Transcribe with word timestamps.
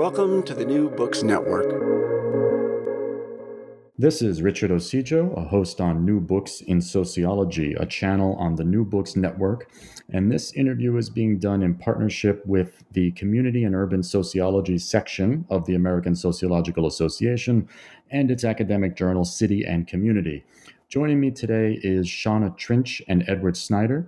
Welcome 0.00 0.42
to 0.44 0.54
the 0.54 0.64
New 0.64 0.88
Books 0.88 1.22
Network. 1.22 1.68
This 3.98 4.22
is 4.22 4.40
Richard 4.40 4.70
Ocejo, 4.70 5.34
a 5.34 5.44
host 5.44 5.78
on 5.78 6.06
New 6.06 6.20
Books 6.20 6.62
in 6.62 6.80
Sociology, 6.80 7.74
a 7.74 7.84
channel 7.84 8.34
on 8.36 8.54
the 8.54 8.64
New 8.64 8.82
Books 8.82 9.14
Network. 9.14 9.70
And 10.10 10.32
this 10.32 10.54
interview 10.54 10.96
is 10.96 11.10
being 11.10 11.38
done 11.38 11.62
in 11.62 11.74
partnership 11.74 12.42
with 12.46 12.82
the 12.92 13.10
Community 13.10 13.62
and 13.64 13.74
Urban 13.74 14.02
Sociology 14.02 14.78
section 14.78 15.44
of 15.50 15.66
the 15.66 15.74
American 15.74 16.14
Sociological 16.14 16.86
Association 16.86 17.68
and 18.10 18.30
its 18.30 18.42
academic 18.42 18.96
journal, 18.96 19.26
City 19.26 19.66
and 19.66 19.86
Community. 19.86 20.46
Joining 20.88 21.20
me 21.20 21.30
today 21.30 21.78
is 21.82 22.06
Shonna 22.06 22.56
Trinch 22.56 23.02
and 23.06 23.22
Edward 23.28 23.54
Snajdr, 23.54 24.06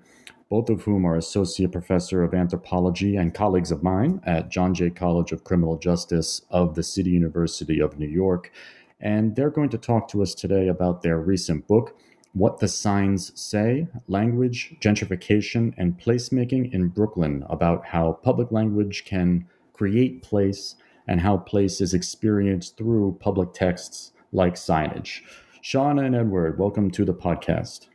both 0.52 0.68
of 0.68 0.82
whom 0.82 1.06
are 1.06 1.16
Associate 1.16 1.72
Professor 1.72 2.22
of 2.22 2.34
Anthropology 2.34 3.16
and 3.16 3.32
colleagues 3.32 3.70
of 3.70 3.82
mine 3.82 4.20
at 4.24 4.50
John 4.50 4.74
Jay 4.74 4.90
College 4.90 5.32
of 5.32 5.44
Criminal 5.44 5.78
Justice 5.78 6.42
of 6.50 6.74
the 6.74 6.82
City 6.82 7.08
University 7.08 7.80
of 7.80 7.98
New 7.98 8.06
York 8.06 8.52
and 9.00 9.34
they're 9.34 9.48
going 9.48 9.70
to 9.70 9.78
talk 9.78 10.08
to 10.08 10.20
us 10.20 10.34
today 10.34 10.68
about 10.68 11.00
their 11.00 11.18
recent 11.18 11.66
book, 11.66 11.96
What 12.34 12.58
the 12.58 12.68
Signs 12.68 13.32
Say 13.34 13.88
Language, 14.08 14.76
Gentrification, 14.78 15.72
and 15.78 15.98
Placemaking 15.98 16.70
in 16.74 16.88
Brooklyn, 16.88 17.46
about 17.48 17.86
how 17.86 18.20
public 18.22 18.52
language 18.52 19.06
can 19.06 19.46
create 19.72 20.22
place 20.22 20.74
and 21.08 21.22
how 21.22 21.38
place 21.38 21.80
is 21.80 21.94
experienced 21.94 22.76
through 22.76 23.16
public 23.20 23.54
texts 23.54 24.12
like 24.32 24.56
signage. 24.56 25.22
Shonna 25.64 26.04
and 26.04 26.14
Edward, 26.14 26.58
welcome 26.58 26.90
to 26.90 27.06
the 27.06 27.14
podcast. 27.14 27.86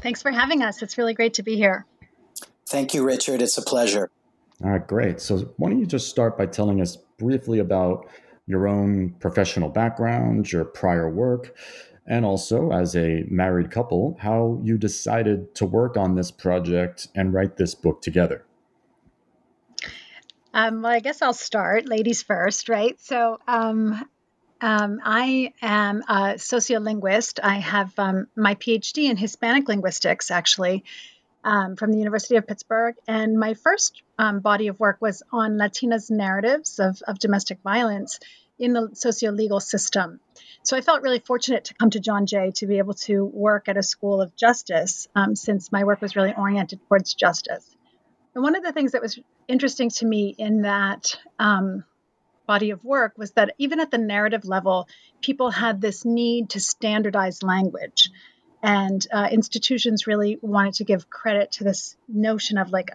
Thanks 0.00 0.22
for 0.22 0.30
having 0.30 0.62
us. 0.62 0.82
It's 0.82 0.98
really 0.98 1.14
great 1.14 1.34
to 1.34 1.42
be 1.42 1.56
here. 1.56 1.86
Thank 2.66 2.94
you, 2.94 3.04
Richard. 3.04 3.42
It's 3.42 3.58
a 3.58 3.62
pleasure. 3.62 4.10
All 4.62 4.70
right, 4.70 4.86
great. 4.86 5.20
So, 5.20 5.52
why 5.56 5.70
don't 5.70 5.80
you 5.80 5.86
just 5.86 6.08
start 6.08 6.38
by 6.38 6.46
telling 6.46 6.80
us 6.80 6.96
briefly 7.18 7.58
about 7.58 8.08
your 8.46 8.68
own 8.68 9.10
professional 9.20 9.68
background, 9.68 10.50
your 10.52 10.64
prior 10.64 11.08
work, 11.08 11.56
and 12.06 12.24
also 12.24 12.70
as 12.70 12.94
a 12.94 13.24
married 13.28 13.70
couple, 13.70 14.16
how 14.20 14.60
you 14.62 14.76
decided 14.76 15.54
to 15.56 15.66
work 15.66 15.96
on 15.96 16.14
this 16.14 16.30
project 16.30 17.08
and 17.14 17.32
write 17.32 17.56
this 17.56 17.74
book 17.74 18.02
together. 18.02 18.44
Um, 20.52 20.82
well, 20.82 20.92
I 20.92 21.00
guess 21.00 21.20
I'll 21.20 21.32
start, 21.32 21.86
ladies 21.86 22.22
first, 22.22 22.68
right? 22.68 23.00
So, 23.00 23.38
um, 23.48 24.08
um, 24.64 24.98
I 25.04 25.52
am 25.60 26.00
a 26.08 26.36
sociolinguist. 26.36 27.38
I 27.42 27.56
have 27.56 27.92
um, 27.98 28.28
my 28.34 28.54
PhD 28.54 29.10
in 29.10 29.18
Hispanic 29.18 29.68
linguistics, 29.68 30.30
actually, 30.30 30.84
um, 31.44 31.76
from 31.76 31.92
the 31.92 31.98
University 31.98 32.36
of 32.36 32.46
Pittsburgh. 32.46 32.94
And 33.06 33.38
my 33.38 33.52
first 33.52 34.00
um, 34.18 34.40
body 34.40 34.68
of 34.68 34.80
work 34.80 34.96
was 35.02 35.22
on 35.30 35.58
Latinas' 35.58 36.10
narratives 36.10 36.78
of, 36.78 37.02
of 37.06 37.18
domestic 37.18 37.58
violence 37.62 38.20
in 38.58 38.72
the 38.72 38.88
socio-legal 38.94 39.60
system. 39.60 40.18
So 40.62 40.78
I 40.78 40.80
felt 40.80 41.02
really 41.02 41.18
fortunate 41.18 41.64
to 41.64 41.74
come 41.74 41.90
to 41.90 42.00
John 42.00 42.24
Jay 42.24 42.50
to 42.52 42.66
be 42.66 42.78
able 42.78 42.94
to 42.94 43.22
work 43.22 43.68
at 43.68 43.76
a 43.76 43.82
school 43.82 44.22
of 44.22 44.34
justice 44.34 45.08
um, 45.14 45.36
since 45.36 45.72
my 45.72 45.84
work 45.84 46.00
was 46.00 46.16
really 46.16 46.32
oriented 46.34 46.80
towards 46.88 47.12
justice. 47.12 47.68
And 48.34 48.42
one 48.42 48.56
of 48.56 48.64
the 48.64 48.72
things 48.72 48.92
that 48.92 49.02
was 49.02 49.18
interesting 49.46 49.90
to 49.90 50.06
me 50.06 50.34
in 50.38 50.62
that 50.62 51.18
um, 51.38 51.84
body 52.46 52.70
of 52.70 52.84
work 52.84 53.14
was 53.16 53.32
that 53.32 53.54
even 53.58 53.80
at 53.80 53.90
the 53.90 53.98
narrative 53.98 54.44
level, 54.44 54.88
people 55.20 55.50
had 55.50 55.80
this 55.80 56.04
need 56.04 56.50
to 56.50 56.60
standardize 56.60 57.42
language 57.42 58.10
and 58.64 59.06
uh, 59.12 59.28
institutions 59.30 60.06
really 60.06 60.38
wanted 60.40 60.74
to 60.74 60.84
give 60.84 61.10
credit 61.10 61.52
to 61.52 61.64
this 61.64 61.96
notion 62.08 62.56
of 62.56 62.70
like 62.70 62.90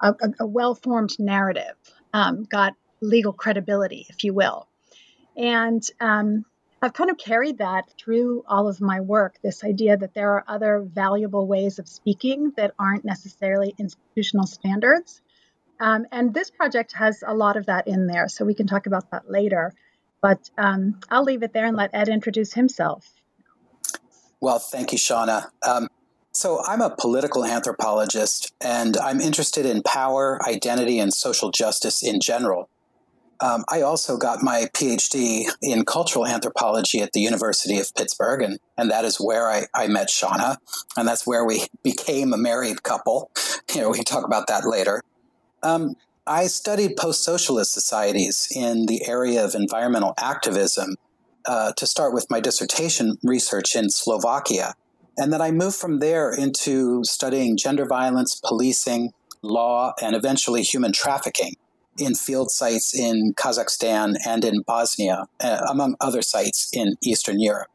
a, 0.00 0.08
a, 0.08 0.14
a 0.40 0.46
well-formed 0.46 1.14
narrative 1.18 1.74
um, 2.14 2.44
got 2.44 2.74
legal 3.02 3.32
credibility 3.32 4.06
if 4.08 4.24
you 4.24 4.32
will 4.32 4.66
and 5.36 5.82
um, 6.00 6.44
I've 6.82 6.94
kind 6.94 7.10
of 7.10 7.18
carried 7.18 7.58
that 7.58 7.90
through 7.98 8.44
all 8.48 8.66
of 8.66 8.80
my 8.80 9.00
work 9.00 9.36
this 9.42 9.62
idea 9.62 9.96
that 9.96 10.14
there 10.14 10.32
are 10.32 10.44
other 10.48 10.80
valuable 10.80 11.46
ways 11.46 11.78
of 11.78 11.86
speaking 11.86 12.52
that 12.56 12.74
aren't 12.78 13.04
necessarily 13.04 13.74
institutional 13.78 14.46
standards. 14.46 15.20
Um, 15.80 16.06
and 16.12 16.34
this 16.34 16.50
project 16.50 16.92
has 16.92 17.24
a 17.26 17.34
lot 17.34 17.56
of 17.56 17.66
that 17.66 17.88
in 17.88 18.06
there, 18.06 18.28
so 18.28 18.44
we 18.44 18.54
can 18.54 18.66
talk 18.66 18.86
about 18.86 19.10
that 19.10 19.30
later. 19.30 19.72
But 20.20 20.50
um, 20.58 21.00
I'll 21.10 21.24
leave 21.24 21.42
it 21.42 21.54
there 21.54 21.64
and 21.64 21.76
let 21.76 21.90
Ed 21.94 22.08
introduce 22.08 22.52
himself. 22.52 23.08
Well, 24.40 24.58
thank 24.58 24.92
you, 24.92 24.98
Shonna. 24.98 25.46
Um, 25.66 25.88
so, 26.32 26.62
I'm 26.64 26.80
a 26.80 26.94
political 26.94 27.44
anthropologist, 27.44 28.52
and 28.60 28.96
I'm 28.98 29.20
interested 29.20 29.66
in 29.66 29.82
power, 29.82 30.38
identity, 30.46 31.00
and 31.00 31.12
social 31.12 31.50
justice 31.50 32.04
in 32.04 32.20
general. 32.20 32.68
Um, 33.40 33.64
I 33.68 33.80
also 33.80 34.18
got 34.18 34.42
my 34.42 34.66
PhD 34.74 35.46
in 35.62 35.84
cultural 35.86 36.26
anthropology 36.26 37.00
at 37.00 37.12
the 37.12 37.20
University 37.20 37.78
of 37.78 37.92
Pittsburgh, 37.94 38.42
and, 38.42 38.60
and 38.76 38.90
that 38.90 39.04
is 39.04 39.16
where 39.16 39.48
I, 39.48 39.64
I 39.74 39.88
met 39.88 40.08
Shonna, 40.08 40.58
and 40.96 41.08
that's 41.08 41.26
where 41.26 41.44
we 41.44 41.64
became 41.82 42.32
a 42.32 42.36
married 42.36 42.82
couple. 42.82 43.30
You 43.74 43.80
know, 43.80 43.90
we 43.90 43.96
can 43.96 44.04
talk 44.04 44.26
about 44.26 44.46
that 44.48 44.66
later. 44.66 45.02
Um, 45.62 45.94
I 46.26 46.46
studied 46.46 46.96
post 46.96 47.24
socialist 47.24 47.72
societies 47.72 48.48
in 48.54 48.86
the 48.86 49.06
area 49.08 49.44
of 49.44 49.54
environmental 49.54 50.14
activism 50.18 50.96
uh, 51.46 51.72
to 51.72 51.86
start 51.86 52.14
with 52.14 52.26
my 52.30 52.40
dissertation 52.40 53.16
research 53.22 53.74
in 53.74 53.90
Slovakia. 53.90 54.74
And 55.16 55.32
then 55.32 55.40
I 55.40 55.50
moved 55.50 55.76
from 55.76 55.98
there 55.98 56.32
into 56.32 57.02
studying 57.04 57.56
gender 57.56 57.84
violence, 57.84 58.40
policing, 58.44 59.12
law, 59.42 59.92
and 60.00 60.14
eventually 60.14 60.62
human 60.62 60.92
trafficking 60.92 61.54
in 61.98 62.14
field 62.14 62.50
sites 62.50 62.98
in 62.98 63.34
Kazakhstan 63.34 64.14
and 64.26 64.44
in 64.44 64.62
Bosnia, 64.62 65.26
uh, 65.40 65.66
among 65.68 65.96
other 66.00 66.22
sites 66.22 66.70
in 66.72 66.94
Eastern 67.02 67.40
Europe. 67.40 67.68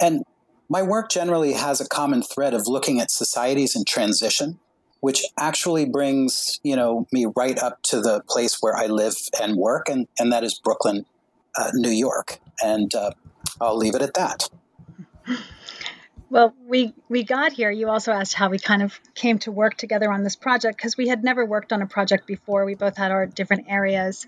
And 0.00 0.22
my 0.68 0.82
work 0.82 1.10
generally 1.10 1.54
has 1.54 1.80
a 1.80 1.88
common 1.88 2.22
thread 2.22 2.54
of 2.54 2.66
looking 2.66 3.00
at 3.00 3.10
societies 3.10 3.74
in 3.74 3.84
transition, 3.84 4.58
which 5.02 5.24
actually 5.36 5.84
brings 5.84 6.60
you 6.62 6.76
know 6.76 7.06
me 7.12 7.26
right 7.36 7.58
up 7.58 7.82
to 7.82 8.00
the 8.00 8.22
place 8.28 8.58
where 8.60 8.76
I 8.76 8.86
live 8.86 9.16
and 9.40 9.56
work, 9.56 9.88
and, 9.88 10.06
and 10.18 10.32
that 10.32 10.44
is 10.44 10.58
Brooklyn, 10.62 11.04
uh, 11.58 11.70
New 11.74 11.90
York. 11.90 12.38
And 12.64 12.94
uh, 12.94 13.10
I'll 13.60 13.76
leave 13.76 13.96
it 13.96 14.02
at 14.02 14.14
that. 14.14 14.48
Well, 16.30 16.54
we 16.66 16.94
we 17.08 17.24
got 17.24 17.52
here. 17.52 17.70
You 17.70 17.90
also 17.90 18.12
asked 18.12 18.32
how 18.32 18.48
we 18.48 18.58
kind 18.58 18.82
of 18.82 18.98
came 19.14 19.38
to 19.40 19.52
work 19.52 19.76
together 19.76 20.10
on 20.10 20.22
this 20.22 20.36
project 20.36 20.78
because 20.78 20.96
we 20.96 21.08
had 21.08 21.22
never 21.22 21.44
worked 21.44 21.72
on 21.72 21.82
a 21.82 21.86
project 21.86 22.26
before. 22.26 22.64
We 22.64 22.74
both 22.74 22.96
had 22.96 23.10
our 23.10 23.26
different 23.26 23.66
areas, 23.68 24.26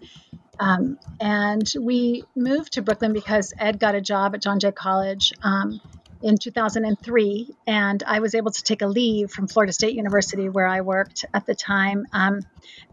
Um, 0.58 0.98
and 1.20 1.72
we 1.80 2.24
moved 2.36 2.74
to 2.74 2.82
Brooklyn 2.82 3.12
because 3.12 3.52
Ed 3.58 3.78
got 3.80 3.94
a 3.94 4.00
job 4.00 4.34
at 4.34 4.42
John 4.42 4.60
Jay 4.60 4.72
College 4.72 5.32
um, 5.42 5.80
in 6.24 6.38
2003, 6.38 7.54
and 7.66 8.02
I 8.06 8.20
was 8.20 8.34
able 8.34 8.50
to 8.50 8.62
take 8.62 8.80
a 8.80 8.86
leave 8.86 9.30
from 9.30 9.46
Florida 9.46 9.74
State 9.74 9.94
University, 9.94 10.48
where 10.48 10.66
I 10.66 10.80
worked 10.80 11.26
at 11.34 11.44
the 11.44 11.54
time. 11.54 12.06
Um, 12.14 12.40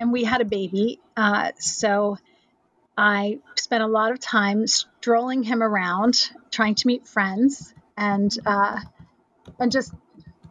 and 0.02 0.12
we 0.12 0.26
had 0.26 0.42
a 0.42 0.46
baby. 0.46 1.00
Uh, 1.16 1.52
so 1.58 2.18
I 2.98 3.40
spent 3.56 3.84
a 3.84 3.88
lot 3.88 4.12
of 4.12 4.20
time 4.20 4.68
strolling 4.68 5.44
him 5.44 5.64
around, 5.64 6.30
trying 6.52 6.76
to 6.76 6.88
meet 6.88 7.08
friends, 7.08 7.74
and 7.96 8.36
uh, 8.46 8.82
and 9.58 9.72
just 9.72 9.94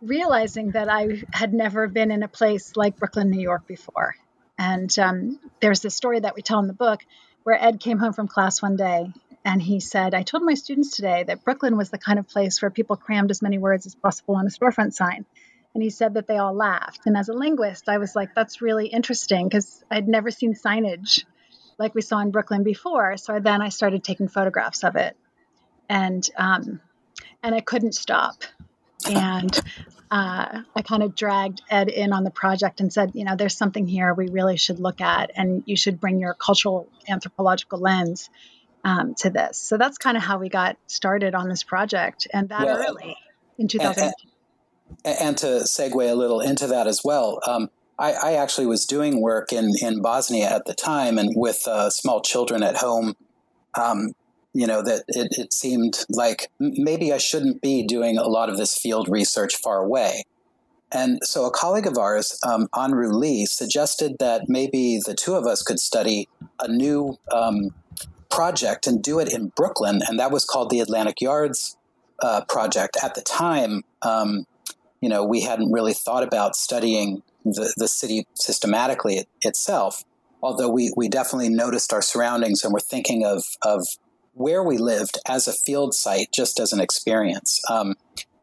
realizing 0.00 0.70
that 0.70 0.88
I 0.88 1.22
had 1.34 1.52
never 1.52 1.86
been 1.86 2.10
in 2.10 2.22
a 2.22 2.28
place 2.28 2.76
like 2.76 2.96
Brooklyn, 2.96 3.30
New 3.30 3.42
York 3.42 3.66
before. 3.66 4.16
And 4.58 4.98
um, 4.98 5.38
there's 5.60 5.80
this 5.80 5.94
story 5.94 6.20
that 6.20 6.34
we 6.34 6.40
tell 6.40 6.60
in 6.60 6.66
the 6.66 6.72
book 6.72 7.04
where 7.42 7.62
Ed 7.62 7.78
came 7.78 7.98
home 7.98 8.14
from 8.14 8.26
class 8.26 8.62
one 8.62 8.76
day 8.76 9.12
and 9.44 9.62
he 9.62 9.80
said, 9.80 10.14
I 10.14 10.22
told 10.22 10.42
my 10.42 10.54
students 10.54 10.94
today 10.96 11.24
that 11.24 11.44
Brooklyn 11.44 11.76
was 11.76 11.90
the 11.90 11.98
kind 11.98 12.18
of 12.18 12.28
place 12.28 12.60
where 12.60 12.70
people 12.70 12.96
crammed 12.96 13.30
as 13.30 13.42
many 13.42 13.58
words 13.58 13.86
as 13.86 13.94
possible 13.94 14.36
on 14.36 14.46
a 14.46 14.50
storefront 14.50 14.92
sign. 14.92 15.24
And 15.72 15.82
he 15.82 15.90
said 15.90 16.14
that 16.14 16.26
they 16.26 16.36
all 16.36 16.54
laughed. 16.54 17.02
And 17.06 17.16
as 17.16 17.28
a 17.28 17.32
linguist, 17.32 17.88
I 17.88 17.98
was 17.98 18.14
like, 18.14 18.34
that's 18.34 18.60
really 18.60 18.88
interesting 18.88 19.48
because 19.48 19.82
I'd 19.90 20.08
never 20.08 20.30
seen 20.30 20.54
signage 20.54 21.24
like 21.78 21.94
we 21.94 22.02
saw 22.02 22.18
in 22.20 22.30
Brooklyn 22.30 22.64
before. 22.64 23.16
So 23.16 23.40
then 23.40 23.62
I 23.62 23.70
started 23.70 24.04
taking 24.04 24.28
photographs 24.28 24.84
of 24.84 24.96
it. 24.96 25.16
And 25.88 26.28
um, 26.36 26.80
and 27.42 27.54
I 27.54 27.60
couldn't 27.60 27.94
stop. 27.94 28.44
And 29.08 29.58
uh, 30.10 30.62
I 30.76 30.82
kind 30.82 31.02
of 31.02 31.14
dragged 31.14 31.62
Ed 31.70 31.88
in 31.88 32.12
on 32.12 32.24
the 32.24 32.30
project 32.30 32.80
and 32.80 32.92
said, 32.92 33.12
you 33.14 33.24
know, 33.24 33.36
there's 33.36 33.56
something 33.56 33.86
here 33.86 34.12
we 34.12 34.28
really 34.28 34.56
should 34.56 34.78
look 34.78 35.00
at, 35.00 35.30
and 35.34 35.62
you 35.66 35.76
should 35.76 36.00
bring 36.00 36.20
your 36.20 36.34
cultural 36.34 36.88
anthropological 37.08 37.78
lens 37.78 38.28
um, 38.84 39.14
to 39.16 39.30
this. 39.30 39.58
So 39.58 39.76
that's 39.76 39.98
kind 39.98 40.16
of 40.16 40.22
how 40.22 40.38
we 40.38 40.48
got 40.48 40.76
started 40.86 41.34
on 41.34 41.48
this 41.48 41.62
project, 41.62 42.26
and 42.32 42.48
that 42.48 42.64
well, 42.64 42.84
early 42.88 43.16
in 43.58 43.68
2000. 43.68 44.12
And, 45.04 45.16
and, 45.20 45.38
to 45.38 45.46
segue 45.46 46.10
a 46.10 46.14
little 46.14 46.40
into 46.40 46.66
that 46.68 46.86
as 46.86 47.02
well, 47.04 47.40
um, 47.46 47.70
I, 47.98 48.12
I, 48.12 48.32
actually 48.34 48.66
was 48.66 48.86
doing 48.86 49.20
work 49.20 49.52
in 49.52 49.72
in 49.80 50.02
Bosnia 50.02 50.48
at 50.50 50.64
the 50.64 50.74
time, 50.74 51.18
and 51.18 51.32
with 51.36 51.66
uh, 51.66 51.90
small 51.90 52.20
children 52.20 52.62
at 52.62 52.76
home. 52.76 53.14
Um, 53.78 54.14
you 54.52 54.66
know 54.66 54.82
that 54.82 55.04
it, 55.06 55.28
it 55.38 55.52
seemed 55.52 56.04
like 56.08 56.50
maybe 56.58 57.12
I 57.12 57.18
shouldn't 57.18 57.62
be 57.62 57.86
doing 57.86 58.18
a 58.18 58.26
lot 58.26 58.48
of 58.48 58.56
this 58.56 58.76
field 58.76 59.08
research 59.08 59.54
far 59.56 59.78
away. 59.78 60.24
And 60.92 61.20
so 61.22 61.46
a 61.46 61.52
colleague 61.52 61.86
of 61.86 61.96
ours, 61.96 62.38
um, 62.44 62.66
Anru 62.74 63.12
Lee, 63.12 63.46
suggested 63.46 64.16
that 64.18 64.48
maybe 64.48 64.98
the 65.04 65.14
two 65.14 65.34
of 65.34 65.46
us 65.46 65.62
could 65.62 65.78
study 65.78 66.28
a 66.58 66.66
new 66.66 67.16
um, 67.32 67.70
project 68.30 68.86
and 68.86 69.02
do 69.02 69.18
it 69.18 69.32
in 69.32 69.52
Brooklyn, 69.56 70.02
and 70.06 70.18
that 70.18 70.30
was 70.30 70.44
called 70.44 70.70
the 70.70 70.80
Atlantic 70.80 71.20
Yards 71.20 71.76
uh, 72.22 72.42
project. 72.48 72.96
At 73.02 73.14
the 73.14 73.22
time, 73.22 73.82
um, 74.02 74.46
you 75.00 75.08
know, 75.08 75.24
we 75.24 75.42
hadn't 75.42 75.72
really 75.72 75.94
thought 75.94 76.22
about 76.22 76.54
studying 76.56 77.22
the, 77.44 77.72
the 77.76 77.88
city 77.88 78.26
systematically 78.34 79.16
it, 79.16 79.28
itself, 79.42 80.04
although 80.42 80.68
we, 80.68 80.92
we 80.96 81.08
definitely 81.08 81.48
noticed 81.48 81.92
our 81.92 82.02
surroundings 82.02 82.64
and 82.64 82.72
were 82.72 82.80
thinking 82.80 83.24
of, 83.24 83.42
of 83.62 83.86
where 84.34 84.62
we 84.62 84.78
lived 84.78 85.18
as 85.26 85.48
a 85.48 85.52
field 85.52 85.94
site 85.94 86.28
just 86.32 86.60
as 86.60 86.72
an 86.72 86.80
experience. 86.80 87.60
Um, 87.70 87.94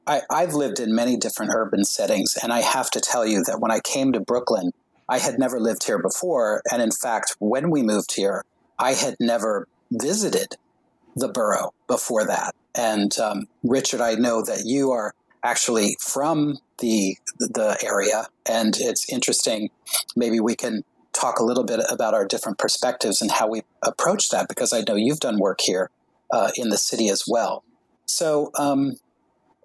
I, 0.05 0.21
I've 0.29 0.53
lived 0.53 0.79
in 0.79 0.95
many 0.95 1.17
different 1.17 1.51
urban 1.53 1.83
settings, 1.83 2.37
and 2.41 2.53
I 2.53 2.61
have 2.61 2.89
to 2.91 3.01
tell 3.01 3.25
you 3.25 3.43
that 3.43 3.59
when 3.59 3.71
I 3.71 3.79
came 3.79 4.13
to 4.13 4.19
Brooklyn, 4.19 4.71
I 5.09 5.19
had 5.19 5.37
never 5.37 5.59
lived 5.59 5.85
here 5.85 6.01
before. 6.01 6.61
And 6.71 6.81
in 6.81 6.91
fact, 6.91 7.35
when 7.39 7.69
we 7.69 7.81
moved 7.81 8.15
here, 8.15 8.43
I 8.79 8.93
had 8.93 9.15
never 9.19 9.67
visited 9.91 10.55
the 11.15 11.27
borough 11.27 11.73
before 11.87 12.25
that. 12.25 12.53
And 12.75 13.17
um, 13.19 13.47
Richard, 13.63 14.01
I 14.01 14.15
know 14.15 14.43
that 14.43 14.63
you 14.65 14.91
are 14.91 15.13
actually 15.43 15.97
from 15.99 16.57
the 16.79 17.17
the 17.39 17.77
area, 17.83 18.27
and 18.47 18.75
it's 18.79 19.11
interesting. 19.11 19.69
Maybe 20.15 20.39
we 20.39 20.55
can 20.55 20.83
talk 21.13 21.39
a 21.39 21.43
little 21.43 21.63
bit 21.63 21.79
about 21.89 22.13
our 22.13 22.25
different 22.25 22.59
perspectives 22.59 23.21
and 23.21 23.31
how 23.31 23.47
we 23.47 23.63
approach 23.83 24.29
that 24.29 24.47
because 24.47 24.73
I 24.73 24.83
know 24.87 24.95
you've 24.95 25.19
done 25.19 25.39
work 25.39 25.61
here 25.61 25.89
uh, 26.31 26.51
in 26.55 26.69
the 26.69 26.77
city 26.77 27.09
as 27.09 27.23
well. 27.27 27.63
So, 28.05 28.51
um, 28.57 28.97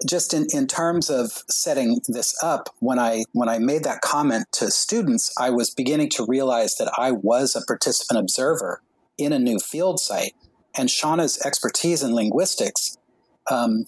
just 0.09 0.35
in, 0.35 0.47
in 0.53 0.67
terms 0.67 1.11
of 1.11 1.31
setting 1.49 2.01
this 2.09 2.35
up, 2.43 2.71
when 2.81 2.99
I 2.99 3.25
when 3.33 3.49
I 3.49 3.59
made 3.59 3.85
that 3.85 4.01
comment 4.01 4.47
to 4.53 4.71
students, 4.71 5.33
I 5.39 5.51
was 5.51 5.71
beginning 5.71 6.11
to 6.11 6.27
realize 6.27 6.77
that 6.77 6.91
I 6.97 7.13
was 7.13 7.55
a 7.55 7.65
participant 7.67 8.19
observer 8.19 8.81
in 9.19 9.33
a 9.33 9.39
new 9.39 9.59
field 9.59 10.01
site, 10.01 10.35
and 10.77 10.89
Shonna's 10.89 11.41
expertise 11.45 12.03
in 12.03 12.15
linguistics 12.15 12.99
um, 13.51 13.87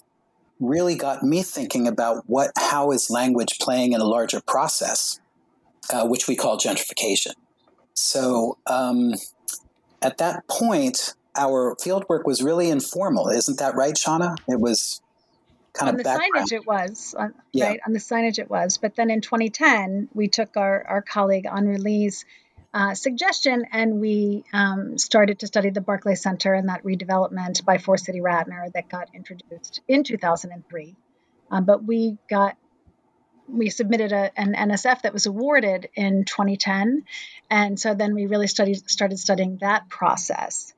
really 0.59 0.95
got 0.95 1.23
me 1.23 1.43
thinking 1.43 1.87
about 1.87 2.23
what 2.27 2.51
how 2.57 2.91
is 2.91 3.09
language 3.09 3.59
playing 3.59 3.93
in 3.93 4.01
a 4.01 4.05
larger 4.05 4.41
process, 4.41 5.19
uh, 5.91 6.07
which 6.07 6.27
we 6.27 6.35
call 6.35 6.57
gentrification. 6.57 7.33
So 7.93 8.57
um, 8.67 9.13
at 10.01 10.17
that 10.17 10.47
point, 10.47 11.13
our 11.35 11.75
fieldwork 11.75 12.25
was 12.25 12.41
really 12.41 12.69
informal. 12.69 13.29
Isn't 13.29 13.59
that 13.59 13.75
right, 13.75 13.93
Shauna? 13.93 14.35
It 14.47 14.59
was 14.59 15.01
kind 15.75 15.89
on 15.89 15.95
of 15.95 15.97
the 15.99 16.03
background. 16.03 16.49
signage 16.49 16.51
it 16.53 16.65
was 16.65 17.15
on, 17.17 17.33
yeah. 17.51 17.67
right 17.67 17.79
on 17.85 17.93
the 17.93 17.99
signage 17.99 18.39
it 18.39 18.49
was 18.49 18.77
but 18.77 18.95
then 18.95 19.11
in 19.11 19.21
2010 19.21 20.07
we 20.13 20.27
took 20.27 20.55
our, 20.57 20.85
our 20.87 21.01
colleague 21.01 21.45
Anru 21.45 21.77
Lee's 21.77 22.25
uh, 22.75 22.93
suggestion 22.93 23.65
and 23.71 23.99
we 23.99 24.43
um, 24.53 24.97
started 24.97 25.39
to 25.39 25.47
study 25.47 25.69
the 25.71 25.81
Barclay 25.81 26.15
Center 26.15 26.53
and 26.53 26.69
that 26.69 26.83
redevelopment 26.83 27.63
by 27.63 27.77
Forest 27.77 28.05
City 28.05 28.19
Ratner 28.19 28.71
that 28.73 28.89
got 28.89 29.07
introduced 29.15 29.81
in 29.87 30.03
2003 30.03 30.95
um, 31.51 31.65
but 31.65 31.83
we 31.83 32.17
got 32.29 32.57
we 33.47 33.69
submitted 33.69 34.11
a, 34.11 34.31
an 34.39 34.53
NSF 34.53 35.03
that 35.03 35.13
was 35.13 35.25
awarded 35.25 35.89
in 35.95 36.25
2010, 36.25 37.03
and 37.49 37.79
so 37.79 37.93
then 37.93 38.15
we 38.15 38.25
really 38.25 38.47
studied 38.47 38.89
started 38.89 39.19
studying 39.19 39.57
that 39.61 39.87
process. 39.87 40.73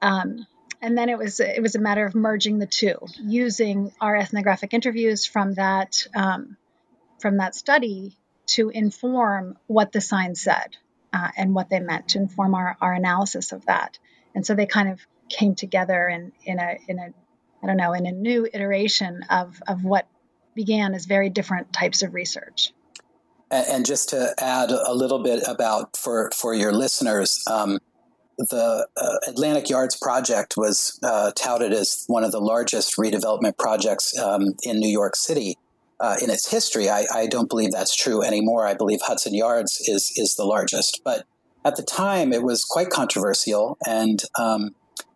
Um, 0.00 0.46
and 0.80 0.98
then 0.98 1.08
it 1.08 1.16
was 1.16 1.40
it 1.40 1.62
was 1.62 1.74
a 1.74 1.80
matter 1.80 2.04
of 2.04 2.14
merging 2.14 2.58
the 2.58 2.66
two, 2.66 2.96
using 3.22 3.92
our 4.00 4.16
ethnographic 4.16 4.74
interviews 4.74 5.24
from 5.24 5.54
that 5.54 6.06
um, 6.14 6.56
from 7.20 7.38
that 7.38 7.54
study 7.54 8.18
to 8.46 8.68
inform 8.68 9.56
what 9.66 9.92
the 9.92 10.00
sign 10.00 10.34
said 10.34 10.76
uh, 11.12 11.28
and 11.36 11.54
what 11.54 11.68
they 11.70 11.80
meant 11.80 12.08
to 12.08 12.18
inform 12.18 12.54
our, 12.54 12.76
our 12.80 12.92
analysis 12.92 13.52
of 13.52 13.66
that. 13.66 13.98
And 14.34 14.46
so 14.46 14.54
they 14.54 14.66
kind 14.66 14.88
of 14.88 15.00
came 15.28 15.54
together 15.54 16.08
in 16.08 16.32
in 16.44 16.58
a 16.58 16.78
in 16.88 16.98
a 16.98 17.12
I 17.62 17.66
don't 17.66 17.76
know 17.76 17.92
in 17.92 18.06
a 18.06 18.12
new 18.12 18.46
iteration 18.52 19.22
of 19.30 19.60
of 19.66 19.84
what 19.84 20.06
began 20.54 20.94
as 20.94 21.06
very 21.06 21.30
different 21.30 21.72
types 21.72 22.02
of 22.02 22.14
research. 22.14 22.72
And 23.50 23.84
just 23.84 24.10
to 24.10 24.34
add 24.38 24.70
a 24.70 24.94
little 24.94 25.22
bit 25.22 25.42
about 25.46 25.96
for 25.96 26.30
for 26.34 26.54
your 26.54 26.72
listeners, 26.72 27.44
um, 27.50 27.78
the 28.38 28.88
uh, 28.96 29.16
Atlantic 29.28 29.68
Yards 29.68 29.96
project 30.00 30.54
was 30.56 30.98
uh, 31.02 31.32
touted 31.36 31.72
as 31.72 32.04
one 32.06 32.24
of 32.24 32.32
the 32.32 32.40
largest 32.40 32.96
redevelopment 32.96 33.58
projects 33.58 34.18
um, 34.18 34.54
in 34.62 34.80
New 34.80 34.88
York 34.88 35.16
City 35.16 35.56
uh, 36.02 36.16
in 36.20 36.28
its 36.28 36.50
history. 36.50 36.90
I, 36.90 37.06
I, 37.14 37.26
don't 37.28 37.48
believe 37.48 37.70
that's 37.70 37.94
true 37.94 38.22
anymore. 38.22 38.66
I 38.66 38.74
believe 38.74 39.00
Hudson 39.02 39.34
Yards 39.34 39.80
is 39.86 40.12
is 40.16 40.34
the 40.34 40.44
largest, 40.44 41.00
but 41.04 41.24
at 41.64 41.76
the 41.76 41.82
time 41.82 42.32
it 42.32 42.42
was 42.42 42.64
quite 42.64 42.90
controversial 42.90 43.78
and 43.86 44.20
um, 44.36 44.74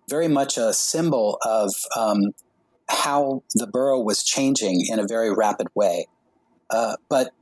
very 0.08 0.28
much 0.28 0.56
a 0.56 0.72
symbol 0.72 1.38
of 1.44 1.72
um, 1.96 2.32
how 2.88 3.42
the 3.54 3.66
borough 3.66 4.00
was 4.00 4.22
changing 4.22 4.86
in 4.88 5.00
a 5.00 5.06
very 5.06 5.34
rapid 5.34 5.66
way. 5.74 6.06
Uh, 6.70 6.96
but 7.08 7.32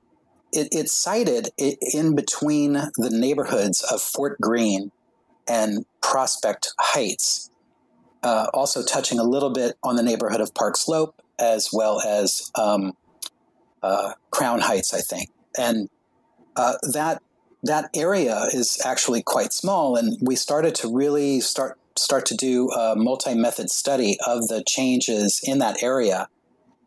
it, 0.52 0.68
it 0.72 0.88
sited 0.88 1.50
in 1.58 2.14
between 2.14 2.72
the 2.72 3.10
neighborhoods 3.10 3.82
of 3.82 4.00
Fort 4.00 4.40
Greene 4.40 4.90
and 5.46 5.84
Prospect 6.00 6.72
Heights, 6.80 7.50
uh, 8.22 8.46
also 8.54 8.82
touching 8.82 9.18
a 9.18 9.24
little 9.24 9.50
bit 9.50 9.76
on 9.82 9.96
the 9.96 10.02
neighborhood 10.02 10.40
of 10.40 10.54
Park 10.54 10.78
Slope 10.78 11.20
as 11.38 11.70
well 11.72 12.00
as 12.00 12.50
um, 12.54 12.94
uh, 13.84 14.14
Crown 14.30 14.60
Heights, 14.60 14.94
I 14.94 15.00
think. 15.00 15.30
And 15.58 15.90
uh, 16.56 16.74
that 16.92 17.22
that 17.62 17.90
area 17.94 18.48
is 18.52 18.80
actually 18.84 19.22
quite 19.22 19.52
small, 19.52 19.96
and 19.96 20.16
we 20.20 20.36
started 20.36 20.74
to 20.76 20.92
really 20.92 21.40
start 21.40 21.78
start 21.96 22.26
to 22.26 22.34
do 22.34 22.70
a 22.70 22.96
multi-method 22.96 23.70
study 23.70 24.16
of 24.26 24.48
the 24.48 24.64
changes 24.66 25.40
in 25.44 25.58
that 25.58 25.82
area. 25.82 26.28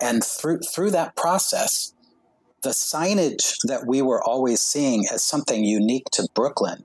And 0.02 0.24
through 0.24 0.60
through 0.74 0.92
that 0.92 1.16
process, 1.16 1.94
the 2.64 2.70
signage 2.70 3.56
that 3.64 3.86
we 3.86 4.02
were 4.02 4.24
always 4.24 4.62
seeing 4.62 5.06
as 5.14 5.24
something 5.24 5.64
unique 5.64 6.06
to 6.14 6.28
Brooklyn 6.34 6.84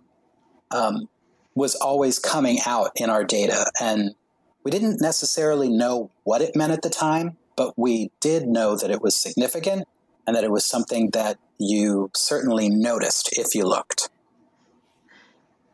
um, 0.70 1.08
was 1.54 1.74
always 1.74 2.18
coming 2.18 2.58
out 2.66 2.90
in 2.96 3.08
our 3.08 3.24
data. 3.24 3.70
And 3.80 4.14
we 4.62 4.70
didn't 4.70 5.00
necessarily 5.00 5.68
know 5.68 6.10
what 6.24 6.42
it 6.42 6.54
meant 6.54 6.72
at 6.72 6.82
the 6.82 6.90
time, 6.90 7.36
but 7.56 7.76
we 7.76 8.10
did 8.20 8.46
know 8.46 8.76
that 8.76 8.90
it 8.90 9.02
was 9.02 9.16
significant 9.16 9.86
and 10.26 10.36
that 10.36 10.44
it 10.44 10.50
was 10.50 10.64
something 10.64 11.10
that 11.10 11.38
you 11.58 12.10
certainly 12.14 12.68
noticed 12.68 13.36
if 13.38 13.54
you 13.54 13.64
looked. 13.64 14.10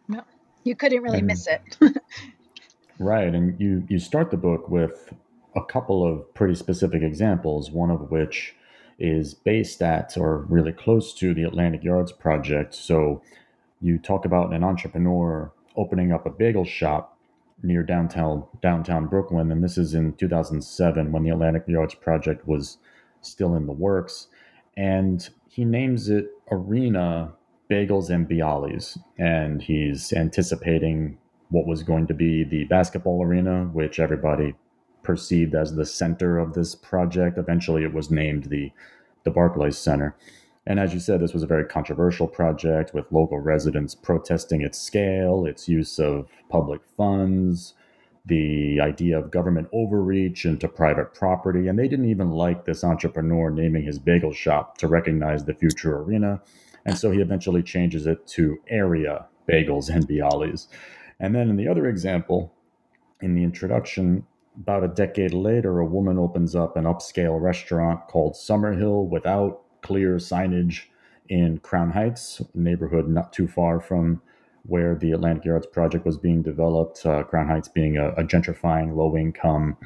No, 0.08 0.22
you 0.64 0.74
couldn't 0.74 1.02
really 1.02 1.18
and, 1.18 1.26
miss 1.26 1.46
it. 1.46 1.62
right, 2.98 3.34
and 3.34 3.58
you 3.60 3.84
you 3.88 3.98
start 3.98 4.30
the 4.30 4.36
book 4.36 4.68
with 4.68 5.12
a 5.56 5.64
couple 5.64 6.06
of 6.06 6.32
pretty 6.34 6.54
specific 6.54 7.02
examples. 7.02 7.70
One 7.70 7.90
of 7.90 8.10
which 8.10 8.54
is 8.98 9.34
based 9.34 9.80
at 9.80 10.16
or 10.16 10.38
really 10.48 10.72
close 10.72 11.14
to 11.14 11.32
the 11.32 11.44
Atlantic 11.44 11.84
Yards 11.84 12.10
project. 12.10 12.74
So 12.74 13.22
you 13.80 13.98
talk 13.98 14.24
about 14.24 14.52
an 14.52 14.64
entrepreneur 14.64 15.52
opening 15.76 16.12
up 16.12 16.26
a 16.26 16.30
bagel 16.30 16.64
shop 16.64 17.16
near 17.62 17.82
downtown 17.82 18.44
downtown 18.60 19.06
Brooklyn, 19.06 19.50
and 19.50 19.62
this 19.62 19.78
is 19.78 19.94
in 19.94 20.14
2007 20.14 21.12
when 21.12 21.22
the 21.22 21.30
Atlantic 21.30 21.64
Yards 21.66 21.94
project 21.94 22.46
was 22.46 22.78
still 23.20 23.54
in 23.54 23.66
the 23.66 23.72
works, 23.72 24.28
and 24.78 25.28
he 25.50 25.64
names 25.64 26.08
it 26.08 26.30
Arena 26.52 27.32
Bagels 27.68 28.08
and 28.08 28.28
Bialys, 28.28 28.96
and 29.18 29.60
he's 29.60 30.12
anticipating 30.12 31.18
what 31.50 31.66
was 31.66 31.82
going 31.82 32.06
to 32.06 32.14
be 32.14 32.44
the 32.44 32.64
basketball 32.64 33.22
arena, 33.22 33.64
which 33.72 33.98
everybody 33.98 34.54
perceived 35.02 35.54
as 35.54 35.74
the 35.74 35.84
center 35.84 36.38
of 36.38 36.54
this 36.54 36.76
project. 36.76 37.38
Eventually, 37.38 37.82
it 37.82 37.92
was 37.92 38.10
named 38.10 38.44
the 38.44 38.70
the 39.24 39.30
Barclays 39.32 39.76
Center. 39.76 40.14
And 40.64 40.78
as 40.78 40.94
you 40.94 41.00
said, 41.00 41.20
this 41.20 41.34
was 41.34 41.42
a 41.42 41.46
very 41.46 41.64
controversial 41.64 42.28
project 42.28 42.94
with 42.94 43.10
local 43.10 43.40
residents 43.40 43.94
protesting 43.96 44.62
its 44.62 44.78
scale, 44.78 45.44
its 45.44 45.68
use 45.68 45.98
of 45.98 46.28
public 46.50 46.82
funds, 46.96 47.74
the 48.28 48.78
idea 48.80 49.18
of 49.18 49.30
government 49.30 49.68
overreach 49.72 50.44
into 50.44 50.68
private 50.68 51.14
property. 51.14 51.66
And 51.66 51.78
they 51.78 51.88
didn't 51.88 52.10
even 52.10 52.30
like 52.30 52.64
this 52.64 52.84
entrepreneur 52.84 53.50
naming 53.50 53.84
his 53.84 53.98
bagel 53.98 54.32
shop 54.32 54.78
to 54.78 54.86
recognize 54.86 55.44
the 55.44 55.54
future 55.54 55.98
arena. 55.98 56.40
And 56.84 56.96
so 56.96 57.10
he 57.10 57.20
eventually 57.20 57.62
changes 57.62 58.06
it 58.06 58.26
to 58.28 58.58
Area 58.68 59.26
Bagels 59.50 59.88
and 59.88 60.06
Bialys. 60.06 60.68
And 61.18 61.34
then 61.34 61.48
in 61.48 61.56
the 61.56 61.68
other 61.68 61.86
example, 61.86 62.54
in 63.20 63.34
the 63.34 63.42
introduction, 63.42 64.26
about 64.56 64.84
a 64.84 64.88
decade 64.88 65.32
later, 65.32 65.78
a 65.78 65.86
woman 65.86 66.18
opens 66.18 66.54
up 66.54 66.76
an 66.76 66.84
upscale 66.84 67.40
restaurant 67.40 68.06
called 68.08 68.34
Summerhill 68.34 69.08
without 69.08 69.62
clear 69.82 70.16
signage 70.16 70.82
in 71.28 71.58
Crown 71.58 71.90
Heights, 71.90 72.40
a 72.40 72.58
neighborhood 72.58 73.08
not 73.08 73.32
too 73.32 73.48
far 73.48 73.80
from 73.80 74.20
where 74.68 74.94
the 74.94 75.12
Atlantic 75.12 75.44
Yards 75.44 75.66
project 75.66 76.06
was 76.06 76.16
being 76.16 76.42
developed. 76.42 77.04
Uh, 77.04 77.22
Crown 77.24 77.48
Heights 77.48 77.68
being 77.68 77.96
a, 77.96 78.10
a 78.10 78.22
gentrifying, 78.22 78.94
low 78.94 79.16
income, 79.16 79.76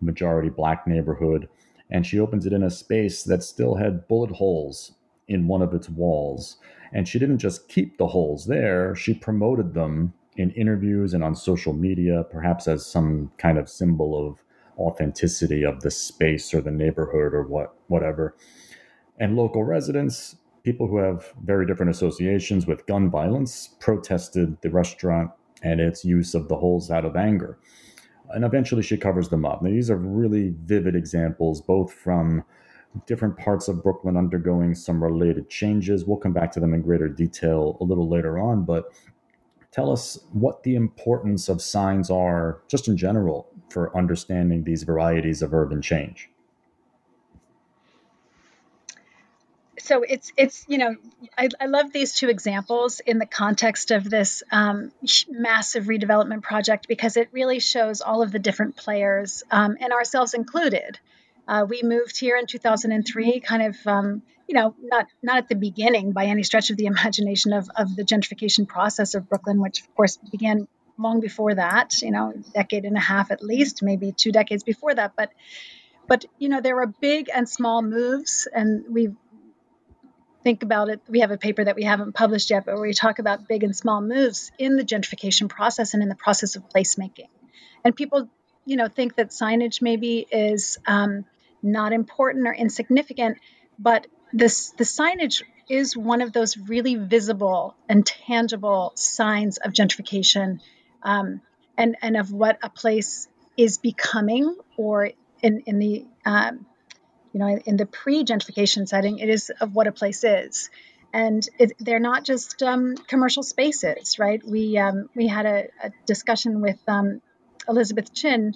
majority 0.00 0.50
black 0.50 0.86
neighborhood. 0.86 1.48
And 1.90 2.06
she 2.06 2.20
opens 2.20 2.46
it 2.46 2.52
in 2.52 2.62
a 2.62 2.70
space 2.70 3.24
that 3.24 3.42
still 3.42 3.76
had 3.76 4.06
bullet 4.08 4.30
holes 4.30 4.92
in 5.26 5.48
one 5.48 5.62
of 5.62 5.74
its 5.74 5.88
walls. 5.88 6.58
And 6.92 7.08
she 7.08 7.18
didn't 7.18 7.38
just 7.38 7.68
keep 7.68 7.98
the 7.98 8.06
holes 8.06 8.46
there, 8.46 8.94
she 8.94 9.14
promoted 9.14 9.74
them 9.74 10.12
in 10.36 10.50
interviews 10.50 11.14
and 11.14 11.24
on 11.24 11.34
social 11.34 11.72
media, 11.72 12.24
perhaps 12.30 12.68
as 12.68 12.84
some 12.84 13.32
kind 13.38 13.58
of 13.58 13.70
symbol 13.70 14.28
of 14.28 14.42
authenticity 14.78 15.64
of 15.64 15.80
the 15.80 15.90
space 15.90 16.52
or 16.52 16.60
the 16.60 16.70
neighborhood 16.70 17.32
or 17.32 17.42
what 17.42 17.74
whatever 17.88 18.36
and 19.18 19.36
local 19.36 19.64
residents, 19.64 20.36
people 20.66 20.88
who 20.88 20.96
have 20.96 21.32
very 21.44 21.64
different 21.64 21.90
associations 21.90 22.66
with 22.66 22.84
gun 22.86 23.08
violence, 23.08 23.76
protested 23.78 24.60
the 24.62 24.68
restaurant 24.68 25.30
and 25.62 25.80
its 25.80 26.04
use 26.04 26.34
of 26.34 26.48
the 26.48 26.56
holes 26.56 26.90
out 26.90 27.04
of 27.04 27.14
anger. 27.14 27.56
And 28.30 28.44
eventually 28.44 28.82
she 28.82 28.96
covers 28.96 29.28
them 29.28 29.46
up. 29.46 29.62
Now, 29.62 29.70
these 29.70 29.92
are 29.92 29.96
really 29.96 30.54
vivid 30.64 30.96
examples, 30.96 31.60
both 31.60 31.92
from 31.92 32.42
different 33.06 33.38
parts 33.38 33.68
of 33.68 33.80
Brooklyn 33.80 34.16
undergoing 34.16 34.74
some 34.74 35.00
related 35.00 35.48
changes. 35.48 36.04
We'll 36.04 36.16
come 36.16 36.32
back 36.32 36.50
to 36.52 36.60
them 36.60 36.74
in 36.74 36.82
greater 36.82 37.08
detail 37.08 37.76
a 37.80 37.84
little 37.84 38.08
later 38.08 38.36
on, 38.36 38.64
but 38.64 38.86
tell 39.70 39.92
us 39.92 40.18
what 40.32 40.64
the 40.64 40.74
importance 40.74 41.48
of 41.48 41.62
signs 41.62 42.10
are, 42.10 42.60
just 42.66 42.88
in 42.88 42.96
general, 42.96 43.48
for 43.70 43.96
understanding 43.96 44.64
these 44.64 44.82
varieties 44.82 45.42
of 45.42 45.54
urban 45.54 45.80
change. 45.80 46.28
So 49.86 50.02
it's 50.02 50.32
it's 50.36 50.64
you 50.68 50.78
know 50.78 50.96
I, 51.38 51.48
I, 51.60 51.66
love 51.66 51.92
these 51.92 52.12
two 52.12 52.28
examples 52.28 53.00
in 53.00 53.18
the 53.18 53.26
context 53.26 53.92
of 53.92 54.08
this 54.10 54.42
um, 54.50 54.90
massive 55.30 55.84
redevelopment 55.84 56.42
project 56.42 56.88
because 56.88 57.16
it 57.16 57.28
really 57.32 57.60
shows 57.60 58.00
all 58.00 58.22
of 58.22 58.32
the 58.32 58.40
different 58.40 58.76
players 58.76 59.44
um, 59.50 59.76
and 59.80 59.92
ourselves 59.92 60.34
included. 60.34 60.98
Uh, 61.46 61.64
we 61.68 61.82
moved 61.84 62.18
here 62.18 62.36
in 62.36 62.46
2003, 62.46 63.38
kind 63.40 63.62
of 63.62 63.76
um, 63.86 64.22
you 64.48 64.56
know 64.56 64.74
not 64.82 65.06
not 65.22 65.38
at 65.38 65.48
the 65.48 65.54
beginning 65.54 66.10
by 66.12 66.24
any 66.24 66.42
stretch 66.42 66.70
of 66.70 66.76
the 66.76 66.86
imagination 66.94 67.52
of 67.52 67.68
of 67.76 67.94
the 67.94 68.02
gentrification 68.02 68.66
process 68.66 69.14
of 69.14 69.28
Brooklyn, 69.28 69.60
which 69.60 69.82
of 69.82 69.94
course 69.94 70.18
began 70.32 70.66
long 70.98 71.20
before 71.20 71.54
that, 71.54 72.00
you 72.00 72.10
know, 72.10 72.32
a 72.34 72.50
decade 72.52 72.86
and 72.86 72.96
a 72.96 73.00
half 73.00 73.30
at 73.30 73.42
least, 73.42 73.82
maybe 73.82 74.12
two 74.12 74.32
decades 74.32 74.64
before 74.64 74.94
that, 74.94 75.12
but 75.16 75.30
but 76.08 76.24
you 76.38 76.48
know 76.48 76.60
there 76.60 76.76
were 76.76 76.86
big 76.86 77.28
and 77.34 77.48
small 77.48 77.82
moves 77.82 78.48
and 78.52 78.84
we've 78.90 79.14
think 80.46 80.62
about 80.62 80.88
it, 80.88 81.00
we 81.08 81.18
have 81.18 81.32
a 81.32 81.36
paper 81.36 81.64
that 81.64 81.74
we 81.74 81.82
haven't 81.82 82.12
published 82.12 82.50
yet, 82.50 82.64
but 82.64 82.76
where 82.76 82.86
we 82.86 82.94
talk 82.94 83.18
about 83.18 83.48
big 83.48 83.64
and 83.64 83.74
small 83.74 84.00
moves 84.00 84.52
in 84.60 84.76
the 84.76 84.84
gentrification 84.84 85.48
process 85.48 85.92
and 85.92 86.04
in 86.04 86.08
the 86.08 86.14
process 86.14 86.54
of 86.54 86.62
placemaking. 86.68 87.26
And 87.84 87.96
people, 87.96 88.28
you 88.64 88.76
know, 88.76 88.86
think 88.86 89.16
that 89.16 89.30
signage 89.30 89.82
maybe 89.82 90.24
is 90.30 90.78
um, 90.86 91.24
not 91.64 91.92
important 91.92 92.46
or 92.46 92.54
insignificant, 92.54 93.38
but 93.76 94.06
this 94.32 94.70
the 94.78 94.84
signage 94.84 95.42
is 95.68 95.96
one 95.96 96.22
of 96.22 96.32
those 96.32 96.56
really 96.56 96.94
visible 96.94 97.74
and 97.88 98.06
tangible 98.06 98.92
signs 98.94 99.58
of 99.58 99.72
gentrification 99.72 100.60
um, 101.02 101.40
and 101.76 101.96
and 102.02 102.16
of 102.16 102.30
what 102.30 102.56
a 102.62 102.70
place 102.70 103.26
is 103.56 103.78
becoming 103.78 104.54
or 104.76 105.10
in 105.42 105.64
in 105.66 105.80
the 105.80 106.06
um, 106.24 106.66
you 107.36 107.40
know, 107.40 107.58
in 107.66 107.76
the 107.76 107.84
pre-gentrification 107.84 108.88
setting, 108.88 109.18
it 109.18 109.28
is 109.28 109.50
of 109.60 109.74
what 109.74 109.86
a 109.86 109.92
place 109.92 110.24
is, 110.24 110.70
and 111.12 111.46
it, 111.58 111.72
they're 111.78 112.00
not 112.00 112.24
just 112.24 112.62
um, 112.62 112.96
commercial 112.96 113.42
spaces, 113.42 114.18
right? 114.18 114.40
We 114.42 114.78
um, 114.78 115.10
we 115.14 115.26
had 115.26 115.44
a, 115.44 115.68
a 115.82 115.90
discussion 116.06 116.62
with 116.62 116.78
um, 116.88 117.20
Elizabeth 117.68 118.14
Chin, 118.14 118.54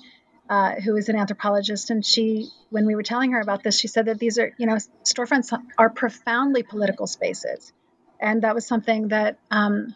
uh, 0.49 0.77
who 0.77 0.97
is 0.97 1.11
an 1.11 1.17
anthropologist, 1.17 1.91
and 1.91 2.03
she, 2.03 2.49
when 2.71 2.87
we 2.87 2.95
were 2.95 3.03
telling 3.03 3.33
her 3.33 3.41
about 3.41 3.63
this, 3.63 3.79
she 3.79 3.87
said 3.87 4.07
that 4.07 4.19
these 4.19 4.39
are, 4.39 4.51
you 4.57 4.67
know, 4.67 4.79
storefronts 5.05 5.53
are 5.77 5.91
profoundly 5.91 6.63
political 6.63 7.07
spaces, 7.07 7.75
and 8.19 8.45
that 8.45 8.55
was 8.55 8.67
something 8.67 9.09
that 9.09 9.37
um, 9.51 9.95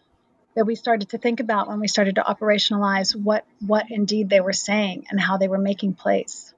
that 0.56 0.66
we 0.66 0.74
started 0.74 1.08
to 1.08 1.16
think 1.16 1.40
about 1.40 1.68
when 1.68 1.80
we 1.80 1.88
started 1.88 2.16
to 2.16 2.20
operationalize 2.20 3.16
what 3.16 3.46
what 3.66 3.86
indeed 3.88 4.28
they 4.28 4.42
were 4.42 4.52
saying 4.52 5.06
and 5.08 5.18
how 5.18 5.38
they 5.38 5.48
were 5.48 5.56
making 5.72 5.94
place. 5.94 6.52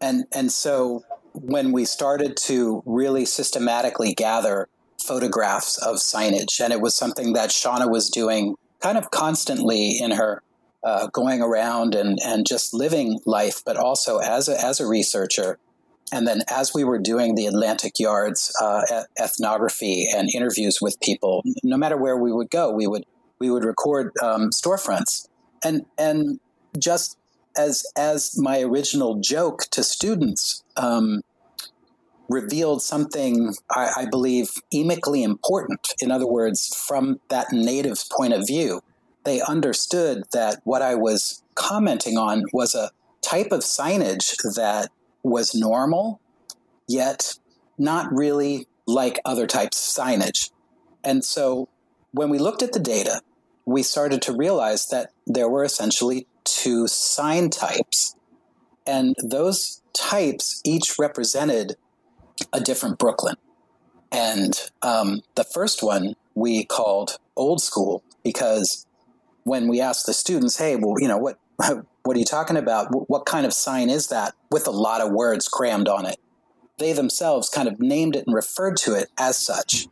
And 0.00 0.24
and 0.32 0.50
so 0.50 1.04
when 1.32 1.72
we 1.72 1.84
started 1.84 2.36
to 2.36 2.82
really 2.86 3.24
systematically 3.24 4.14
gather 4.14 4.68
photographs 5.00 5.78
of 5.78 5.96
signage, 5.96 6.60
and 6.60 6.72
it 6.72 6.80
was 6.80 6.94
something 6.94 7.32
that 7.34 7.50
Shonna 7.50 7.90
was 7.90 8.10
doing 8.10 8.56
kind 8.80 8.98
of 8.98 9.10
constantly 9.10 9.98
in 9.98 10.12
her 10.12 10.42
uh, 10.82 11.08
going 11.08 11.42
around 11.42 11.94
and, 11.94 12.18
and 12.24 12.46
just 12.46 12.72
living 12.72 13.20
life, 13.26 13.62
but 13.64 13.76
also 13.76 14.18
as 14.18 14.48
a, 14.48 14.64
as 14.64 14.80
a 14.80 14.86
researcher. 14.86 15.58
And 16.12 16.26
then 16.26 16.40
as 16.48 16.74
we 16.74 16.84
were 16.84 16.98
doing 16.98 17.34
the 17.34 17.46
Atlantic 17.46 17.98
Yards 17.98 18.52
uh, 18.60 18.82
ethnography 19.20 20.06
and 20.12 20.28
interviews 20.34 20.78
with 20.80 20.98
people, 21.00 21.42
no 21.62 21.76
matter 21.76 21.96
where 21.96 22.16
we 22.16 22.32
would 22.32 22.50
go, 22.50 22.72
we 22.72 22.86
would 22.86 23.04
we 23.38 23.50
would 23.50 23.64
record 23.64 24.12
um, 24.22 24.50
storefronts, 24.50 25.28
and 25.64 25.86
and 25.96 26.40
just 26.78 27.16
as 27.56 27.84
as 27.96 28.38
my 28.38 28.60
original 28.60 29.16
joke 29.16 29.62
to 29.70 29.82
students 29.82 30.62
um, 30.76 31.22
revealed 32.28 32.82
something 32.82 33.54
I, 33.70 33.90
I 33.98 34.06
believe 34.10 34.50
emically 34.72 35.22
important. 35.24 35.94
In 36.00 36.10
other 36.10 36.26
words, 36.26 36.74
from 36.86 37.20
that 37.28 37.52
native's 37.52 38.08
point 38.16 38.32
of 38.32 38.46
view, 38.46 38.82
they 39.24 39.40
understood 39.40 40.24
that 40.32 40.60
what 40.64 40.80
I 40.80 40.94
was 40.94 41.42
commenting 41.54 42.16
on 42.16 42.44
was 42.52 42.74
a 42.74 42.90
type 43.20 43.52
of 43.52 43.60
signage 43.60 44.36
that 44.54 44.90
was 45.22 45.54
normal, 45.54 46.20
yet 46.88 47.34
not 47.76 48.06
really 48.12 48.66
like 48.86 49.20
other 49.24 49.46
types 49.46 49.98
of 49.98 50.04
signage. 50.04 50.50
And 51.04 51.24
so 51.24 51.68
when 52.12 52.30
we 52.30 52.38
looked 52.38 52.62
at 52.62 52.72
the 52.72 52.80
data, 52.80 53.22
we 53.66 53.82
started 53.82 54.22
to 54.22 54.32
realize 54.32 54.86
that 54.88 55.12
there 55.26 55.48
were 55.48 55.64
essentially 55.64 56.26
two 56.44 56.86
sign 56.86 57.50
types. 57.50 58.14
And 58.86 59.14
those 59.22 59.82
types 59.92 60.60
each 60.64 60.98
represented 60.98 61.76
a 62.52 62.60
different 62.60 62.98
Brooklyn. 62.98 63.36
And 64.12 64.58
um, 64.82 65.20
the 65.36 65.44
first 65.44 65.82
one 65.82 66.14
we 66.34 66.64
called 66.64 67.18
old 67.36 67.62
school 67.62 68.02
because 68.24 68.86
when 69.44 69.68
we 69.68 69.80
asked 69.80 70.06
the 70.06 70.14
students, 70.14 70.56
hey, 70.58 70.76
well, 70.76 70.96
you 70.98 71.08
know, 71.08 71.18
what, 71.18 71.38
what 72.02 72.16
are 72.16 72.18
you 72.18 72.24
talking 72.24 72.56
about? 72.56 72.88
What 73.08 73.26
kind 73.26 73.46
of 73.46 73.52
sign 73.52 73.90
is 73.90 74.08
that 74.08 74.34
with 74.50 74.66
a 74.66 74.72
lot 74.72 75.00
of 75.00 75.12
words 75.12 75.48
crammed 75.48 75.88
on 75.88 76.06
it? 76.06 76.18
They 76.78 76.92
themselves 76.92 77.48
kind 77.48 77.68
of 77.68 77.78
named 77.78 78.16
it 78.16 78.26
and 78.26 78.34
referred 78.34 78.76
to 78.78 78.94
it 78.94 79.08
as 79.18 79.36
such. 79.36 79.86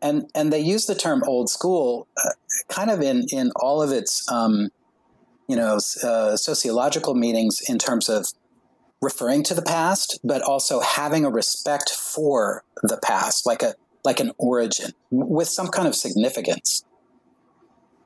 and 0.00 0.30
and 0.34 0.52
they 0.52 0.60
use 0.60 0.86
the 0.86 0.94
term 0.94 1.22
old 1.26 1.50
school 1.50 2.06
uh, 2.24 2.30
kind 2.68 2.90
of 2.90 3.00
in 3.00 3.26
in 3.32 3.50
all 3.56 3.82
of 3.82 3.90
its 3.90 4.30
um, 4.30 4.70
you 5.48 5.56
know 5.56 5.78
uh, 6.02 6.36
sociological 6.36 7.14
meanings 7.14 7.60
in 7.68 7.78
terms 7.78 8.08
of 8.08 8.26
referring 9.02 9.42
to 9.44 9.54
the 9.54 9.62
past, 9.62 10.18
but 10.24 10.42
also 10.42 10.80
having 10.80 11.24
a 11.24 11.30
respect 11.30 11.90
for 11.90 12.64
the 12.82 12.98
past, 13.02 13.46
like 13.46 13.62
a 13.62 13.74
like 14.04 14.20
an 14.20 14.32
origin 14.38 14.92
with 15.10 15.48
some 15.48 15.68
kind 15.68 15.88
of 15.88 15.94
significance. 15.94 16.84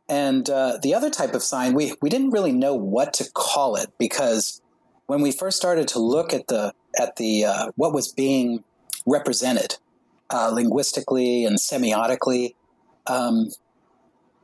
And 0.08 0.48
uh, 0.50 0.78
the 0.82 0.94
other 0.94 1.10
type 1.10 1.34
of 1.34 1.42
sign, 1.42 1.74
we 1.74 1.94
we 2.02 2.10
didn't 2.10 2.30
really 2.30 2.52
know 2.52 2.74
what 2.74 3.12
to 3.14 3.30
call 3.32 3.76
it 3.76 3.90
because 3.98 4.60
when 5.06 5.22
we 5.22 5.30
first 5.30 5.56
started 5.56 5.88
to 5.88 5.98
look 5.98 6.32
at 6.32 6.48
the 6.48 6.72
at 6.98 7.16
the 7.16 7.44
uh, 7.44 7.72
what 7.76 7.92
was 7.92 8.12
being 8.12 8.64
represented 9.06 9.76
uh, 10.30 10.50
linguistically 10.52 11.44
and 11.44 11.58
semiotically, 11.58 12.54
um, 13.06 13.48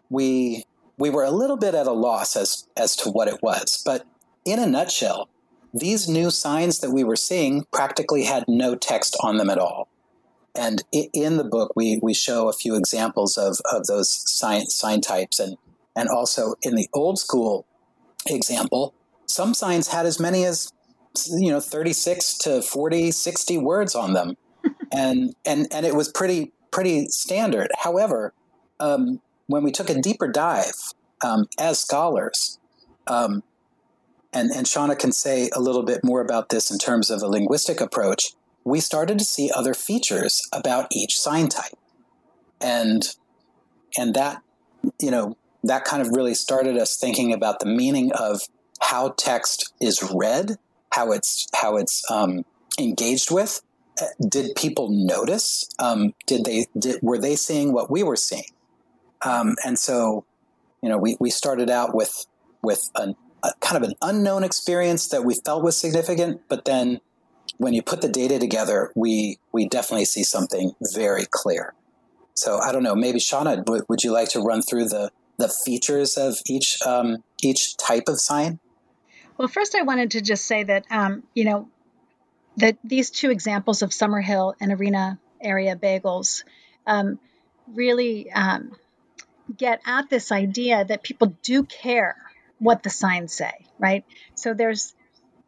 we 0.09 0.65
we 0.99 1.11
were 1.11 1.25
a 1.25 1.31
little 1.31 1.57
bit 1.57 1.75
at 1.75 1.87
a 1.87 1.93
loss 1.93 2.37
as 2.37 2.67
as 2.77 2.97
to 2.97 3.11
what 3.11 3.29
it 3.29 3.43
was. 3.43 3.83
But 3.85 4.07
in 4.45 4.59
a 4.59 4.67
nutshell, 4.67 5.29
these 5.75 6.09
new 6.09 6.31
signs 6.31 6.79
that 6.81 6.91
we 6.91 7.05
were 7.05 7.17
seeing 7.17 7.65
practically 7.73 8.25
had 8.25 8.45
no 8.49 8.75
text 8.75 9.17
on 9.23 9.37
them 9.37 9.51
at 9.51 9.59
all. 9.59 9.89
And 10.55 10.83
in 10.93 11.37
the 11.37 11.45
book, 11.45 11.73
we, 11.77 12.01
we 12.03 12.15
show 12.15 12.49
a 12.49 12.53
few 12.53 12.77
examples 12.77 13.37
of, 13.37 13.59
of 13.71 13.87
those 13.87 14.11
sign, 14.11 14.67
sign 14.67 15.03
types. 15.03 15.39
And, 15.39 15.59
and 15.95 16.09
also 16.09 16.55
in 16.63 16.77
the 16.77 16.89
old 16.95 17.19
school 17.19 17.67
example, 18.27 18.95
some 19.27 19.53
signs 19.53 19.89
had 19.89 20.07
as 20.07 20.19
many 20.19 20.45
as 20.45 20.73
you 21.31 21.51
know 21.51 21.61
36 21.61 22.37
to 22.39 22.61
40 22.61 23.11
60 23.11 23.57
words 23.57 23.95
on 23.95 24.13
them 24.13 24.37
and 24.93 25.35
and 25.47 25.67
and 25.73 25.87
it 25.87 25.95
was 25.95 26.11
pretty 26.11 26.53
pretty 26.71 27.07
standard. 27.09 27.71
However, 27.79 28.35
um, 28.81 29.23
when 29.47 29.63
we 29.63 29.71
took 29.71 29.91
a 29.91 30.01
deeper 30.01 30.29
dive 30.29 30.75
um, 31.25 31.47
as 31.59 31.79
scholars, 31.79 32.59
um, 33.07 33.43
and 34.33 34.51
and 34.51 34.67
Shonna 34.67 34.97
can 34.97 35.13
say 35.13 35.51
a 35.55 35.61
little 35.61 35.83
bit 35.83 36.05
more 36.05 36.21
about 36.21 36.49
this 36.49 36.71
in 36.71 36.79
terms 36.79 37.11
of 37.11 37.23
a 37.23 37.27
linguistic 37.27 37.81
approach. 37.81 38.33
We 38.65 38.81
started 38.81 39.19
to 39.19 39.25
see 39.25 39.51
other 39.55 39.75
features 39.75 40.43
about 40.53 40.89
each 40.93 41.19
sign 41.19 41.49
type, 41.49 41.79
and 42.61 43.09
and 43.97 44.15
that 44.15 44.43
you 45.01 45.11
know 45.11 45.37
that 45.65 45.85
kind 45.85 46.03
of 46.03 46.09
really 46.09 46.35
started 46.35 46.77
us 46.77 46.97
thinking 46.97 47.33
about 47.33 47.61
the 47.61 47.67
meaning 47.67 48.13
of 48.13 48.43
how 48.81 49.11
text 49.17 49.73
is 49.81 50.03
read, 50.15 50.57
how 50.93 51.13
it's 51.13 51.49
how 51.55 51.77
it's 51.77 52.09
um, 52.11 52.45
engaged 52.79 53.31
with, 53.31 53.63
did 54.29 54.55
people 54.55 54.89
notice? 54.91 55.69
Um, 55.79 56.15
did 56.27 56.45
they 56.45 56.67
did, 56.79 57.01
were 57.03 57.19
they 57.19 57.37
seeing 57.37 57.73
what 57.73 57.91
we 57.91 58.03
were 58.03 58.17
seeing? 58.17 58.51
Um, 59.27 59.57
and 59.65 59.79
so, 59.79 60.25
you 60.83 60.89
know, 60.89 60.99
we, 60.99 61.17
we 61.19 61.31
started 61.31 61.69
out 61.69 61.95
with 61.95 62.27
with 62.63 62.91
an, 62.97 63.15
a 63.43 63.51
kind 63.61 63.83
of 63.83 63.89
an 63.89 63.95
unknown 64.03 64.45
experience 64.45 65.09
that 65.09 65.25
we 65.25 65.35
felt 65.45 65.63
was 65.63 65.77
significant, 65.77 66.43
but 66.49 66.65
then 66.65 67.01
when 67.59 67.75
you 67.75 67.83
put 67.83 68.03
the 68.03 68.09
data 68.09 68.39
together, 68.39 68.93
we 68.95 69.39
we 69.53 69.69
definitely 69.69 70.05
see 70.05 70.23
something 70.23 70.73
very 70.95 71.27
clear. 71.31 71.75
So 72.35 72.59
I 72.59 72.73
don't 72.73 72.83
know. 72.83 72.95
Maybe 72.95 73.19
Shonna, 73.19 73.65
w- 73.65 73.85
would 73.89 74.05
you 74.05 74.13
like 74.13 74.29
to 74.31 74.41
run 74.41 74.63
through 74.63 74.89
the 74.89 75.11
the 75.39 75.49
features 75.49 76.17
of 76.17 76.37
each 76.47 76.79
um, 76.87 77.23
each 77.43 77.77
type 77.77 78.05
of 78.09 78.21
sign? 78.21 78.59
Well, 79.39 79.49
first 79.49 79.75
I 79.75 79.83
wanted 79.83 80.13
to 80.13 80.21
just 80.21 80.47
say 80.47 80.65
that 80.65 80.85
um, 80.91 81.23
you 81.35 81.45
know 81.45 81.69
that 82.59 82.79
these 82.85 83.11
two 83.11 83.31
examples 83.31 83.83
of 83.83 83.91
Summerhill 83.91 84.55
and 84.61 84.73
Arena 84.73 85.19
area 85.41 85.77
bagels 85.77 86.45
um, 86.87 87.19
really 87.75 88.31
um, 88.33 88.73
get 89.55 89.81
at 89.87 90.09
this 90.11 90.33
idea 90.33 90.85
that 90.85 91.03
people 91.03 91.35
do 91.43 91.63
care 91.63 92.17
what 92.59 92.83
the 92.83 92.91
signs 92.91 93.33
say, 93.33 93.67
right? 93.79 94.05
So 94.35 94.55
there's 94.55 94.95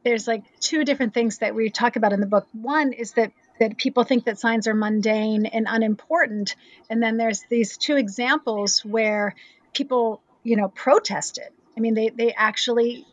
there's 0.04 0.28
like 0.28 0.44
two 0.60 0.84
different 0.84 1.12
things 1.14 1.38
that 1.38 1.54
we 1.54 1.70
talk 1.70 1.96
about 1.96 2.12
in 2.12 2.20
the 2.20 2.26
book. 2.26 2.46
One 2.52 2.92
is 2.92 3.12
that 3.12 3.32
that 3.60 3.76
people 3.76 4.04
think 4.04 4.24
that 4.24 4.38
signs 4.38 4.68
are 4.68 4.74
mundane 4.74 5.46
and 5.46 5.66
unimportant, 5.68 6.54
and 6.88 7.02
then 7.02 7.16
there's 7.16 7.42
these 7.50 7.76
two 7.76 7.96
examples 7.96 8.84
where 8.84 9.34
people, 9.74 10.22
you 10.44 10.56
know, 10.56 10.68
protested. 10.68 11.48
I 11.76 11.80
mean, 11.80 11.94
they 11.94 12.10
they 12.10 12.32
actually 12.32 13.06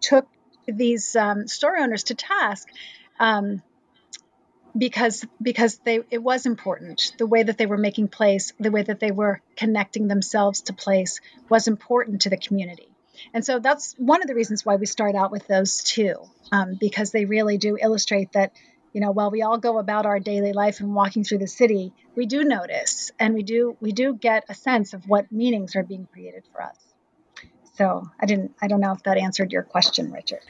took 0.00 0.28
these 0.66 1.16
um, 1.16 1.48
store 1.48 1.78
owners 1.78 2.04
to 2.04 2.14
task 2.14 2.68
um, 3.18 3.62
because 4.76 5.24
because 5.40 5.78
they 5.78 6.00
it 6.10 6.22
was 6.22 6.46
important. 6.46 7.12
The 7.18 7.26
way 7.26 7.42
that 7.42 7.58
they 7.58 7.66
were 7.66 7.78
making 7.78 8.08
place 8.08 8.52
the 8.58 8.70
way 8.70 8.82
that 8.82 9.00
they 9.00 9.10
were 9.10 9.40
connecting 9.56 10.08
themselves 10.08 10.62
to 10.62 10.72
place 10.72 11.20
was 11.48 11.68
important 11.68 12.22
to 12.22 12.30
the 12.30 12.36
community. 12.36 12.88
And 13.34 13.44
so 13.44 13.58
that's 13.58 13.94
one 13.98 14.22
of 14.22 14.28
the 14.28 14.34
reasons 14.34 14.64
why 14.64 14.76
we 14.76 14.86
start 14.86 15.14
out 15.14 15.30
with 15.30 15.46
those 15.46 15.82
two 15.82 16.14
um, 16.52 16.76
because 16.78 17.10
they 17.10 17.24
really 17.24 17.58
do 17.58 17.76
illustrate 17.80 18.32
that 18.32 18.52
you 18.92 19.00
know 19.00 19.10
while 19.10 19.30
we 19.30 19.42
all 19.42 19.58
go 19.58 19.78
about 19.78 20.06
our 20.06 20.20
daily 20.20 20.52
life 20.52 20.80
and 20.80 20.94
walking 20.94 21.24
through 21.24 21.38
the 21.38 21.46
city 21.46 21.92
we 22.14 22.26
do 22.26 22.44
notice 22.44 23.10
and 23.18 23.34
we 23.34 23.42
do 23.42 23.76
we 23.80 23.92
do 23.92 24.14
get 24.14 24.44
a 24.48 24.54
sense 24.54 24.94
of 24.94 25.08
what 25.08 25.30
meanings 25.32 25.76
are 25.76 25.82
being 25.82 26.06
created 26.12 26.44
for 26.52 26.62
us. 26.62 26.76
So 27.74 28.08
i 28.20 28.26
didn't 28.26 28.54
i 28.62 28.68
don't 28.68 28.80
know 28.80 28.92
if 28.92 29.02
that 29.04 29.18
answered 29.18 29.52
your 29.52 29.62
question 29.62 30.12
richard 30.12 30.40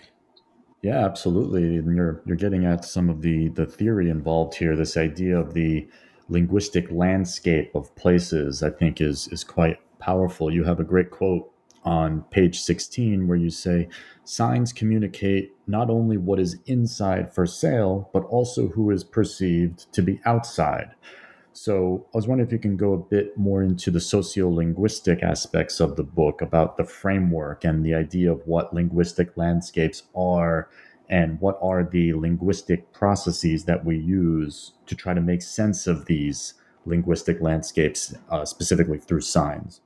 yeah, 0.83 1.05
absolutely. 1.05 1.77
And 1.77 1.97
you're 1.97 2.23
you're 2.25 2.37
getting 2.37 2.65
at 2.65 2.85
some 2.85 3.09
of 3.11 3.23
the 3.23 3.49
the 3.49 3.67
theory 3.67 4.11
involved 4.11 4.55
here. 4.55 4.77
This 4.77 4.97
idea 4.97 5.39
of 5.39 5.55
the 5.55 5.89
linguistic 6.29 6.91
landscape 6.91 7.75
of 7.75 7.95
places, 7.97 8.63
I 8.63 8.71
think, 8.71 9.01
is 9.01 9.29
is 9.29 9.45
quite 9.45 9.79
powerful. 9.99 10.53
You 10.53 10.65
have 10.65 10.81
a 10.81 10.85
great 10.85 11.11
quote 11.11 11.51
on 11.85 12.23
page 12.31 12.61
16 12.61 13.29
where 13.29 13.37
you 13.37 13.51
say 13.51 13.89
signs 14.25 14.73
communicate 14.73 15.53
not 15.67 15.89
only 15.89 16.17
what 16.17 16.41
is 16.41 16.59
inside 16.67 17.33
for 17.33 17.47
sale 17.47 18.11
but 18.13 18.25
also 18.25 18.69
who 18.69 18.91
is 18.91 19.05
perceived 19.05 19.91
to 19.93 20.03
be 20.03 20.21
outside 20.25 20.91
so 21.53 22.07
I 22.15 22.19
was 22.19 22.29
wondering 22.29 22.47
if 22.47 22.53
you 22.53 22.59
can 22.59 22.77
go 22.77 22.93
a 22.93 22.99
bit 22.99 23.37
more 23.37 23.63
into 23.63 23.91
the 23.91 23.99
sociolinguistic 23.99 25.23
aspects 25.23 25.81
of 25.81 25.97
the 25.97 26.05
book 26.05 26.41
about 26.41 26.77
the 26.77 26.85
framework 26.85 27.65
and 27.65 27.85
the 27.85 27.95
idea 27.95 28.31
of 28.33 28.47
what 28.47 28.73
linguistic 28.73 29.37
landscapes 29.37 30.05
are 30.15 30.69
and 31.09 31.41
what 31.41 31.59
are 31.63 31.83
the 31.85 32.13
linguistic 32.15 32.93
processes 32.93 33.65
that 33.65 33.85
we 33.85 33.97
use 33.97 34.73
to 34.87 34.95
try 34.95 35.15
to 35.15 35.21
make 35.21 35.43
sense 35.43 35.87
of 35.87 36.07
these 36.07 36.55
linguistic 36.85 37.41
landscapes, 37.41 38.15
uh, 38.31 38.45
specifically 38.45 38.99
through 38.99 39.21
signs. 39.21 39.81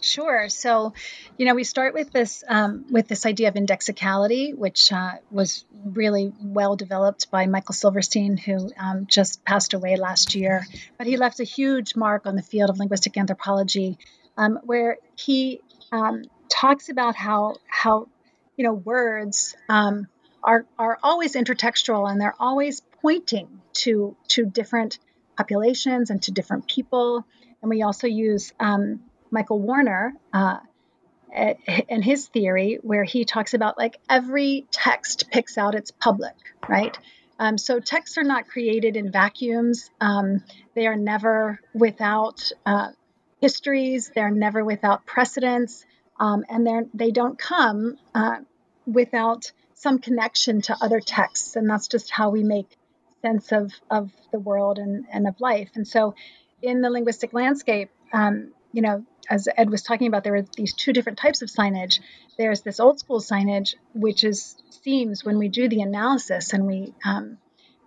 Sure. 0.00 0.48
So, 0.48 0.92
you 1.36 1.46
know, 1.46 1.54
we 1.54 1.64
start 1.64 1.92
with 1.92 2.12
this 2.12 2.44
um, 2.46 2.86
with 2.88 3.08
this 3.08 3.26
idea 3.26 3.48
of 3.48 3.56
indexicality, 3.56 4.52
which 4.54 4.92
uh, 4.92 5.14
was 5.30 5.64
really 5.84 6.32
well 6.40 6.76
developed 6.76 7.30
by 7.32 7.46
Michael 7.46 7.74
Silverstein, 7.74 8.36
who 8.36 8.70
um, 8.78 9.06
just 9.06 9.44
passed 9.44 9.74
away 9.74 9.96
last 9.96 10.36
year. 10.36 10.64
But 10.98 11.08
he 11.08 11.16
left 11.16 11.40
a 11.40 11.44
huge 11.44 11.96
mark 11.96 12.26
on 12.26 12.36
the 12.36 12.42
field 12.42 12.70
of 12.70 12.78
linguistic 12.78 13.16
anthropology, 13.16 13.98
um, 14.36 14.60
where 14.62 14.98
he 15.16 15.60
um, 15.90 16.22
talks 16.48 16.88
about 16.88 17.16
how 17.16 17.56
how 17.66 18.06
you 18.56 18.64
know 18.64 18.74
words 18.74 19.56
um, 19.68 20.06
are 20.44 20.64
are 20.78 20.98
always 21.02 21.34
intertextual 21.34 22.08
and 22.08 22.20
they're 22.20 22.36
always 22.38 22.82
pointing 23.02 23.60
to 23.72 24.16
to 24.28 24.44
different 24.44 25.00
populations 25.36 26.10
and 26.10 26.22
to 26.22 26.30
different 26.30 26.68
people. 26.68 27.24
And 27.62 27.68
we 27.68 27.82
also 27.82 28.06
use 28.06 28.52
um, 28.60 29.00
Michael 29.30 29.60
Warner 29.60 30.14
uh, 30.32 30.58
and 31.32 32.04
his 32.04 32.28
theory, 32.28 32.78
where 32.82 33.04
he 33.04 33.24
talks 33.24 33.54
about 33.54 33.78
like 33.78 33.98
every 34.08 34.66
text 34.70 35.30
picks 35.30 35.58
out 35.58 35.74
its 35.74 35.90
public, 35.90 36.34
right? 36.68 36.96
Um, 37.38 37.56
so 37.56 37.78
texts 37.78 38.18
are 38.18 38.24
not 38.24 38.48
created 38.48 38.96
in 38.96 39.12
vacuums. 39.12 39.90
Um, 40.00 40.42
they 40.74 40.86
are 40.86 40.96
never 40.96 41.60
without 41.72 42.50
uh, 42.66 42.88
histories. 43.40 44.10
They're 44.14 44.30
never 44.30 44.64
without 44.64 45.06
precedents, 45.06 45.86
um, 46.18 46.44
and 46.48 46.66
they 46.66 46.80
they 46.94 47.10
don't 47.12 47.38
come 47.38 47.96
uh, 48.14 48.38
without 48.86 49.52
some 49.74 50.00
connection 50.00 50.62
to 50.62 50.76
other 50.80 51.00
texts. 51.00 51.54
And 51.54 51.70
that's 51.70 51.86
just 51.86 52.10
how 52.10 52.30
we 52.30 52.42
make 52.42 52.76
sense 53.22 53.52
of 53.52 53.72
of 53.88 54.10
the 54.32 54.40
world 54.40 54.78
and 54.78 55.06
and 55.12 55.28
of 55.28 55.40
life. 55.40 55.70
And 55.74 55.86
so, 55.86 56.14
in 56.60 56.80
the 56.80 56.90
linguistic 56.90 57.32
landscape, 57.32 57.90
um, 58.12 58.52
you 58.72 58.82
know, 58.82 59.04
as 59.28 59.48
Ed 59.56 59.70
was 59.70 59.82
talking 59.82 60.06
about, 60.06 60.24
there 60.24 60.36
are 60.36 60.46
these 60.56 60.74
two 60.74 60.92
different 60.92 61.18
types 61.18 61.42
of 61.42 61.50
signage. 61.50 62.00
There's 62.36 62.62
this 62.62 62.80
old 62.80 62.98
school 62.98 63.20
signage, 63.20 63.74
which 63.94 64.24
is 64.24 64.56
seems 64.82 65.24
when 65.24 65.38
we 65.38 65.48
do 65.48 65.68
the 65.68 65.82
analysis 65.82 66.52
and 66.52 66.66
we 66.66 66.94
um, 67.04 67.38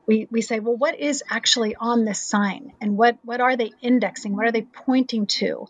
we 0.06 0.28
we 0.30 0.42
say, 0.42 0.60
well, 0.60 0.76
what 0.76 1.00
is 1.00 1.24
actually 1.30 1.76
on 1.76 2.06
this 2.06 2.22
sign, 2.22 2.74
and 2.82 2.98
what 2.98 3.18
what 3.24 3.42
are 3.42 3.56
they 3.56 3.72
indexing? 3.82 4.36
What 4.36 4.46
are 4.46 4.52
they 4.52 4.64
pointing 4.64 5.28
to? 5.28 5.68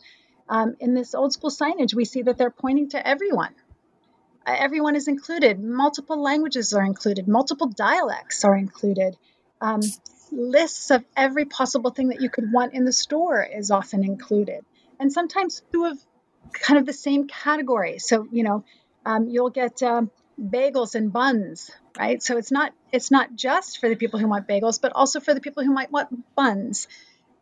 Um, 0.50 0.76
in 0.80 0.94
this 0.94 1.16
old 1.16 1.32
school 1.32 1.50
signage, 1.50 1.94
we 1.94 2.06
see 2.06 2.24
that 2.24 2.38
they're 2.38 2.50
pointing 2.50 2.90
to 2.90 3.08
everyone. 3.08 3.54
Everyone 4.46 4.96
is 4.96 5.08
included. 5.08 5.64
Multiple 5.64 6.22
languages 6.22 6.74
are 6.74 6.84
included. 6.84 7.28
Multiple 7.28 7.68
dialects 7.68 8.44
are 8.44 8.58
included. 8.58 9.16
Um, 9.62 9.82
lists 10.32 10.90
of 10.92 11.06
every 11.16 11.46
possible 11.46 11.92
thing 11.92 12.10
that 12.10 12.22
you 12.22 12.30
could 12.30 12.52
want 12.52 12.74
in 12.74 12.84
the 12.84 12.92
store 12.92 13.44
is 13.44 13.70
often 13.70 14.04
included. 14.04 14.66
And 15.02 15.12
sometimes 15.12 15.64
two 15.74 15.86
of 15.86 15.98
kind 16.54 16.80
of 16.80 16.86
the 16.86 16.94
same 16.94 17.28
category. 17.28 17.98
So, 17.98 18.28
you 18.32 18.44
know, 18.44 18.64
um, 19.04 19.28
you'll 19.30 19.50
get 19.50 19.82
um, 19.82 20.12
bagels 20.40 20.94
and 20.94 21.12
buns, 21.12 21.72
right? 21.98 22.22
So 22.22 22.38
it's 22.38 22.52
not 22.52 22.72
it's 22.92 23.10
not 23.10 23.36
just 23.36 23.80
for 23.80 23.90
the 23.90 23.96
people 23.96 24.20
who 24.20 24.28
want 24.28 24.48
bagels, 24.48 24.80
but 24.80 24.92
also 24.94 25.20
for 25.20 25.34
the 25.34 25.42
people 25.42 25.64
who 25.64 25.74
might 25.74 25.92
want 25.92 26.36
buns. 26.36 26.88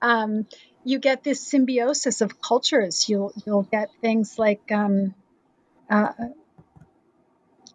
Um, 0.01 0.47
you 0.85 0.99
get 0.99 1.21
this 1.21 1.41
symbiosis 1.41 2.21
of 2.21 2.41
cultures. 2.41 3.09
You'll 3.09 3.33
you'll 3.45 3.63
get 3.63 3.89
things 3.99 4.39
like 4.39 4.71
um, 4.71 5.13
uh, 5.89 6.13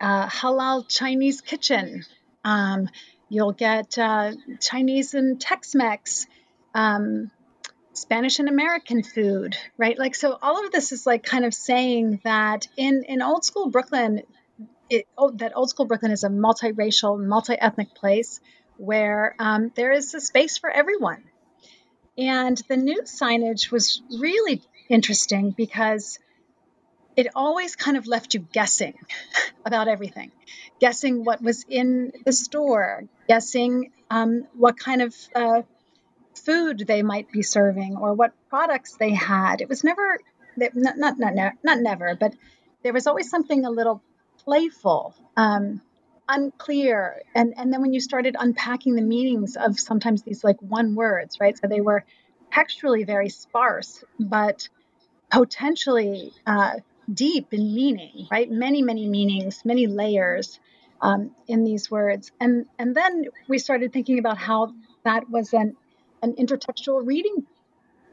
uh, 0.00 0.28
halal 0.28 0.88
Chinese 0.88 1.42
kitchen. 1.42 2.04
Um, 2.42 2.88
you'll 3.28 3.52
get 3.52 3.98
uh, 3.98 4.32
Chinese 4.60 5.12
and 5.12 5.38
Tex-Mex. 5.38 6.26
Um, 6.74 7.30
Spanish 7.94 8.40
and 8.40 8.48
American 8.48 9.02
food, 9.02 9.56
right? 9.78 9.98
Like, 9.98 10.14
so 10.14 10.36
all 10.42 10.64
of 10.64 10.72
this 10.72 10.92
is 10.92 11.06
like 11.06 11.22
kind 11.22 11.44
of 11.44 11.54
saying 11.54 12.20
that 12.24 12.68
in, 12.76 13.04
in 13.04 13.22
old 13.22 13.44
school 13.44 13.70
Brooklyn, 13.70 14.22
it, 14.90 15.06
oh, 15.16 15.30
that 15.36 15.52
old 15.56 15.70
school 15.70 15.86
Brooklyn 15.86 16.12
is 16.12 16.24
a 16.24 16.28
multiracial, 16.28 17.24
multi 17.24 17.54
ethnic 17.54 17.94
place 17.94 18.40
where 18.76 19.34
um, 19.38 19.72
there 19.76 19.92
is 19.92 20.12
a 20.14 20.20
space 20.20 20.58
for 20.58 20.70
everyone. 20.70 21.22
And 22.18 22.60
the 22.68 22.76
new 22.76 23.02
signage 23.02 23.70
was 23.70 24.02
really 24.18 24.62
interesting 24.88 25.52
because 25.56 26.18
it 27.16 27.28
always 27.34 27.76
kind 27.76 27.96
of 27.96 28.06
left 28.06 28.34
you 28.34 28.40
guessing 28.52 28.94
about 29.64 29.88
everything, 29.88 30.32
guessing 30.80 31.24
what 31.24 31.40
was 31.40 31.64
in 31.68 32.12
the 32.24 32.32
store, 32.32 33.04
guessing 33.28 33.92
um, 34.10 34.46
what 34.54 34.78
kind 34.78 35.02
of 35.02 35.14
uh, 35.34 35.62
food 36.44 36.84
they 36.86 37.02
might 37.02 37.30
be 37.32 37.42
serving 37.42 37.96
or 37.96 38.14
what 38.14 38.32
products 38.48 38.96
they 38.96 39.12
had. 39.12 39.60
It 39.60 39.68
was 39.68 39.84
never, 39.84 40.18
not, 40.56 40.96
not, 40.96 41.18
not, 41.18 41.52
not 41.62 41.80
never, 41.80 42.16
but 42.18 42.34
there 42.82 42.92
was 42.92 43.06
always 43.06 43.30
something 43.30 43.64
a 43.64 43.70
little 43.70 44.02
playful, 44.44 45.14
um, 45.36 45.80
unclear. 46.28 47.22
And, 47.34 47.54
and 47.56 47.72
then 47.72 47.80
when 47.80 47.92
you 47.92 48.00
started 48.00 48.36
unpacking 48.38 48.94
the 48.94 49.02
meanings 49.02 49.56
of 49.56 49.78
sometimes 49.78 50.22
these 50.22 50.44
like 50.44 50.60
one 50.60 50.94
words, 50.94 51.38
right? 51.40 51.56
So 51.56 51.66
they 51.66 51.80
were 51.80 52.04
textually 52.52 53.04
very 53.04 53.30
sparse, 53.30 54.04
but 54.20 54.68
potentially 55.30 56.32
uh, 56.46 56.74
deep 57.12 57.52
in 57.52 57.74
meaning, 57.74 58.28
right? 58.30 58.50
Many, 58.50 58.82
many 58.82 59.08
meanings, 59.08 59.62
many 59.64 59.86
layers 59.86 60.60
um, 61.00 61.34
in 61.46 61.64
these 61.64 61.90
words. 61.90 62.30
And, 62.40 62.66
and 62.78 62.94
then 62.94 63.26
we 63.48 63.58
started 63.58 63.92
thinking 63.92 64.18
about 64.18 64.38
how 64.38 64.72
that 65.04 65.28
was 65.28 65.52
an, 65.52 65.76
an 66.24 66.34
intertextual 66.34 67.06
reading 67.06 67.46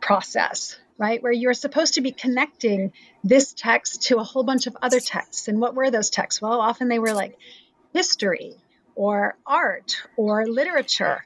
process, 0.01 0.77
right? 0.97 1.23
Where 1.23 1.31
you're 1.31 1.53
supposed 1.53 1.95
to 1.95 2.01
be 2.01 2.11
connecting 2.11 2.91
this 3.23 3.53
text 3.53 4.03
to 4.03 4.17
a 4.17 4.23
whole 4.23 4.43
bunch 4.43 4.67
of 4.67 4.77
other 4.81 4.99
texts. 4.99 5.47
And 5.47 5.59
what 5.59 5.75
were 5.75 5.89
those 5.89 6.09
texts? 6.09 6.41
Well, 6.41 6.59
often 6.59 6.89
they 6.89 6.99
were 6.99 7.13
like 7.13 7.37
history 7.93 8.55
or 8.95 9.37
art 9.45 10.03
or 10.17 10.45
literature. 10.45 11.23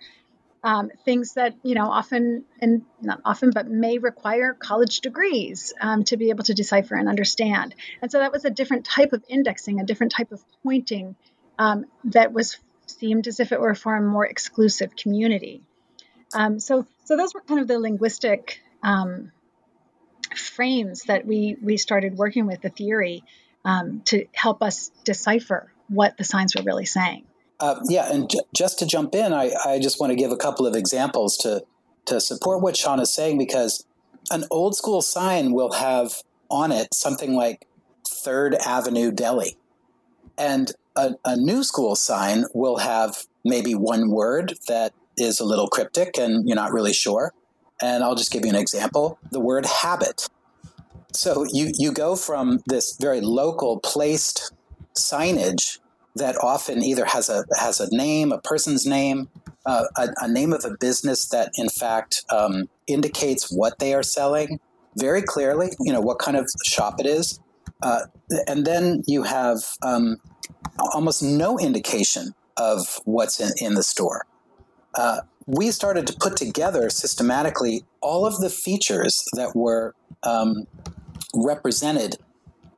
Um, 0.63 0.89
things 1.03 1.35
that 1.35 1.53
you 1.61 1.75
know 1.75 1.91
often 1.91 2.43
and 2.59 2.81
not 2.99 3.21
often 3.23 3.51
but 3.53 3.67
may 3.67 3.99
require 3.99 4.55
college 4.55 5.01
degrees 5.01 5.73
um, 5.79 6.03
to 6.05 6.17
be 6.17 6.31
able 6.31 6.43
to 6.45 6.55
decipher 6.55 6.95
and 6.95 7.07
understand 7.07 7.75
and 8.01 8.11
so 8.11 8.17
that 8.17 8.31
was 8.31 8.45
a 8.45 8.49
different 8.49 8.83
type 8.83 9.13
of 9.13 9.23
indexing 9.29 9.79
a 9.79 9.85
different 9.85 10.11
type 10.11 10.31
of 10.31 10.41
pointing 10.63 11.15
um, 11.59 11.85
that 12.05 12.33
was 12.33 12.57
seemed 12.87 13.27
as 13.27 13.39
if 13.39 13.51
it 13.51 13.61
were 13.61 13.75
for 13.75 13.95
a 13.95 14.01
more 14.01 14.25
exclusive 14.25 14.95
community 14.95 15.61
um, 16.35 16.59
so 16.59 16.85
so 17.05 17.17
those 17.17 17.33
were 17.33 17.41
kind 17.41 17.61
of 17.61 17.67
the 17.67 17.79
linguistic 17.79 18.61
um, 18.83 19.31
frames 20.35 21.03
that 21.03 21.25
we 21.25 21.55
we 21.61 21.77
started 21.77 22.17
working 22.17 22.45
with 22.45 22.61
the 22.61 22.69
theory 22.69 23.23
um, 23.63 24.01
to 24.05 24.25
help 24.33 24.61
us 24.61 24.91
decipher 25.05 25.71
what 25.87 26.17
the 26.17 26.23
signs 26.23 26.55
were 26.55 26.63
really 26.63 26.85
saying. 26.85 27.23
Uh, 27.59 27.79
yeah, 27.87 28.11
and 28.11 28.29
j- 28.29 28.39
just 28.53 28.79
to 28.79 28.85
jump 28.85 29.15
in, 29.15 29.31
I, 29.31 29.51
I 29.65 29.79
just 29.79 29.99
want 29.99 30.11
to 30.11 30.15
give 30.15 30.31
a 30.31 30.37
couple 30.37 30.67
of 30.67 30.75
examples 30.75 31.37
to 31.37 31.63
to 32.05 32.19
support 32.19 32.61
what 32.61 32.75
Sean 32.75 32.99
is 32.99 33.13
saying 33.13 33.37
because 33.37 33.85
an 34.29 34.43
old 34.51 34.75
school 34.75 35.01
sign 35.01 35.53
will 35.53 35.71
have 35.71 36.21
on 36.49 36.71
it 36.71 36.93
something 36.93 37.33
like 37.33 37.65
Third 38.07 38.55
Avenue 38.55 39.11
Deli, 39.11 39.57
and 40.37 40.71
a, 40.97 41.15
a 41.23 41.37
new 41.37 41.63
school 41.63 41.95
sign 41.95 42.43
will 42.53 42.77
have 42.77 43.25
maybe 43.45 43.73
one 43.73 44.09
word 44.09 44.55
that 44.67 44.91
is 45.17 45.39
a 45.39 45.45
little 45.45 45.67
cryptic 45.67 46.17
and 46.17 46.47
you're 46.47 46.55
not 46.55 46.71
really 46.71 46.93
sure. 46.93 47.33
And 47.81 48.03
I'll 48.03 48.15
just 48.15 48.31
give 48.31 48.43
you 48.43 48.49
an 48.49 48.55
example 48.55 49.19
the 49.31 49.39
word 49.39 49.65
habit. 49.65 50.27
So 51.11 51.45
you, 51.51 51.71
you 51.77 51.91
go 51.91 52.15
from 52.15 52.61
this 52.67 52.97
very 52.97 53.21
local 53.21 53.79
placed 53.79 54.53
signage 54.95 55.79
that 56.15 56.35
often 56.41 56.81
either 56.81 57.05
has 57.05 57.29
a 57.29 57.45
has 57.59 57.79
a 57.79 57.93
name, 57.95 58.31
a 58.31 58.39
person's 58.39 58.85
name, 58.85 59.29
uh, 59.65 59.85
a, 59.97 60.07
a, 60.21 60.27
name 60.27 60.53
of 60.53 60.63
a 60.63 60.71
business 60.79 61.27
that 61.29 61.51
in 61.57 61.69
fact 61.69 62.23
um, 62.31 62.69
indicates 62.87 63.51
what 63.51 63.79
they 63.79 63.93
are 63.93 64.03
selling 64.03 64.59
very 64.97 65.21
clearly. 65.21 65.71
You 65.79 65.91
know 65.91 66.01
what 66.01 66.19
kind 66.19 66.37
of 66.37 66.49
shop 66.65 66.99
it 66.99 67.05
is, 67.05 67.39
uh, 67.81 68.03
and 68.47 68.65
then 68.65 69.03
you 69.05 69.23
have 69.23 69.59
um, 69.81 70.17
almost 70.93 71.21
no 71.21 71.59
indication 71.59 72.33
of 72.57 73.01
what's 73.03 73.39
in, 73.39 73.51
in 73.65 73.75
the 73.75 73.83
store. 73.83 74.25
Uh, 74.95 75.21
we 75.45 75.69
started 75.71 76.07
to 76.07 76.13
put 76.13 76.37
together 76.37 76.89
systematically 76.89 77.83
all 78.01 78.25
of 78.25 78.39
the 78.39 78.49
features 78.49 79.23
that 79.33 79.55
were 79.55 79.93
um, 80.23 80.65
represented 81.33 82.17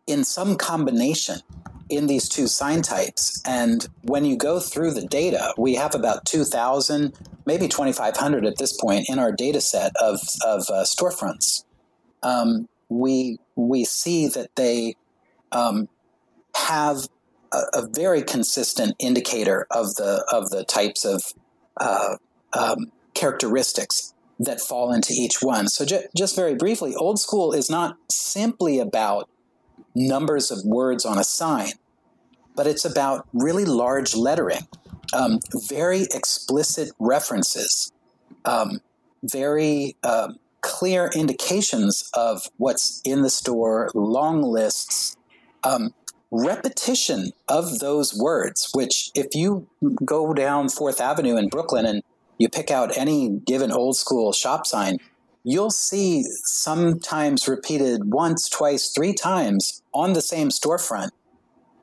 in 0.05 0.23
some 0.23 0.55
combination 0.55 1.39
in 1.89 2.07
these 2.07 2.27
two 2.27 2.47
sign 2.47 2.81
types. 2.81 3.41
And 3.45 3.87
when 4.01 4.25
you 4.25 4.37
go 4.37 4.59
through 4.59 4.91
the 4.91 5.05
data, 5.05 5.53
we 5.57 5.75
have 5.75 5.95
about 5.95 6.25
2,000, 6.25 7.13
maybe 7.45 7.67
2,500 7.67 8.45
at 8.45 8.57
this 8.57 8.75
point 8.75 9.05
in 9.09 9.19
our 9.19 9.31
data 9.31 9.61
set 9.61 9.93
of, 10.01 10.19
of 10.45 10.63
uh, 10.69 10.83
storefronts. 10.83 11.63
Um, 12.23 12.67
we, 12.89 13.37
we 13.55 13.85
see 13.85 14.27
that 14.27 14.55
they 14.55 14.95
um, 15.51 15.87
have 16.55 17.07
a, 17.53 17.61
a, 17.75 17.87
very 17.93 18.21
consistent 18.21 18.95
indicator 18.99 19.67
of 19.71 19.95
the, 19.95 20.25
of 20.31 20.49
the 20.49 20.65
types 20.65 21.05
of 21.05 21.21
uh, 21.79 22.17
um, 22.53 22.91
characteristics 23.13 24.13
that 24.39 24.61
fall 24.61 24.93
into 24.93 25.13
each 25.13 25.41
one. 25.41 25.67
So, 25.67 25.85
ju- 25.85 26.03
just 26.15 26.35
very 26.35 26.55
briefly, 26.55 26.95
old 26.95 27.19
school 27.19 27.53
is 27.53 27.69
not 27.69 27.97
simply 28.09 28.79
about 28.79 29.29
numbers 29.95 30.51
of 30.51 30.63
words 30.63 31.05
on 31.05 31.17
a 31.17 31.23
sign, 31.23 31.71
but 32.55 32.67
it's 32.67 32.85
about 32.85 33.27
really 33.33 33.65
large 33.65 34.15
lettering, 34.15 34.67
um, 35.13 35.39
very 35.67 36.03
explicit 36.13 36.91
references, 36.99 37.91
um, 38.45 38.81
very 39.23 39.95
uh, 40.03 40.33
clear 40.61 41.09
indications 41.15 42.09
of 42.13 42.43
what's 42.57 43.01
in 43.03 43.21
the 43.21 43.29
store, 43.29 43.89
long 43.93 44.41
lists, 44.41 45.15
um, 45.63 45.93
repetition 46.31 47.31
of 47.47 47.79
those 47.79 48.17
words, 48.17 48.69
which 48.73 49.11
if 49.15 49.33
you 49.33 49.67
go 50.03 50.33
down 50.33 50.69
Fourth 50.69 50.99
Avenue 50.99 51.37
in 51.37 51.47
Brooklyn 51.47 51.85
and 51.85 52.03
you 52.37 52.49
pick 52.49 52.69
out 52.69 52.97
any 52.97 53.29
given 53.29 53.71
old 53.71 53.95
school 53.95 54.33
shop 54.33 54.67
sign, 54.67 54.97
you'll 55.43 55.71
see 55.71 56.23
sometimes 56.43 57.47
repeated 57.47 58.11
once, 58.11 58.49
twice, 58.49 58.91
three 58.91 59.13
times 59.13 59.81
on 59.93 60.13
the 60.13 60.21
same 60.21 60.49
storefront 60.49 61.09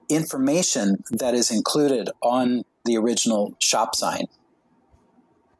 information 0.08 1.02
that 1.10 1.34
is 1.34 1.50
included 1.50 2.10
on 2.22 2.62
the 2.84 2.96
original 2.96 3.56
shop 3.58 3.94
sign. 3.94 4.26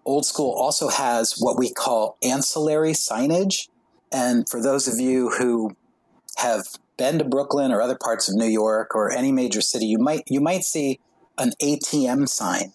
Old 0.04 0.26
School 0.26 0.52
also 0.52 0.88
has 0.88 1.36
what 1.38 1.58
we 1.58 1.72
call 1.72 2.18
ancillary 2.22 2.92
signage. 2.92 3.68
And 4.12 4.46
for 4.48 4.62
those 4.62 4.86
of 4.86 5.00
you 5.00 5.30
who 5.30 5.74
have 6.36 6.64
been 6.96 7.18
to 7.18 7.24
Brooklyn 7.24 7.72
or 7.72 7.80
other 7.80 7.98
parts 8.00 8.28
of 8.28 8.36
New 8.36 8.48
York 8.48 8.94
or 8.94 9.10
any 9.10 9.32
major 9.32 9.60
city, 9.60 9.86
you 9.86 9.98
might 9.98 10.22
you 10.28 10.40
might 10.40 10.64
see 10.64 11.00
an 11.38 11.52
ATM 11.60 12.28
sign 12.28 12.72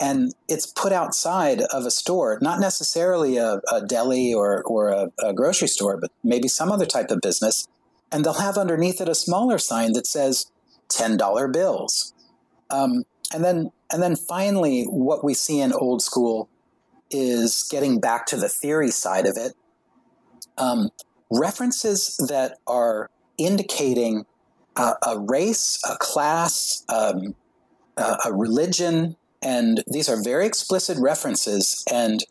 and 0.00 0.34
it's 0.48 0.66
put 0.66 0.92
outside 0.92 1.60
of 1.60 1.84
a 1.84 1.90
store, 1.90 2.38
not 2.40 2.58
necessarily 2.58 3.36
a, 3.36 3.60
a 3.70 3.84
deli 3.86 4.32
or, 4.32 4.62
or 4.62 4.88
a, 4.88 5.08
a, 5.22 5.34
grocery 5.34 5.68
store, 5.68 5.98
but 5.98 6.10
maybe 6.24 6.48
some 6.48 6.72
other 6.72 6.86
type 6.86 7.10
of 7.10 7.20
business. 7.20 7.68
And 8.10 8.24
they'll 8.24 8.32
have 8.32 8.56
underneath 8.56 9.00
it 9.02 9.10
a 9.10 9.14
smaller 9.14 9.58
sign 9.58 9.92
that 9.92 10.06
says 10.06 10.50
$10 10.88 11.52
bills. 11.52 12.14
Um, 12.70 13.04
and 13.32 13.44
then, 13.44 13.70
and 13.92 14.02
then 14.02 14.16
finally, 14.16 14.84
what 14.84 15.22
we 15.22 15.34
see 15.34 15.60
in 15.60 15.72
old 15.72 16.02
school 16.02 16.48
is 17.10 17.68
getting 17.70 18.00
back 18.00 18.24
to 18.26 18.36
the 18.36 18.48
theory 18.48 18.90
side 18.90 19.26
of 19.26 19.36
it. 19.36 19.52
Um, 20.56 20.88
references 21.30 22.16
that 22.28 22.56
are 22.66 23.10
indicating 23.40 24.24
uh, 24.76 24.94
a 25.06 25.18
race, 25.18 25.80
a 25.88 25.96
class, 25.96 26.84
um, 26.88 27.34
uh, 27.96 28.16
a 28.26 28.32
religion, 28.32 29.16
And 29.42 29.82
these 29.86 30.08
are 30.08 30.22
very 30.22 30.46
explicit 30.46 30.98
references, 31.00 31.82
and 31.90 32.24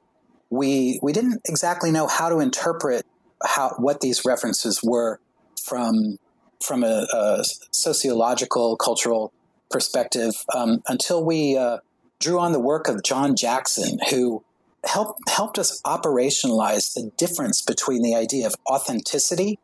we 0.50 1.00
we 1.02 1.12
didn't 1.12 1.42
exactly 1.46 1.92
know 1.92 2.08
how 2.08 2.30
to 2.30 2.40
interpret 2.40 3.06
how 3.44 3.74
what 3.78 4.02
these 4.02 4.26
references 4.26 4.82
were 4.84 5.20
from 5.64 6.20
from 6.62 6.84
a, 6.84 7.08
a 7.14 7.44
sociological 7.72 8.76
cultural 8.78 9.32
perspective 9.72 10.34
um, 10.56 10.82
until 10.88 11.24
we 11.24 11.58
uh, 11.58 11.78
drew 12.20 12.40
on 12.40 12.52
the 12.52 12.60
work 12.60 12.88
of 12.88 13.02
John 13.04 13.36
Jackson, 13.36 13.98
who 14.10 14.44
helped 14.86 15.20
helped 15.30 15.58
us 15.58 15.82
operationalize 15.84 16.94
the 16.94 17.12
difference 17.18 17.62
between 17.64 18.02
the 18.04 18.16
idea 18.16 18.46
of 18.46 18.56
authenticity 18.70 19.58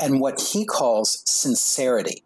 and 0.00 0.20
what 0.20 0.40
he 0.40 0.64
calls 0.64 1.22
sincerity. 1.26 2.24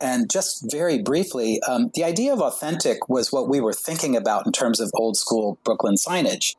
And 0.00 0.30
just 0.30 0.70
very 0.70 1.00
briefly, 1.02 1.58
um, 1.66 1.90
the 1.94 2.04
idea 2.04 2.32
of 2.32 2.40
authentic 2.40 3.08
was 3.08 3.32
what 3.32 3.48
we 3.48 3.60
were 3.60 3.72
thinking 3.72 4.14
about 4.14 4.46
in 4.46 4.52
terms 4.52 4.78
of 4.78 4.90
old 4.94 5.16
school 5.16 5.58
Brooklyn 5.64 5.94
signage. 5.94 6.54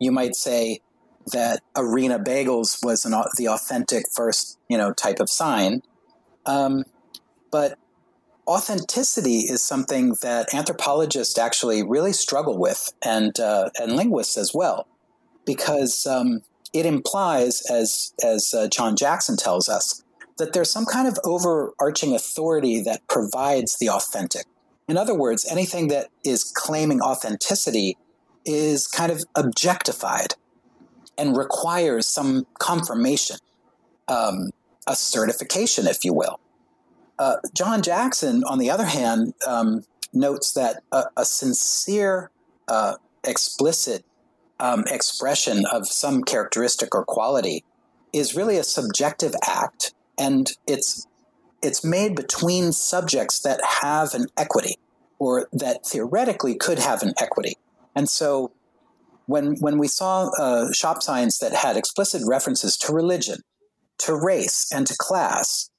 You 0.00 0.10
might 0.10 0.34
say 0.34 0.80
that 1.32 1.60
Arena 1.76 2.18
Bagels 2.18 2.84
was 2.84 3.04
an, 3.04 3.14
the 3.36 3.48
authentic 3.48 4.06
first, 4.12 4.58
you 4.68 4.76
know, 4.76 4.92
type 4.92 5.20
of 5.20 5.30
sign. 5.30 5.82
Um, 6.44 6.82
but 7.52 7.78
authenticity 8.48 9.40
is 9.40 9.62
something 9.62 10.16
that 10.22 10.52
anthropologists 10.52 11.38
actually 11.38 11.84
really 11.84 12.12
struggle 12.12 12.58
with, 12.58 12.92
and 13.04 13.38
uh, 13.38 13.70
and 13.78 13.92
linguists 13.92 14.36
as 14.36 14.52
well, 14.52 14.88
because 15.46 16.04
um, 16.06 16.42
it 16.72 16.86
implies, 16.86 17.62
as 17.70 18.12
as 18.22 18.54
uh, 18.54 18.68
John 18.68 18.96
Jackson 18.96 19.36
tells 19.36 19.68
us, 19.68 20.02
that 20.38 20.52
there's 20.52 20.70
some 20.70 20.86
kind 20.86 21.06
of 21.06 21.18
overarching 21.24 22.14
authority 22.14 22.80
that 22.82 23.06
provides 23.08 23.78
the 23.78 23.88
authentic. 23.88 24.46
In 24.88 24.96
other 24.96 25.14
words, 25.14 25.46
anything 25.50 25.88
that 25.88 26.08
is 26.24 26.44
claiming 26.44 27.00
authenticity 27.00 27.96
is 28.44 28.86
kind 28.86 29.12
of 29.12 29.22
objectified 29.34 30.34
and 31.16 31.36
requires 31.36 32.06
some 32.06 32.46
confirmation, 32.58 33.36
um, 34.08 34.50
a 34.86 34.96
certification, 34.96 35.86
if 35.86 36.04
you 36.04 36.12
will. 36.12 36.40
Uh, 37.18 37.36
John 37.54 37.82
Jackson, 37.82 38.42
on 38.44 38.58
the 38.58 38.70
other 38.70 38.86
hand, 38.86 39.34
um, 39.46 39.84
notes 40.12 40.52
that 40.54 40.82
a, 40.90 41.04
a 41.16 41.24
sincere, 41.24 42.30
uh, 42.66 42.94
explicit 43.24 44.04
um, 44.62 44.84
expression 44.86 45.64
of 45.72 45.88
some 45.88 46.22
characteristic 46.22 46.94
or 46.94 47.04
quality 47.04 47.64
is 48.12 48.36
really 48.36 48.56
a 48.58 48.64
subjective 48.64 49.34
act, 49.44 49.92
and 50.16 50.52
it's 50.68 51.06
it's 51.62 51.84
made 51.84 52.14
between 52.14 52.72
subjects 52.72 53.40
that 53.40 53.60
have 53.82 54.14
an 54.14 54.26
equity 54.36 54.76
or 55.18 55.48
that 55.52 55.84
theoretically 55.84 56.54
could 56.54 56.78
have 56.78 57.02
an 57.02 57.12
equity. 57.20 57.56
And 57.96 58.08
so 58.08 58.52
when 59.26 59.56
when 59.56 59.78
we 59.78 59.88
saw 59.88 60.30
uh, 60.38 60.72
shop 60.72 61.02
signs 61.02 61.38
that 61.40 61.52
had 61.52 61.76
explicit 61.76 62.22
references 62.24 62.76
to 62.78 62.92
religion, 62.92 63.40
to 63.98 64.14
race, 64.14 64.70
and 64.72 64.86
to 64.86 64.94
class, 64.96 65.70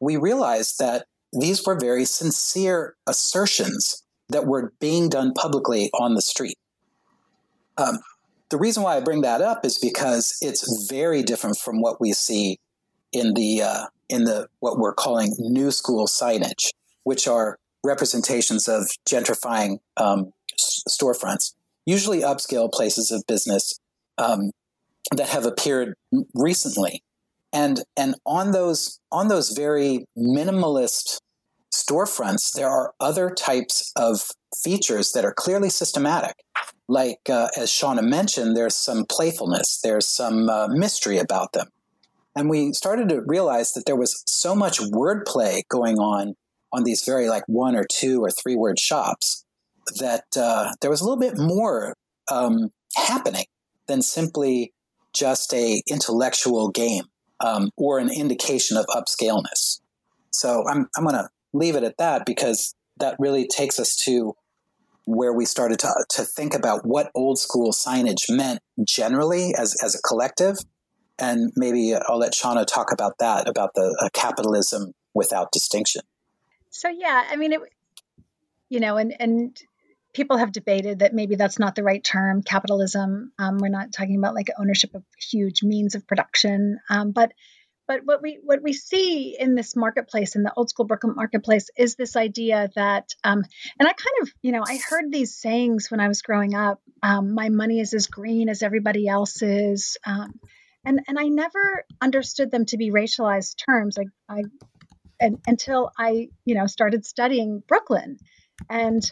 we 0.00 0.16
realized 0.16 0.80
that 0.80 1.06
these 1.32 1.64
were 1.64 1.78
very 1.78 2.04
sincere 2.04 2.96
assertions 3.06 4.02
that 4.30 4.46
were 4.46 4.72
being 4.80 5.08
done 5.08 5.32
publicly 5.32 5.90
on 5.94 6.14
the 6.14 6.22
street. 6.22 6.58
Um, 7.78 8.00
the 8.52 8.58
reason 8.58 8.84
why 8.84 8.96
I 8.96 9.00
bring 9.00 9.22
that 9.22 9.42
up 9.42 9.64
is 9.64 9.78
because 9.78 10.38
it's 10.40 10.88
very 10.88 11.22
different 11.24 11.58
from 11.58 11.80
what 11.80 12.00
we 12.00 12.12
see 12.12 12.58
in 13.12 13.34
the 13.34 13.62
uh, 13.62 13.86
in 14.08 14.24
the 14.24 14.46
what 14.60 14.78
we're 14.78 14.94
calling 14.94 15.34
new 15.38 15.72
school 15.72 16.06
signage, 16.06 16.70
which 17.02 17.26
are 17.26 17.58
representations 17.84 18.68
of 18.68 18.88
gentrifying 19.08 19.78
um, 19.96 20.32
s- 20.54 20.84
storefronts 20.88 21.54
usually 21.86 22.20
upscale 22.20 22.70
places 22.70 23.10
of 23.10 23.24
business 23.26 23.78
um, 24.18 24.50
that 25.16 25.28
have 25.28 25.46
appeared 25.46 25.94
recently. 26.34 27.02
And, 27.52 27.80
and 27.96 28.14
on 28.24 28.52
those 28.52 28.98
on 29.10 29.28
those 29.28 29.50
very 29.50 30.06
minimalist 30.16 31.18
storefronts, 31.72 32.52
there 32.54 32.68
are 32.68 32.94
other 32.98 33.30
types 33.30 33.92
of 33.96 34.22
features 34.62 35.12
that 35.12 35.24
are 35.24 35.34
clearly 35.34 35.68
systematic. 35.68 36.34
Like 36.92 37.30
uh, 37.30 37.48
as 37.56 37.70
Shonna 37.70 38.02
mentioned, 38.02 38.54
there's 38.54 38.74
some 38.74 39.06
playfulness, 39.06 39.80
there's 39.82 40.06
some 40.06 40.50
uh, 40.50 40.68
mystery 40.68 41.16
about 41.16 41.54
them, 41.54 41.68
and 42.36 42.50
we 42.50 42.74
started 42.74 43.08
to 43.08 43.22
realize 43.24 43.72
that 43.72 43.86
there 43.86 43.96
was 43.96 44.22
so 44.26 44.54
much 44.54 44.78
wordplay 44.78 45.62
going 45.70 45.98
on 45.98 46.34
on 46.70 46.84
these 46.84 47.02
very 47.02 47.30
like 47.30 47.44
one 47.46 47.76
or 47.76 47.86
two 47.90 48.20
or 48.22 48.30
three 48.30 48.56
word 48.56 48.78
shops 48.78 49.46
that 50.00 50.24
uh, 50.36 50.72
there 50.82 50.90
was 50.90 51.00
a 51.00 51.04
little 51.04 51.18
bit 51.18 51.38
more 51.38 51.96
um, 52.30 52.68
happening 52.94 53.46
than 53.86 54.02
simply 54.02 54.74
just 55.14 55.54
a 55.54 55.82
intellectual 55.88 56.68
game 56.68 57.04
um, 57.40 57.70
or 57.78 58.00
an 58.00 58.10
indication 58.12 58.76
of 58.76 58.84
upscaleness. 58.88 59.80
So 60.30 60.68
I'm 60.68 60.90
I'm 60.98 61.04
going 61.04 61.16
to 61.16 61.30
leave 61.54 61.74
it 61.74 61.84
at 61.84 61.96
that 61.96 62.26
because 62.26 62.74
that 62.98 63.16
really 63.18 63.48
takes 63.48 63.80
us 63.80 63.96
to 64.04 64.34
where 65.04 65.32
we 65.32 65.44
started 65.44 65.78
to, 65.80 65.92
to 66.10 66.22
think 66.22 66.54
about 66.54 66.86
what 66.86 67.10
old 67.14 67.38
school 67.38 67.72
signage 67.72 68.24
meant 68.28 68.60
generally 68.84 69.54
as, 69.56 69.76
as 69.82 69.94
a 69.94 70.02
collective. 70.02 70.58
And 71.18 71.52
maybe 71.56 71.94
I'll 71.94 72.18
let 72.18 72.32
Shonna 72.32 72.66
talk 72.66 72.92
about 72.92 73.18
that, 73.18 73.48
about 73.48 73.74
the 73.74 73.96
uh, 74.00 74.08
capitalism 74.12 74.92
without 75.14 75.52
distinction. 75.52 76.02
So, 76.70 76.88
yeah, 76.88 77.24
I 77.30 77.36
mean, 77.36 77.52
it, 77.52 77.60
you 78.68 78.80
know, 78.80 78.96
and, 78.96 79.14
and 79.20 79.62
people 80.12 80.38
have 80.38 80.52
debated 80.52 81.00
that 81.00 81.14
maybe 81.14 81.36
that's 81.36 81.58
not 81.58 81.74
the 81.74 81.82
right 81.82 82.02
term, 82.02 82.42
capitalism. 82.42 83.32
Um, 83.38 83.58
we're 83.58 83.68
not 83.68 83.92
talking 83.92 84.16
about 84.16 84.34
like 84.34 84.48
ownership 84.58 84.94
of 84.94 85.02
huge 85.18 85.62
means 85.62 85.94
of 85.94 86.06
production, 86.06 86.78
um, 86.88 87.12
but 87.12 87.32
but 87.92 88.00
what 88.06 88.22
we 88.22 88.38
what 88.42 88.62
we 88.62 88.72
see 88.72 89.36
in 89.38 89.54
this 89.54 89.76
marketplace, 89.76 90.34
in 90.34 90.42
the 90.42 90.52
old 90.56 90.70
school 90.70 90.86
Brooklyn 90.86 91.14
marketplace, 91.14 91.68
is 91.76 91.94
this 91.94 92.16
idea 92.16 92.70
that, 92.74 93.10
um, 93.22 93.42
and 93.78 93.88
I 93.88 93.92
kind 93.92 94.22
of, 94.22 94.30
you 94.40 94.52
know, 94.52 94.62
I 94.66 94.78
heard 94.88 95.10
these 95.10 95.36
sayings 95.38 95.90
when 95.90 96.00
I 96.00 96.08
was 96.08 96.22
growing 96.22 96.54
up. 96.54 96.80
Um, 97.02 97.34
My 97.34 97.50
money 97.50 97.80
is 97.80 97.92
as 97.92 98.06
green 98.06 98.48
as 98.48 98.62
everybody 98.62 99.08
else's, 99.08 99.98
um, 100.06 100.32
and 100.84 101.00
and 101.06 101.18
I 101.18 101.24
never 101.24 101.84
understood 102.00 102.50
them 102.50 102.64
to 102.66 102.78
be 102.78 102.90
racialized 102.90 103.56
terms. 103.66 103.98
I, 103.98 104.04
I 104.34 104.42
and, 105.20 105.38
until 105.46 105.90
I, 105.98 106.28
you 106.44 106.54
know, 106.54 106.66
started 106.66 107.04
studying 107.04 107.62
Brooklyn, 107.68 108.16
and 108.70 109.02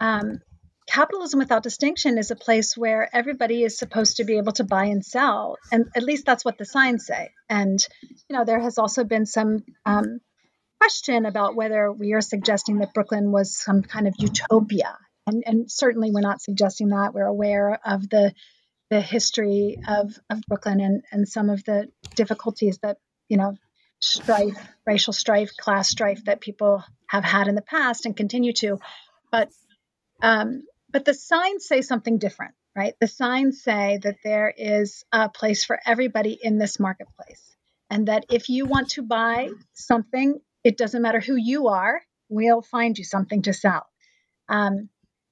um, 0.00 0.40
capitalism 0.86 1.38
without 1.38 1.62
distinction 1.62 2.18
is 2.18 2.30
a 2.30 2.36
place 2.36 2.76
where 2.76 3.08
everybody 3.14 3.62
is 3.62 3.78
supposed 3.78 4.16
to 4.16 4.24
be 4.24 4.38
able 4.38 4.52
to 4.52 4.64
buy 4.64 4.86
and 4.86 5.04
sell 5.04 5.56
and 5.72 5.86
at 5.94 6.02
least 6.02 6.24
that's 6.24 6.44
what 6.44 6.58
the 6.58 6.64
signs 6.64 7.06
say. 7.06 7.30
And 7.48 7.78
you 8.28 8.36
know 8.36 8.44
there 8.44 8.60
has 8.60 8.78
also 8.78 9.04
been 9.04 9.26
some 9.26 9.64
um, 9.84 10.20
question 10.80 11.26
about 11.26 11.56
whether 11.56 11.92
we 11.92 12.12
are 12.12 12.20
suggesting 12.20 12.78
that 12.78 12.94
brooklyn 12.94 13.32
was 13.32 13.56
some 13.56 13.82
kind 13.82 14.06
of 14.06 14.14
utopia. 14.18 14.96
And, 15.26 15.42
and 15.44 15.70
certainly 15.70 16.12
we're 16.12 16.20
not 16.20 16.40
suggesting 16.40 16.90
that. 16.90 17.12
We're 17.12 17.26
aware 17.26 17.80
of 17.84 18.08
the 18.08 18.32
the 18.88 19.00
history 19.00 19.78
of, 19.88 20.16
of 20.30 20.40
brooklyn 20.46 20.80
and, 20.80 21.02
and 21.10 21.28
some 21.28 21.50
of 21.50 21.64
the 21.64 21.88
difficulties 22.14 22.78
that 22.82 22.98
you 23.28 23.36
know 23.36 23.56
strife 23.98 24.56
racial 24.86 25.12
strife 25.12 25.56
class 25.56 25.88
strife 25.88 26.24
that 26.26 26.40
people 26.40 26.84
have 27.08 27.24
had 27.24 27.48
in 27.48 27.54
the 27.54 27.62
past 27.62 28.06
and 28.06 28.16
continue 28.16 28.52
to. 28.52 28.78
But 29.30 29.50
um, 30.22 30.62
but 30.96 31.04
the 31.04 31.12
signs 31.12 31.68
say 31.68 31.82
something 31.82 32.16
different, 32.16 32.54
right? 32.74 32.94
The 33.02 33.06
signs 33.06 33.62
say 33.62 33.98
that 34.02 34.16
there 34.24 34.50
is 34.56 35.04
a 35.12 35.28
place 35.28 35.62
for 35.62 35.78
everybody 35.84 36.38
in 36.42 36.56
this 36.56 36.80
marketplace. 36.80 37.54
And 37.90 38.08
that 38.08 38.24
if 38.30 38.48
you 38.48 38.64
want 38.64 38.88
to 38.92 39.02
buy 39.02 39.50
something, 39.74 40.40
it 40.64 40.78
doesn't 40.78 41.02
matter 41.02 41.20
who 41.20 41.36
you 41.36 41.68
are, 41.68 42.00
we'll 42.30 42.62
find 42.62 42.96
you 42.96 43.04
something 43.04 43.42
to 43.42 43.52
sell. 43.52 43.84
Um, 44.48 44.88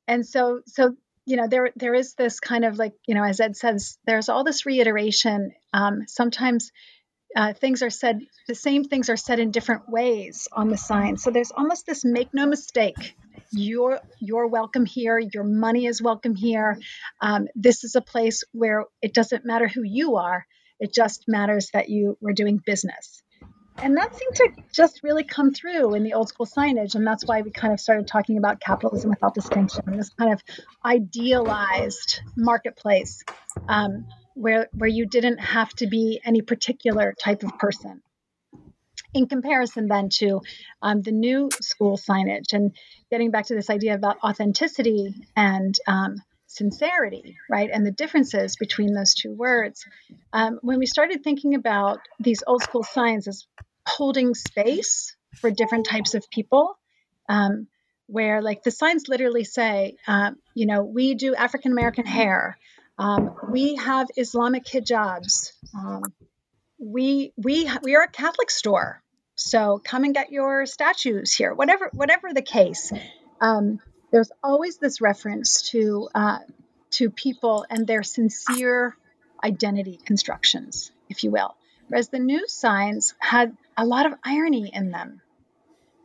and 0.07 0.27
so, 0.27 0.61
so 0.67 0.97
you 1.25 1.39
know, 1.39 1.49
there 1.49 1.71
there 1.77 1.95
is 1.95 2.13
this 2.13 2.41
kind 2.41 2.67
of 2.67 2.77
like, 2.77 2.93
you 3.07 3.15
know, 3.15 3.25
as 3.25 3.41
Ed 3.41 3.57
says, 3.57 3.97
there's 4.05 4.29
all 4.29 4.45
this 4.45 4.67
reiteration. 4.67 5.53
Um, 5.73 6.03
sometimes 6.09 6.73
uh, 7.35 7.55
things 7.55 7.83
are 7.83 7.89
said, 7.89 8.21
the 8.49 8.55
same 8.55 8.85
things 8.85 9.09
are 9.09 9.17
said 9.17 9.41
in 9.41 9.51
different 9.51 9.89
ways 9.89 10.47
on 10.53 10.69
the 10.69 10.77
sign. 10.77 11.17
So 11.17 11.31
there's 11.31 11.53
almost 11.53 11.87
this 11.87 12.05
make 12.05 12.35
no 12.35 12.45
mistake 12.45 13.17
you're 13.57 14.01
you're 14.21 14.47
welcome 14.47 14.87
here. 14.87 15.19
Your 15.19 15.45
money 15.45 15.87
is 15.87 16.03
welcome 16.03 16.35
here. 16.35 16.79
Um, 17.21 17.49
this 17.55 17.85
is 17.85 17.95
a 17.95 18.01
place 18.01 18.45
where 18.53 18.85
it 19.03 19.15
doesn't 19.15 19.45
matter 19.45 19.69
who 19.69 19.83
you 19.83 20.17
are. 20.17 20.47
It 20.81 20.93
just 20.93 21.25
matters 21.29 21.71
that 21.73 21.89
you 21.89 22.19
were 22.21 22.33
doing 22.33 22.61
business. 22.65 23.23
And 23.77 23.97
that 23.97 24.15
seemed 24.15 24.35
to 24.37 24.63
just 24.73 25.03
really 25.03 25.25
come 25.25 25.53
through 25.53 25.95
in 25.95 26.05
the 26.05 26.15
old 26.15 26.29
school 26.29 26.47
signage 26.47 26.95
and 26.95 27.05
that's 27.05 27.25
why 27.25 27.43
we 27.43 27.51
kind 27.51 27.73
of 27.73 27.81
started 27.81 28.07
talking 28.07 28.39
about 28.39 28.61
capitalism 28.61 29.11
without 29.11 29.35
distinction 29.35 29.83
this 29.97 30.11
kind 30.11 30.33
of 30.33 30.41
idealized 30.85 32.21
marketplace 32.37 33.25
um, 33.69 34.07
where 34.35 34.69
where 34.73 34.89
you 34.89 35.07
didn't 35.07 35.39
have 35.39 35.71
to 35.71 35.89
be 35.89 36.21
any 36.25 36.41
particular 36.41 37.15
type 37.19 37.43
of 37.43 37.59
person 37.59 38.01
in 39.15 39.27
comparison 39.27 39.87
then 39.87 40.09
to 40.09 40.43
um, 40.83 41.01
the 41.01 41.13
new 41.13 41.49
school 41.61 41.97
signage 41.97 42.53
and 42.53 42.73
getting 43.11 43.31
back 43.31 43.47
to 43.47 43.55
this 43.55 43.71
idea 43.71 43.95
about 43.95 44.19
authenticity 44.23 45.15
and 45.37 45.75
um, 45.87 46.17
sincerity, 46.47 47.37
right? 47.49 47.71
And 47.73 47.87
the 47.87 47.93
differences 47.93 48.57
between 48.57 48.93
those 48.93 49.15
two 49.15 49.33
words. 49.33 49.85
Um, 50.33 50.59
when 50.63 50.79
we 50.79 50.87
started 50.87 51.23
thinking 51.23 51.55
about 51.55 52.01
these 52.21 52.43
old 52.47 52.63
school 52.63 52.83
signs 52.83 53.29
as 53.29 53.47
holding 53.87 54.35
space 54.35 55.17
for 55.41 55.51
different 55.51 55.87
types 55.87 56.15
of 56.15 56.29
people, 56.31 56.79
um, 57.29 57.69
where 58.07 58.43
like 58.43 58.63
the 58.63 58.71
signs 58.71 59.09
literally 59.09 59.45
say, 59.45 59.97
um, 60.07 60.37
you 60.55 60.67
know, 60.67 60.83
we 60.83 61.15
do 61.15 61.35
African 61.35 61.73
American 61.73 62.05
hair, 62.05 62.59
um, 62.99 63.35
we 63.51 63.77
have 63.77 64.09
Islamic 64.17 64.65
hijabs, 64.65 65.53
we 66.79 67.33
we 67.37 67.69
we 67.83 67.97
are 67.97 68.03
a 68.03 68.09
Catholic 68.11 68.51
store, 68.51 69.03
so 69.37 69.81
come 69.83 70.05
and 70.05 70.15
get 70.15 70.31
your 70.31 70.67
statues 70.67 71.35
here. 71.35 71.53
Whatever 71.55 71.91
whatever 71.93 72.33
the 72.33 72.43
case, 72.43 72.93
um, 73.41 73.81
there's 74.13 74.31
always 74.43 74.79
this 74.79 75.01
reference 75.01 75.71
to 75.71 76.09
uh, 76.15 76.39
to 76.93 77.11
people 77.11 77.67
and 77.69 77.87
their 77.87 78.03
sincere 78.03 78.97
identity 79.43 79.99
constructions, 80.05 80.93
if 81.09 81.25
you 81.25 81.31
will. 81.31 81.57
Whereas 81.89 82.09
the 82.09 82.19
new 82.19 82.47
signs 82.49 83.15
had 83.19 83.57
a 83.77 83.85
lot 83.85 84.07
of 84.07 84.15
irony 84.25 84.71
in 84.73 84.91
them, 84.91 85.21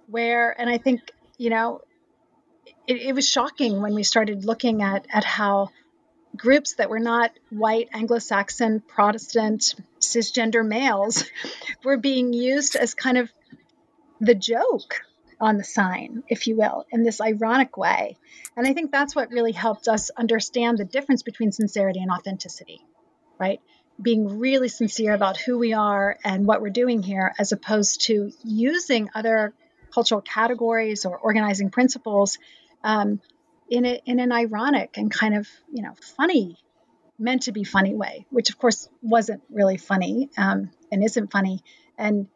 where 0.08 0.60
and 0.60 0.70
I 0.70 0.78
think 0.78 1.02
you 1.38 1.50
know 1.50 1.82
it, 2.88 3.02
it 3.02 3.14
was 3.14 3.30
shocking 3.30 3.82
when 3.82 3.94
we 3.94 4.04
started 4.04 4.44
looking 4.44 4.82
at 4.82 5.06
at 5.14 5.24
how 5.24 5.70
groups 6.36 6.76
that 6.76 6.90
were 6.90 7.00
not 7.00 7.32
white 7.50 7.90
Anglo-Saxon 7.94 8.82
Protestant 8.82 9.76
cisgender 10.00 10.66
males 10.66 11.26
were 11.84 11.98
being 11.98 12.34
used 12.34 12.76
as 12.76 12.94
kind 12.94 13.18
of 13.18 13.32
the 14.22 14.36
joke 14.36 15.02
on 15.42 15.58
the 15.58 15.64
sign, 15.64 16.24
if 16.28 16.48
you 16.48 16.58
will, 16.58 16.86
in 16.92 17.04
this 17.04 17.22
ironic 17.22 17.78
way. 17.78 18.18
And 18.58 18.68
I 18.68 18.74
think 18.74 18.92
that's 18.92 19.16
what 19.16 19.32
really 19.32 19.54
helped 19.54 19.88
us 19.88 20.10
understand 20.18 20.78
the 20.78 20.86
difference 20.86 21.24
between 21.24 21.52
sincerity 21.52 22.02
and 22.02 22.12
authenticity, 22.12 22.82
right? 23.38 23.62
Being 24.02 24.40
really 24.40 24.68
sincere 24.68 25.14
about 25.14 25.38
who 25.38 25.58
we 25.58 25.74
are 25.74 26.18
and 26.24 26.46
what 26.46 26.62
we're 26.62 26.70
doing 26.70 27.02
here, 27.02 27.34
as 27.40 27.52
opposed 27.52 28.02
to 28.08 28.32
using 28.44 29.10
other 29.16 29.54
cultural 29.94 30.22
categories 30.22 31.06
or 31.06 31.18
organizing 31.18 31.70
principles 31.70 32.38
um, 32.84 33.22
in, 33.70 33.86
a, 33.86 34.02
in 34.06 34.20
an 34.20 34.32
ironic 34.32 34.98
and 34.98 35.12
kind 35.12 35.36
of, 35.36 35.48
you 35.72 35.84
know, 35.84 35.94
funny 36.18 36.58
meant 37.20 37.44
to 37.44 37.52
be 37.52 37.64
funny 37.64 37.94
way, 37.94 38.26
which 38.30 38.50
of 38.50 38.58
course 38.58 38.90
wasn't 39.02 39.42
really 39.50 39.78
funny 39.78 40.30
um, 40.38 40.72
and 40.92 41.04
isn't 41.04 41.32
funny. 41.32 41.62
And 41.98 42.28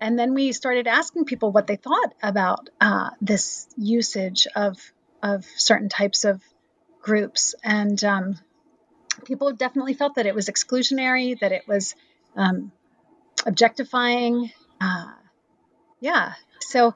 and 0.00 0.18
then 0.18 0.34
we 0.34 0.50
started 0.52 0.88
asking 0.88 1.26
people 1.26 1.52
what 1.52 1.68
they 1.68 1.76
thought 1.76 2.14
about 2.22 2.70
uh, 2.80 3.10
this 3.20 3.68
usage 3.76 4.48
of 4.56 4.76
of 5.22 5.44
certain 5.56 5.88
types 5.88 6.24
of 6.24 6.42
groups, 7.00 7.54
and 7.62 8.02
um, 8.02 8.38
people 9.24 9.52
definitely 9.52 9.94
felt 9.94 10.16
that 10.16 10.26
it 10.26 10.34
was 10.34 10.48
exclusionary, 10.48 11.38
that 11.38 11.52
it 11.52 11.68
was 11.68 11.94
um, 12.36 12.72
objectifying. 13.46 14.50
Uh, 14.80 15.12
yeah, 16.00 16.32
so 16.60 16.94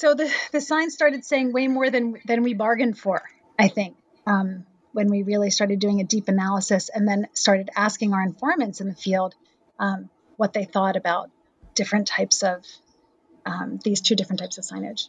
so 0.00 0.14
the 0.14 0.32
the 0.50 0.60
sign 0.62 0.90
started 0.90 1.24
saying 1.24 1.52
way 1.52 1.68
more 1.68 1.90
than 1.90 2.16
than 2.24 2.42
we 2.42 2.54
bargained 2.54 2.98
for. 2.98 3.22
I 3.58 3.68
think. 3.68 3.96
Um, 4.26 4.64
when 4.92 5.08
we 5.08 5.22
really 5.22 5.50
started 5.50 5.78
doing 5.78 6.00
a 6.00 6.04
deep 6.04 6.28
analysis 6.28 6.88
and 6.92 7.06
then 7.06 7.28
started 7.32 7.70
asking 7.76 8.12
our 8.12 8.22
informants 8.22 8.80
in 8.80 8.88
the 8.88 8.94
field 8.94 9.34
um, 9.78 10.10
what 10.36 10.52
they 10.52 10.64
thought 10.64 10.96
about 10.96 11.30
different 11.74 12.08
types 12.08 12.42
of 12.42 12.64
um, 13.46 13.78
these 13.84 14.00
two 14.00 14.16
different 14.16 14.40
types 14.40 14.58
of 14.58 14.64
signage. 14.64 15.08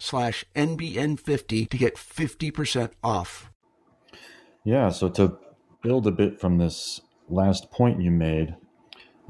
slash 0.00 0.44
NBN50 0.54 1.68
to 1.68 1.76
get 1.76 1.96
50% 1.96 2.90
off. 3.02 3.50
Yeah, 4.64 4.88
so 4.90 5.08
to 5.10 5.38
build 5.82 6.06
a 6.06 6.12
bit 6.12 6.40
from 6.40 6.58
this 6.58 7.00
last 7.28 7.70
point 7.70 8.02
you 8.02 8.10
made 8.10 8.56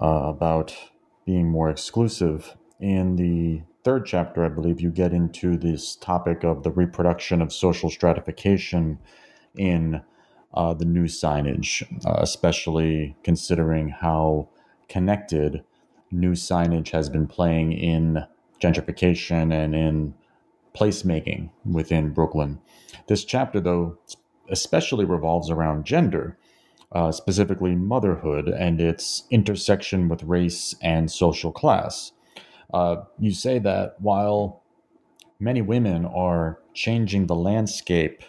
uh, 0.00 0.06
about 0.06 0.74
being 1.24 1.48
more 1.48 1.68
exclusive, 1.68 2.56
in 2.80 3.16
the 3.16 3.62
third 3.84 4.04
chapter, 4.06 4.44
I 4.44 4.48
believe 4.48 4.80
you 4.80 4.90
get 4.90 5.12
into 5.12 5.56
this 5.56 5.96
topic 5.96 6.44
of 6.44 6.62
the 6.62 6.70
reproduction 6.70 7.40
of 7.40 7.52
social 7.52 7.90
stratification 7.90 8.98
in 9.56 10.02
uh, 10.54 10.74
the 10.74 10.84
new 10.84 11.04
signage, 11.04 11.82
uh, 12.04 12.16
especially 12.20 13.16
considering 13.22 13.88
how 13.88 14.48
connected 14.88 15.62
new 16.10 16.32
signage 16.32 16.90
has 16.90 17.08
been 17.08 17.26
playing 17.26 17.72
in 17.72 18.24
gentrification 18.60 19.52
and 19.52 19.74
in 19.74 20.14
placemaking 20.76 21.50
within 21.64 22.12
Brooklyn. 22.12 22.60
This 23.08 23.24
chapter, 23.24 23.60
though, 23.60 23.98
especially 24.50 25.04
revolves 25.04 25.50
around 25.50 25.84
gender, 25.84 26.38
uh, 26.92 27.10
specifically 27.12 27.74
motherhood 27.74 28.48
and 28.48 28.80
its 28.80 29.24
intersection 29.30 30.08
with 30.08 30.22
race 30.22 30.74
and 30.82 31.10
social 31.10 31.52
class. 31.52 32.12
Uh, 32.72 32.96
you 33.18 33.32
say 33.32 33.58
that 33.58 33.96
while 34.00 34.62
many 35.40 35.62
women 35.62 36.04
are 36.04 36.60
changing 36.74 37.26
the 37.26 37.34
landscape 37.34 38.22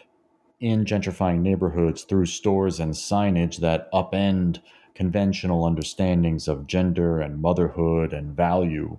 in 0.59 0.85
gentrifying 0.85 1.41
neighborhoods 1.41 2.03
through 2.03 2.25
stores 2.25 2.79
and 2.79 2.93
signage 2.93 3.57
that 3.57 3.91
upend 3.91 4.59
conventional 4.95 5.65
understandings 5.65 6.47
of 6.47 6.65
gender 6.65 7.19
and 7.19 7.39
motherhood 7.39 8.13
and 8.13 8.35
value, 8.35 8.97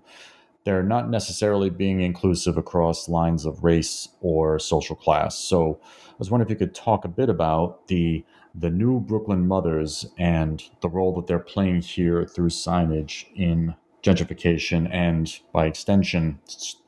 they're 0.69 0.83
not 0.83 1.09
necessarily 1.09 1.71
being 1.71 2.03
inclusive 2.03 2.59
across 2.59 3.09
lines 3.09 3.47
of 3.47 3.65
race 3.65 4.07
or 4.21 4.59
social 4.59 4.95
class. 4.95 5.39
So 5.39 5.81
I 5.83 6.15
was 6.19 6.31
wondering 6.31 6.47
if 6.47 6.51
you 6.51 6.57
could 6.67 6.75
talk 6.75 7.07
a 7.07 7.09
bit 7.09 7.31
about 7.31 7.89
the 7.89 8.23
the 8.55 8.69
new 8.69 9.01
Brooklyn 9.01 9.47
mothers 9.47 10.05
and 10.19 10.63
the 10.83 10.91
role 10.91 11.15
that 11.15 11.27
they're 11.27 11.39
playing 11.39 11.81
here 11.81 12.27
through 12.27 12.51
signage 12.51 13.25
in 13.35 13.77
gentrification 14.03 14.93
and 14.93 15.39
by 15.55 15.65
extension 15.65 16.39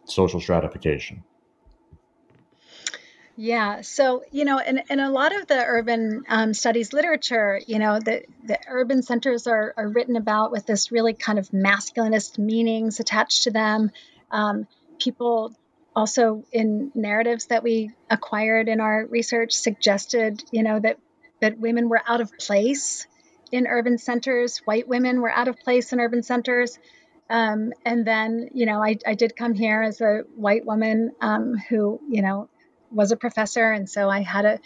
social 0.05 0.40
stratification. 0.40 1.25
Yeah. 3.42 3.81
So, 3.81 4.22
you 4.31 4.44
know, 4.44 4.59
in, 4.59 4.83
in 4.90 5.00
a 5.00 5.11
lot 5.11 5.35
of 5.35 5.46
the 5.46 5.64
urban 5.64 6.24
um, 6.29 6.53
studies 6.53 6.92
literature, 6.92 7.59
you 7.66 7.79
know, 7.79 7.98
the, 7.98 8.24
the 8.44 8.59
urban 8.68 9.03
centers 9.03 9.47
are, 9.47 9.72
are 9.78 9.88
written 9.88 10.16
about 10.16 10.53
with 10.53 10.66
this 10.66 10.93
really 10.93 11.14
kind 11.14 11.38
of 11.38 11.49
masculinist 11.49 12.36
meanings 12.38 13.01
attached 13.01 13.45
to 13.45 13.51
them. 13.51 13.93
Um, 14.30 14.66
people 14.99 15.57
also 15.97 16.45
in 16.53 16.93
narratives 16.95 17.47
that 17.47 17.62
we 17.62 17.93
acquired 18.11 18.68
in 18.68 18.78
our 18.78 19.07
research 19.07 19.55
suggested, 19.55 20.45
you 20.53 20.62
know, 20.62 20.78
that, 20.78 20.99
that 21.41 21.59
women 21.59 21.88
were 21.88 22.03
out 22.07 22.20
of 22.20 22.36
place 22.36 23.07
in 23.51 23.66
urban 23.66 23.97
centers, 23.97 24.59
white 24.66 24.86
women 24.86 25.22
were 25.22 25.30
out 25.30 25.49
of 25.49 25.59
place 25.59 25.95
in 25.95 25.99
urban 25.99 26.22
centers. 26.22 26.78
Um, 27.30 27.72
and 27.86 28.07
then, 28.07 28.51
you 28.53 28.66
know, 28.66 28.84
I, 28.84 28.99
I 29.07 29.14
did 29.14 29.34
come 29.34 29.55
here 29.55 29.80
as 29.80 30.03
a 30.03 30.24
white 30.36 30.66
woman 30.66 31.12
um, 31.22 31.55
who, 31.57 32.03
you 32.07 32.20
know, 32.20 32.51
was 32.91 33.12
a 33.12 33.16
professor, 33.16 33.70
and 33.70 33.88
so 33.88 34.09
I 34.09 34.20
had 34.22 34.45
a 34.45 34.59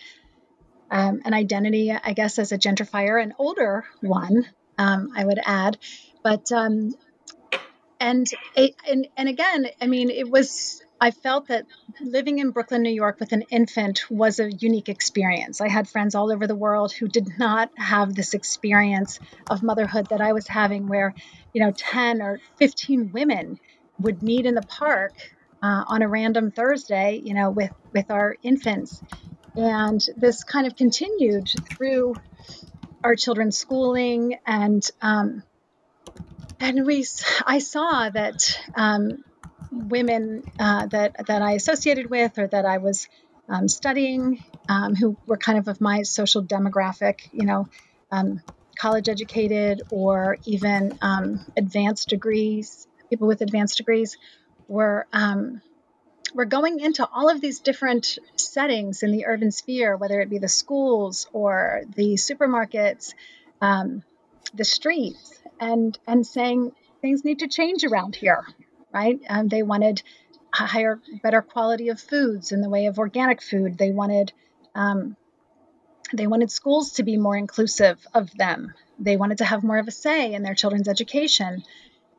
um, 0.91 1.23
an 1.25 1.35
identity, 1.35 1.93
I 1.93 2.13
guess, 2.13 2.39
as 2.39 2.53
a 2.53 2.59
gentrifier, 2.59 3.21
an 3.21 3.35
older 3.39 3.85
one, 4.01 4.47
um, 4.79 5.13
I 5.17 5.25
would 5.25 5.41
add. 5.45 5.79
But 6.23 6.53
um, 6.53 6.95
and 8.01 8.27
and 8.87 9.09
and 9.17 9.29
again, 9.29 9.67
I 9.81 9.87
mean, 9.87 10.11
it 10.11 10.31
was 10.31 10.85
I 11.01 11.11
felt 11.11 11.49
that 11.49 11.67
living 12.01 12.39
in 12.39 12.51
Brooklyn, 12.51 12.83
New 12.83 12.91
York 12.91 13.19
with 13.21 13.33
an 13.33 13.43
infant 13.51 14.05
was 14.11 14.39
a 14.41 14.51
unique 14.51 14.89
experience. 14.89 15.61
I 15.61 15.69
had 15.69 15.89
friends 15.89 16.15
all 16.15 16.33
over 16.33 16.47
the 16.47 16.55
world 16.55 16.93
who 16.93 17.09
did 17.09 17.39
not 17.39 17.71
have 17.77 18.15
this 18.15 18.35
experience 18.35 19.19
of 19.51 19.63
motherhood 19.63 20.09
that 20.11 20.21
I 20.21 20.33
was 20.33 20.47
having, 20.47 20.87
where, 20.89 21.15
you 21.53 21.63
know, 21.63 21.73
10 21.73 22.23
or 22.23 22.41
15 22.59 23.13
women 23.13 23.59
would 23.99 24.23
meet 24.23 24.47
in 24.47 24.55
the 24.55 24.63
park 24.63 25.13
uh, 25.63 25.85
on 25.87 26.03
a 26.03 26.09
random 26.09 26.51
Thursday, 26.51 27.21
you 27.23 27.35
know, 27.35 27.51
with, 27.51 27.73
with 27.93 28.11
our 28.11 28.37
infants. 28.43 29.03
And 29.57 30.05
this 30.17 30.45
kind 30.45 30.67
of 30.67 30.77
continued 30.77 31.51
through 31.77 32.17
our 33.03 33.15
children's 33.15 33.57
schooling 33.57 34.39
and, 34.47 34.85
um, 35.01 35.43
and 36.61 36.87
we, 36.87 37.05
I 37.47 37.59
saw 37.59 38.09
that 38.09 38.59
um, 38.75 39.25
women 39.75 40.45
uh, 40.59 40.87
that 40.87 41.27
that 41.27 41.43
I 41.43 41.53
associated 41.53 42.09
with 42.11 42.39
or 42.39 42.47
that 42.47 42.65
I 42.65 42.79
was 42.79 43.09
um, 43.49 43.69
studying, 43.69 44.43
um, 44.69 44.95
who 44.95 45.17
were 45.27 45.37
kind 45.37 45.59
of 45.59 45.69
of 45.69 45.81
my 45.81 46.03
social 46.03 46.43
demographic, 46.43 47.21
you 47.33 47.45
know, 47.45 47.69
um, 48.11 48.41
college 48.79 49.09
educated 49.09 49.83
or 49.91 50.39
even 50.45 50.99
um, 51.03 51.45
advanced 51.57 52.09
degrees, 52.09 52.87
people 53.11 53.29
with 53.29 53.41
advanced 53.41 53.77
degrees, 53.77 54.17
were 54.69 55.07
um, 55.13 55.61
were 56.35 56.45
going 56.45 56.81
into 56.81 57.07
all 57.07 57.29
of 57.29 57.41
these 57.41 57.61
different 57.61 58.19
settings 58.37 59.03
in 59.03 59.13
the 59.13 59.27
urban 59.27 59.51
sphere, 59.53 59.97
whether 59.97 60.21
it 60.21 60.31
be 60.31 60.39
the 60.39 60.49
schools 60.49 61.29
or 61.33 61.83
the 61.95 62.15
supermarkets, 62.15 63.15
um, 63.61 64.03
the 64.53 64.65
streets, 64.65 65.41
and 65.61 65.99
and 66.07 66.27
saying 66.27 66.73
things 67.01 67.25
need 67.25 67.41
to 67.41 67.49
change 67.49 67.85
around 67.85 68.17
here 68.17 68.45
right? 68.95 69.21
Um, 69.29 69.49
they 69.49 69.63
wanted 69.63 70.03
higher, 70.55 71.01
better 71.23 71.43
quality 71.43 71.89
of 71.89 72.01
foods 72.01 72.53
in 72.53 72.61
the 72.61 72.71
way 72.71 72.87
of 72.87 72.99
organic 72.99 73.43
food. 73.43 73.77
They 73.77 73.91
wanted 73.91 74.33
um, 74.75 75.17
they 76.13 76.27
wanted 76.27 76.51
schools 76.51 76.93
to 76.93 77.03
be 77.03 77.17
more 77.17 77.37
inclusive 77.37 77.99
of 78.15 78.33
them. 78.35 78.73
They 78.99 79.17
wanted 79.17 79.39
to 79.39 79.45
have 79.45 79.65
more 79.65 79.79
of 79.79 79.89
a 79.89 79.91
say 79.91 80.33
in 80.33 80.43
their 80.43 80.55
children's 80.55 80.89
education, 80.89 81.65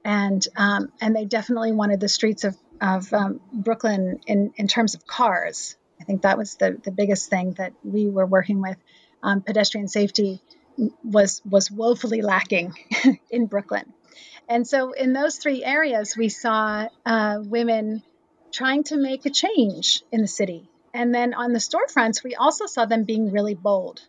and 0.06 0.48
um, 0.56 0.92
and 1.02 1.16
they 1.16 1.26
definitely 1.26 1.74
wanted 1.74 2.00
the 2.00 2.08
streets 2.08 2.46
of 2.46 2.56
of 2.80 3.12
um, 3.12 3.42
Brooklyn 3.52 4.22
in 4.28 4.54
in 4.56 4.68
terms 4.68 4.94
of 4.96 5.06
cars. 5.06 5.76
I 6.00 6.04
think 6.06 6.22
that 6.22 6.38
was 6.38 6.56
the 6.56 6.80
the 6.82 6.92
biggest 6.92 7.30
thing 7.30 7.54
that 7.54 7.74
we 7.84 8.08
were 8.08 8.26
working 8.26 8.62
with. 8.62 8.78
Um, 9.24 9.42
pedestrian 9.42 9.88
safety 9.88 10.42
was 11.04 11.42
was 11.50 11.72
woefully 11.72 12.22
lacking 12.22 12.76
in 13.32 13.48
Brooklyn. 13.48 13.92
And 14.48 14.68
so, 14.68 14.92
in 14.92 15.14
those 15.14 15.38
three 15.38 15.64
areas, 15.64 16.16
we 16.16 16.30
saw 16.30 16.88
uh, 17.04 17.40
women 17.42 18.04
trying 18.52 18.84
to 18.84 18.98
make 18.98 19.26
a 19.26 19.32
change 19.32 20.04
in 20.12 20.22
the 20.22 20.28
city. 20.28 20.70
And 20.94 21.14
then 21.14 21.34
on 21.34 21.52
the 21.52 21.60
storefronts, 21.60 22.24
we 22.24 22.36
also 22.36 22.68
saw 22.68 22.86
them 22.86 23.06
being 23.06 23.32
really 23.32 23.56
bold 23.56 24.02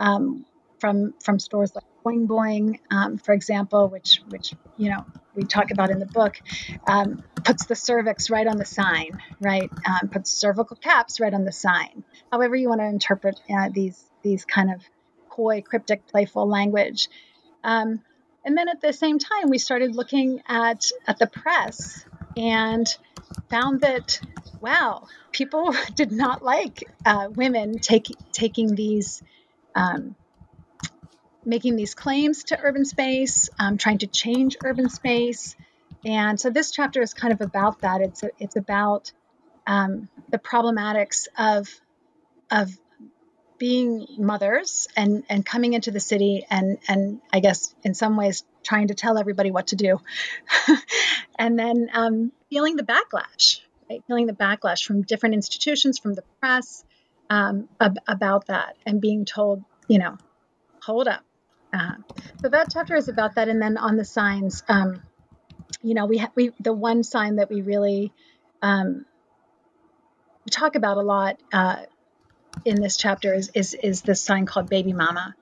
um, 0.00 0.44
from 0.80 1.14
from 1.22 1.38
stores 1.38 1.72
like 1.74 1.84
Boing 2.06 2.26
Boing, 2.26 2.78
um, 2.90 3.18
for 3.18 3.32
example, 3.32 3.88
which 3.88 4.20
which 4.28 4.54
you 4.76 4.90
know 4.90 5.04
we 5.34 5.42
talk 5.42 5.70
about 5.70 5.90
in 5.90 5.98
the 5.98 6.06
book, 6.06 6.40
um, 6.86 7.22
puts 7.44 7.66
the 7.66 7.74
cervix 7.74 8.30
right 8.30 8.46
on 8.46 8.56
the 8.56 8.64
sign, 8.64 9.20
right? 9.40 9.70
Um, 9.84 10.08
puts 10.08 10.30
cervical 10.30 10.76
caps 10.76 11.20
right 11.20 11.34
on 11.34 11.44
the 11.44 11.52
sign. 11.52 12.04
However, 12.30 12.54
you 12.54 12.68
want 12.68 12.80
to 12.80 12.86
interpret 12.86 13.40
uh, 13.50 13.68
these 13.72 14.02
these 14.22 14.44
kind 14.44 14.72
of 14.72 14.82
coy, 15.28 15.62
cryptic, 15.62 16.06
playful 16.06 16.48
language. 16.48 17.08
Um, 17.62 18.00
and 18.44 18.56
then 18.56 18.68
at 18.68 18.80
the 18.80 18.92
same 18.92 19.18
time, 19.18 19.50
we 19.50 19.58
started 19.58 19.94
looking 19.94 20.40
at, 20.46 20.90
at 21.06 21.18
the 21.18 21.26
press 21.26 22.04
and 22.36 22.86
found 23.50 23.80
that, 23.80 24.20
wow, 24.60 25.08
people 25.32 25.74
did 25.94 26.12
not 26.12 26.42
like 26.42 26.84
uh, 27.04 27.28
women 27.34 27.78
take, 27.78 28.06
taking 28.32 28.74
these, 28.74 29.22
um, 29.74 30.14
making 31.46 31.76
these 31.76 31.94
claims 31.94 32.44
to 32.44 32.58
urban 32.60 32.84
space, 32.84 33.48
um, 33.58 33.78
trying 33.78 33.98
to 33.98 34.06
change 34.06 34.56
urban 34.64 34.88
space. 34.88 35.56
And 36.04 36.38
so 36.38 36.50
this 36.50 36.70
chapter 36.70 37.00
is 37.00 37.14
kind 37.14 37.32
of 37.32 37.40
about 37.40 37.80
that. 37.80 38.00
It's, 38.00 38.22
a, 38.22 38.30
it's 38.38 38.56
about 38.56 39.12
um, 39.66 40.08
the 40.30 40.38
problematics 40.38 41.28
of, 41.38 41.68
of 42.50 42.76
being 43.58 44.06
mothers 44.18 44.88
and 44.96 45.24
and 45.28 45.44
coming 45.44 45.72
into 45.72 45.90
the 45.90 46.00
city 46.00 46.44
and 46.50 46.78
and 46.88 47.20
I 47.32 47.40
guess 47.40 47.74
in 47.82 47.94
some 47.94 48.16
ways 48.16 48.44
trying 48.62 48.88
to 48.88 48.94
tell 48.94 49.16
everybody 49.18 49.50
what 49.50 49.68
to 49.68 49.76
do, 49.76 50.00
and 51.38 51.58
then 51.58 51.88
um, 51.92 52.32
feeling 52.50 52.76
the 52.76 52.82
backlash, 52.82 53.60
right? 53.88 54.02
Feeling 54.06 54.26
the 54.26 54.32
backlash 54.32 54.84
from 54.84 55.02
different 55.02 55.36
institutions, 55.36 55.98
from 55.98 56.14
the 56.14 56.22
press, 56.40 56.84
um, 57.30 57.68
ab- 57.80 57.98
about 58.08 58.46
that, 58.46 58.76
and 58.84 59.00
being 59.00 59.24
told, 59.24 59.62
you 59.88 59.98
know, 59.98 60.18
hold 60.82 61.06
up. 61.08 61.25
Uh, 61.76 61.96
so 62.40 62.48
that 62.48 62.68
chapter 62.72 62.96
is 62.96 63.08
about 63.08 63.34
that, 63.34 63.48
and 63.48 63.60
then 63.60 63.76
on 63.76 63.96
the 63.96 64.04
signs, 64.04 64.62
um, 64.68 65.02
you 65.82 65.94
know, 65.94 66.06
we 66.06 66.18
ha- 66.18 66.32
we 66.34 66.52
the 66.60 66.72
one 66.72 67.02
sign 67.02 67.36
that 67.36 67.50
we 67.50 67.60
really 67.60 68.12
um, 68.62 69.04
talk 70.50 70.74
about 70.74 70.96
a 70.96 71.02
lot. 71.02 71.38
Uh, 71.52 71.76
in 72.64 72.80
this 72.80 72.96
chapter 72.96 73.34
is 73.34 73.50
is 73.54 73.74
is 73.74 74.02
this 74.02 74.20
sign 74.20 74.46
called 74.46 74.68
Baby 74.68 74.92
Mama, 74.92 75.34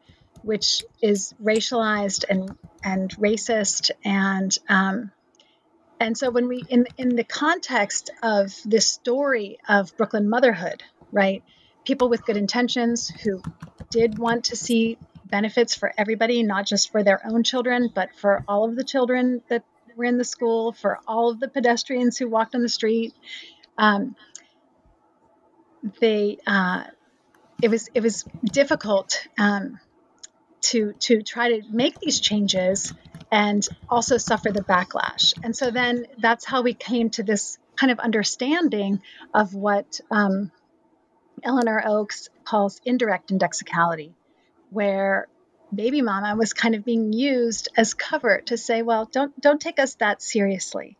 which 0.42 0.84
is 1.00 1.34
racialized 1.42 2.24
and 2.28 2.56
and 2.82 3.10
racist 3.16 3.90
and 4.04 4.56
um, 4.68 5.10
and 6.00 6.16
so 6.18 6.30
when 6.30 6.48
we 6.48 6.64
in 6.68 6.86
in 6.98 7.16
the 7.16 7.24
context 7.24 8.10
of 8.22 8.52
this 8.64 8.86
story 8.86 9.58
of 9.68 9.96
Brooklyn 9.96 10.28
motherhood, 10.28 10.82
right? 11.12 11.42
People 11.84 12.08
with 12.08 12.24
good 12.24 12.36
intentions 12.36 13.08
who 13.08 13.42
did 13.90 14.18
want 14.18 14.44
to 14.46 14.56
see 14.56 14.98
benefits 15.34 15.74
for 15.74 15.92
everybody, 15.98 16.44
not 16.44 16.64
just 16.64 16.92
for 16.92 17.02
their 17.02 17.20
own 17.26 17.42
children, 17.42 17.90
but 17.92 18.14
for 18.14 18.44
all 18.46 18.64
of 18.68 18.76
the 18.76 18.84
children 18.84 19.42
that 19.48 19.64
were 19.96 20.04
in 20.04 20.16
the 20.16 20.24
school, 20.24 20.72
for 20.72 21.00
all 21.08 21.28
of 21.28 21.40
the 21.40 21.48
pedestrians 21.48 22.16
who 22.16 22.28
walked 22.28 22.54
on 22.54 22.62
the 22.62 22.68
street. 22.68 23.12
Um, 23.76 24.14
they 26.00 26.38
uh, 26.46 26.84
it 27.60 27.68
was 27.68 27.90
it 27.94 28.00
was 28.00 28.24
difficult 28.44 29.26
um, 29.36 29.80
to 30.68 30.92
to 31.08 31.22
try 31.22 31.48
to 31.48 31.62
make 31.68 31.98
these 31.98 32.20
changes 32.20 32.94
and 33.32 33.66
also 33.88 34.18
suffer 34.18 34.52
the 34.52 34.62
backlash. 34.62 35.34
And 35.42 35.56
so 35.56 35.72
then 35.72 36.06
that's 36.16 36.44
how 36.44 36.62
we 36.62 36.74
came 36.74 37.10
to 37.10 37.24
this 37.24 37.58
kind 37.74 37.90
of 37.90 37.98
understanding 37.98 39.02
of 39.34 39.52
what 39.52 40.00
um, 40.12 40.52
Elinor 41.42 41.82
Ochs 41.84 42.28
calls 42.44 42.80
indirect 42.84 43.32
indexicality, 43.32 44.14
where 44.74 45.28
baby 45.74 46.02
mama 46.02 46.36
was 46.36 46.52
kind 46.52 46.74
of 46.74 46.84
being 46.84 47.12
used 47.12 47.68
as 47.76 47.94
cover 47.94 48.42
to 48.46 48.56
say, 48.56 48.82
well, 48.82 49.08
don't 49.10 49.38
don't 49.40 49.60
take 49.60 49.78
us 49.78 49.94
that 49.96 50.20
seriously. 50.20 50.96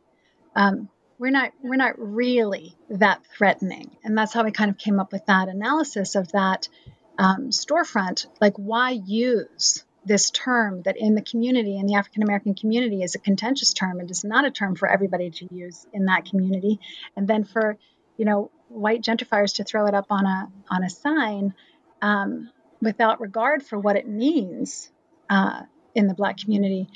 Um, 0.57 0.89
we're 1.19 1.31
not 1.31 1.53
we're 1.63 1.77
not 1.77 1.95
really 1.99 2.77
that 2.91 3.25
threatening 3.27 3.91
and 4.03 4.17
that's 4.17 4.33
how 4.33 4.45
we 4.45 4.51
kind 4.51 4.71
of 4.71 4.79
came 4.79 4.99
up 4.99 5.13
with 5.13 5.25
that 5.27 5.49
analysis 5.49 6.15
of 6.17 6.31
that 6.33 6.69
um, 7.19 7.51
storefront 7.51 8.27
like 8.41 8.55
why 8.57 8.91
use 8.91 9.85
this 10.05 10.31
term 10.31 10.83
that 10.83 10.97
in 10.99 11.15
the 11.15 11.23
community 11.23 11.79
in 11.79 11.87
the 11.87 11.95
african 11.95 12.23
american 12.23 12.55
community 12.55 13.03
is 13.03 13.15
a 13.15 13.19
contentious 13.19 13.73
term 13.73 14.01
and 14.01 14.11
is 14.11 14.25
not 14.25 14.45
a 14.45 14.51
term 14.51 14.75
for 14.75 14.89
everybody 14.89 15.31
to 15.31 15.49
use 15.55 15.87
in 15.93 16.07
that 16.07 16.25
community 16.25 16.81
and 17.17 17.29
then 17.29 17.45
for 17.45 17.79
you 18.17 18.25
know 18.25 18.51
white 18.69 19.03
gentrifiers 19.03 19.55
to 19.55 19.65
throw 19.65 19.87
it 19.87 19.95
up 19.95 20.07
on 20.11 20.27
a 20.27 20.49
on 20.69 20.83
a 20.83 20.91
sign 20.91 21.55
um, 22.03 22.51
without 22.81 23.21
regard 23.21 23.63
for 23.63 23.79
what 23.79 23.97
it 23.97 24.07
means 24.07 24.91
uh, 25.31 25.63
in 25.95 26.07
the 26.07 26.15
black 26.15 26.39
community 26.39 26.89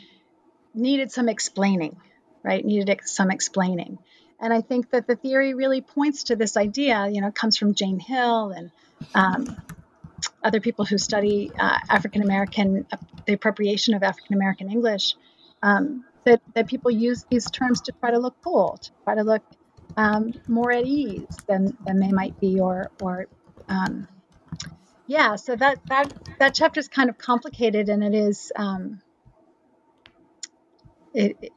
needed 0.74 1.10
some 1.10 1.28
explaining 1.28 1.96
right? 2.42 2.64
Needed 2.64 3.00
some 3.04 3.30
explaining. 3.30 3.98
And 4.40 4.52
I 4.52 4.60
think 4.60 4.90
that 4.90 5.06
the 5.06 5.16
theory 5.16 5.54
really 5.54 5.80
points 5.80 6.24
to 6.24 6.36
this 6.36 6.56
idea, 6.56 7.08
you 7.08 7.20
know, 7.20 7.30
comes 7.30 7.56
from 7.56 7.74
Jane 7.74 7.98
Hill 7.98 8.50
and 8.50 8.70
um, 9.14 9.56
other 10.42 10.60
people 10.60 10.84
who 10.84 10.98
study 10.98 11.50
uh, 11.58 11.78
African 11.90 12.22
American, 12.22 12.86
uh, 12.92 12.96
the 13.26 13.34
appropriation 13.34 13.94
of 13.94 14.02
African 14.02 14.34
American 14.34 14.70
English, 14.70 15.14
um, 15.62 16.04
that, 16.24 16.40
that 16.54 16.68
people 16.68 16.90
use 16.90 17.26
these 17.30 17.50
terms 17.50 17.80
to 17.82 17.92
try 18.00 18.12
to 18.12 18.18
look 18.18 18.36
cool, 18.42 18.78
to 18.80 18.90
try 19.04 19.14
to 19.14 19.22
look 19.22 19.42
um, 19.96 20.32
more 20.46 20.70
at 20.70 20.84
ease 20.84 21.36
than, 21.48 21.76
than 21.86 21.98
they 21.98 22.12
might 22.12 22.38
be, 22.38 22.60
or, 22.60 22.90
or 23.02 23.26
um, 23.68 24.06
yeah, 25.08 25.34
so 25.34 25.56
that, 25.56 25.80
that, 25.86 26.12
that 26.38 26.54
chapter 26.54 26.78
is 26.78 26.86
kind 26.86 27.10
of 27.10 27.18
complicated 27.18 27.88
and 27.88 28.04
it 28.04 28.14
is, 28.14 28.52
um, 28.54 29.00
it, 31.12 31.52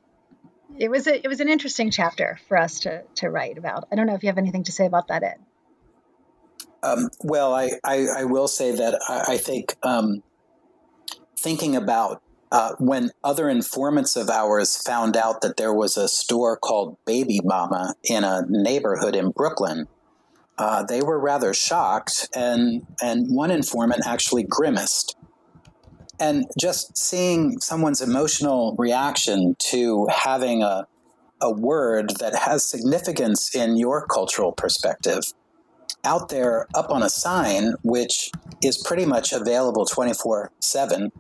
it 0.78 0.90
was 0.90 1.06
a, 1.08 1.16
it 1.16 1.28
was 1.28 1.40
an 1.40 1.50
interesting 1.50 1.92
chapter 1.92 2.40
for 2.48 2.58
us 2.58 2.80
to 2.80 3.04
to 3.16 3.30
write 3.30 3.58
about. 3.58 3.88
I 3.92 3.96
don't 3.96 4.08
know 4.08 4.16
if 4.16 4.24
you 4.24 4.30
have 4.30 4.38
anything 4.38 4.64
to 4.64 4.72
say 4.72 4.86
about 4.86 5.10
that, 5.10 5.24
Ed. 5.24 5.38
Um, 6.84 7.10
well, 7.24 7.54
I, 7.54 7.72
I, 7.84 8.08
I 8.18 8.24
will 8.24 8.48
say 8.48 8.76
that 8.76 9.00
I, 9.08 9.34
I 9.34 9.38
think 9.38 9.76
um, 9.84 10.24
thinking 11.38 11.76
about 11.76 12.24
uh, 12.52 12.74
when 12.80 13.12
other 13.24 13.50
informants 13.50 14.16
of 14.16 14.30
ours 14.30 14.76
found 14.76 15.16
out 15.16 15.42
that 15.42 15.58
there 15.58 15.74
was 15.74 15.96
a 15.96 16.08
store 16.08 16.58
called 16.58 16.98
Baby 17.06 17.40
Mama 17.44 17.94
in 18.04 18.24
a 18.24 18.44
neighborhood 18.48 19.16
in 19.16 19.30
Brooklyn, 19.30 19.88
uh, 20.62 20.84
they 20.84 21.02
were 21.02 21.20
rather 21.20 21.56
shocked, 21.56 22.30
and 22.36 22.86
and 23.02 23.34
one 23.36 23.50
informant 23.50 24.04
actually 24.06 24.44
grimaced. 24.44 25.18
And 26.20 26.46
just 26.56 26.96
seeing 26.96 27.60
someone's 27.60 28.00
emotional 28.00 28.76
reaction 28.78 29.56
to 29.72 30.08
having 30.08 30.62
a 30.62 30.86
a 31.42 31.52
word 31.52 32.12
that 32.20 32.36
has 32.36 32.64
significance 32.64 33.56
in 33.56 33.76
your 33.76 34.06
cultural 34.06 34.52
perspective 34.52 35.24
out 36.04 36.30
there 36.30 36.68
up 36.76 36.92
on 36.92 37.02
a 37.02 37.10
sign, 37.10 37.74
which 37.82 38.30
is 38.64 38.78
pretty 38.86 39.06
much 39.06 39.34
available 39.34 39.86
24 39.86 40.52
7, 40.60 41.12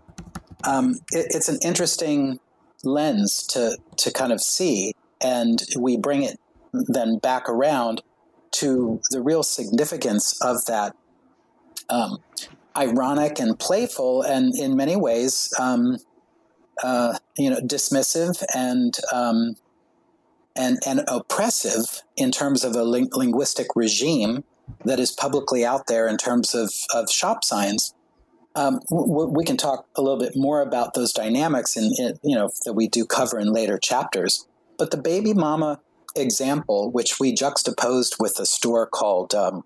um, 0.66 0.92
it, 1.12 1.26
it's 1.32 1.50
an 1.50 1.58
interesting 1.66 2.40
lens 2.84 3.48
to, 3.48 3.76
to 3.98 4.14
kind 4.14 4.32
of 4.32 4.40
see. 4.40 4.94
And 5.20 5.64
we 5.80 5.98
bring 5.98 6.22
it 6.22 6.38
then 6.72 7.18
back 7.18 7.50
around 7.50 8.04
to 8.52 9.02
the 9.12 9.22
real 9.22 9.44
significance 9.44 10.40
of 10.42 10.66
that 10.66 10.96
um, 11.90 12.18
ironic 12.76 13.40
and 13.40 13.58
playful, 13.60 14.22
and 14.22 14.54
in 14.58 14.76
many 14.76 14.96
ways, 14.96 15.54
um, 15.60 15.98
uh, 16.84 17.18
you 17.38 17.50
know, 17.50 17.60
dismissive 17.60 18.44
and 18.56 18.98
um, 19.14 19.56
and 20.56 20.80
and 20.86 21.02
oppressive 21.08 22.02
in 22.16 22.32
terms 22.32 22.64
of 22.64 22.76
a 22.76 22.84
ling- 22.84 23.10
linguistic 23.14 23.68
regime 23.76 24.44
that 24.86 25.00
is 25.00 25.12
publicly 25.12 25.66
out 25.66 25.88
there 25.88 26.08
in 26.08 26.18
terms 26.18 26.56
of, 26.56 26.72
of 26.94 27.10
shop 27.10 27.44
signs. 27.44 27.94
Um, 28.56 28.80
w- 28.90 29.30
we 29.30 29.46
can 29.46 29.58
talk 29.58 29.86
a 29.96 30.02
little 30.02 30.20
bit 30.20 30.34
more 30.36 30.62
about 30.62 30.94
those 30.94 31.14
dynamics 31.14 31.78
in, 31.78 31.90
in, 31.98 32.20
you 32.24 32.36
know 32.36 32.50
that 32.66 32.74
we 32.74 32.88
do 32.88 33.06
cover 33.06 33.40
in 33.40 33.52
later 33.52 33.78
chapters. 33.78 34.48
But 34.78 34.92
the 34.92 34.98
baby 34.98 35.34
mama 35.34 35.80
example, 36.16 36.92
which 36.92 37.20
we 37.20 37.34
juxtaposed 37.34 38.16
with 38.20 38.40
a 38.40 38.46
store 38.46 38.88
called 38.88 39.34
um, 39.34 39.64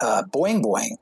uh, 0.00 0.22
Boing 0.24 0.62
Boing, 0.62 0.96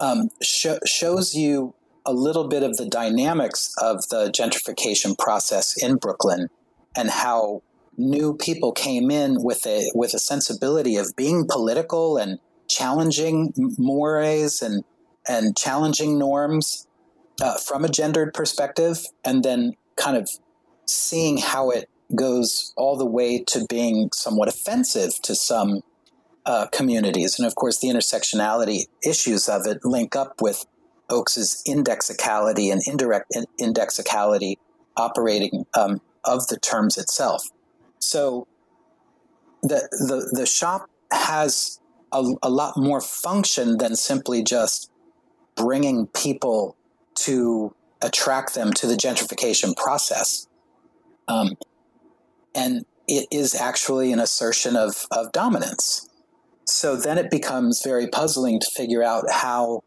um, 0.00 0.30
sh- 0.42 0.80
shows 0.84 1.34
you 1.34 1.74
a 2.04 2.12
little 2.12 2.48
bit 2.48 2.62
of 2.62 2.76
the 2.76 2.86
dynamics 2.86 3.74
of 3.82 4.08
the 4.08 4.30
gentrification 4.30 5.18
process 5.18 5.74
in 5.82 5.96
Brooklyn 5.96 6.48
and 6.96 7.10
how 7.10 7.62
new 7.98 8.36
people 8.36 8.72
came 8.72 9.10
in 9.10 9.42
with 9.42 9.66
a 9.66 9.90
with 9.94 10.14
a 10.14 10.18
sensibility 10.18 10.96
of 10.96 11.14
being 11.16 11.46
political 11.48 12.16
and 12.16 12.38
challenging 12.68 13.52
mores 13.78 14.62
and 14.62 14.84
and 15.28 15.56
challenging 15.56 16.18
norms 16.18 16.86
uh, 17.42 17.56
from 17.58 17.84
a 17.84 17.88
gendered 17.88 18.32
perspective, 18.32 19.06
and 19.24 19.42
then 19.42 19.72
kind 19.96 20.16
of 20.16 20.30
seeing 20.86 21.38
how 21.38 21.70
it 21.70 21.88
goes 22.14 22.72
all 22.76 22.96
the 22.96 23.06
way 23.06 23.42
to 23.44 23.66
being 23.68 24.10
somewhat 24.14 24.48
offensive 24.48 25.10
to 25.22 25.34
some 25.34 25.80
uh, 26.44 26.66
communities. 26.72 27.38
And 27.38 27.46
of 27.46 27.54
course, 27.56 27.80
the 27.80 27.88
intersectionality 27.88 28.84
issues 29.04 29.48
of 29.48 29.66
it 29.66 29.84
link 29.84 30.14
up 30.14 30.40
with 30.40 30.64
Ochs's 31.10 31.62
indexicality 31.66 32.70
and 32.70 32.82
indirect 32.86 33.32
indexicality 33.58 34.58
operating 34.96 35.66
um, 35.74 36.00
of 36.24 36.46
the 36.48 36.58
terms 36.58 36.96
itself. 36.96 37.48
So 37.98 38.46
the 39.62 39.88
the 39.90 40.38
the 40.38 40.46
shop 40.46 40.88
has 41.10 41.80
a, 42.12 42.24
a 42.42 42.50
lot 42.50 42.76
more 42.76 43.00
function 43.00 43.78
than 43.78 43.96
simply 43.96 44.42
just 44.42 44.90
bringing 45.56 46.06
people 46.08 46.76
to 47.14 47.74
attract 48.02 48.54
them 48.54 48.72
to 48.74 48.86
the 48.86 48.94
gentrification 48.94 49.74
process. 49.76 50.46
Um, 51.28 51.56
and 52.56 52.84
it 53.06 53.28
is 53.30 53.54
actually 53.54 54.12
an 54.12 54.18
assertion 54.18 54.74
of, 54.74 55.06
of 55.12 55.30
dominance. 55.32 56.08
So 56.64 56.96
then 56.96 57.18
it 57.18 57.30
becomes 57.30 57.82
very 57.84 58.08
puzzling 58.08 58.58
to 58.58 58.66
figure 58.74 59.02
out 59.02 59.30
how 59.30 59.84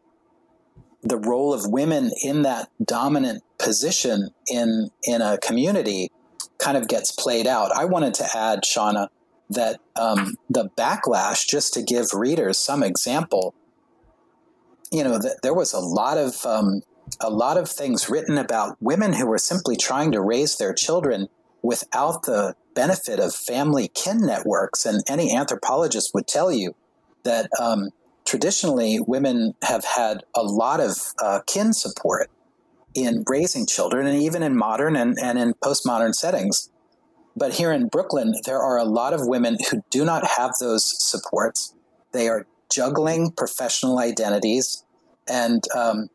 the 1.02 1.18
role 1.18 1.52
of 1.52 1.70
women 1.70 2.10
in 2.22 2.42
that 2.42 2.70
dominant 2.82 3.42
position 3.58 4.30
in 4.48 4.90
in 5.04 5.20
a 5.20 5.38
community 5.38 6.10
kind 6.58 6.76
of 6.76 6.88
gets 6.88 7.12
played 7.12 7.46
out. 7.46 7.72
I 7.72 7.86
wanted 7.86 8.14
to 8.14 8.28
add, 8.34 8.60
Shonna, 8.64 9.08
that 9.50 9.80
um, 9.96 10.36
the 10.48 10.68
backlash, 10.76 11.46
just 11.46 11.74
to 11.74 11.82
give 11.82 12.08
readers 12.14 12.58
some 12.58 12.82
example, 12.82 13.54
you 14.92 15.02
know, 15.04 15.18
that 15.18 15.40
there 15.42 15.54
was 15.54 15.72
a 15.72 15.80
lot 15.80 16.16
of 16.18 16.44
um, 16.46 16.82
a 17.18 17.30
lot 17.30 17.56
of 17.56 17.68
things 17.68 18.08
written 18.08 18.38
about 18.38 18.76
women 18.80 19.12
who 19.14 19.26
were 19.26 19.38
simply 19.38 19.76
trying 19.76 20.12
to 20.12 20.20
raise 20.20 20.56
their 20.56 20.72
children 20.72 21.28
without 21.62 22.22
the 22.22 22.54
benefit 22.74 23.18
of 23.18 23.34
family 23.34 23.88
kin 23.88 24.18
networks. 24.18 24.86
And 24.86 25.02
any 25.08 25.34
anthropologist 25.36 26.12
would 26.14 26.26
tell 26.26 26.52
you 26.52 26.74
that 27.24 27.50
um, 27.60 27.90
traditionally 28.24 29.00
women 29.00 29.54
have 29.62 29.84
had 29.84 30.22
a 30.34 30.42
lot 30.42 30.80
of 30.80 30.96
uh, 31.22 31.40
kin 31.46 31.72
support 31.72 32.30
in 32.94 33.24
raising 33.28 33.66
children 33.66 34.06
and 34.06 34.20
even 34.20 34.42
in 34.42 34.56
modern 34.56 34.96
and, 34.96 35.16
and 35.22 35.38
in 35.38 35.54
postmodern 35.54 36.14
settings. 36.14 36.70
But 37.36 37.54
here 37.54 37.72
in 37.72 37.88
Brooklyn, 37.88 38.34
there 38.44 38.60
are 38.60 38.78
a 38.78 38.84
lot 38.84 39.12
of 39.12 39.26
women 39.26 39.56
who 39.70 39.82
do 39.90 40.04
not 40.04 40.26
have 40.26 40.52
those 40.60 40.84
supports. 41.00 41.74
They 42.12 42.28
are 42.28 42.46
juggling 42.70 43.32
professional 43.32 43.98
identities, 43.98 44.84
and 45.28 45.62
um, 45.76 46.08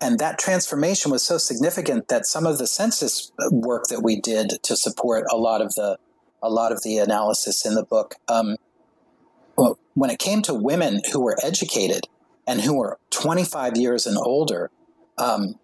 and 0.00 0.18
that 0.18 0.38
transformation 0.38 1.10
was 1.10 1.22
so 1.22 1.38
significant 1.38 2.08
that 2.08 2.26
some 2.26 2.46
of 2.46 2.58
the 2.58 2.66
census 2.66 3.32
work 3.50 3.84
that 3.88 4.02
we 4.02 4.20
did 4.20 4.62
to 4.62 4.76
support 4.76 5.24
a 5.30 5.36
lot 5.36 5.60
of 5.62 5.74
the 5.74 5.98
a 6.42 6.50
lot 6.50 6.70
of 6.70 6.82
the 6.82 6.98
analysis 6.98 7.64
in 7.64 7.74
the 7.74 7.82
book, 7.82 8.16
um, 8.28 8.56
well, 9.56 9.78
when 9.94 10.10
it 10.10 10.18
came 10.18 10.42
to 10.42 10.54
women 10.54 11.00
who 11.12 11.20
were 11.20 11.36
educated 11.42 12.06
and 12.46 12.60
who 12.60 12.76
were 12.76 12.98
25 13.10 13.76
years 13.76 14.06
and 14.06 14.18
older, 14.18 14.70
um, 15.18 15.54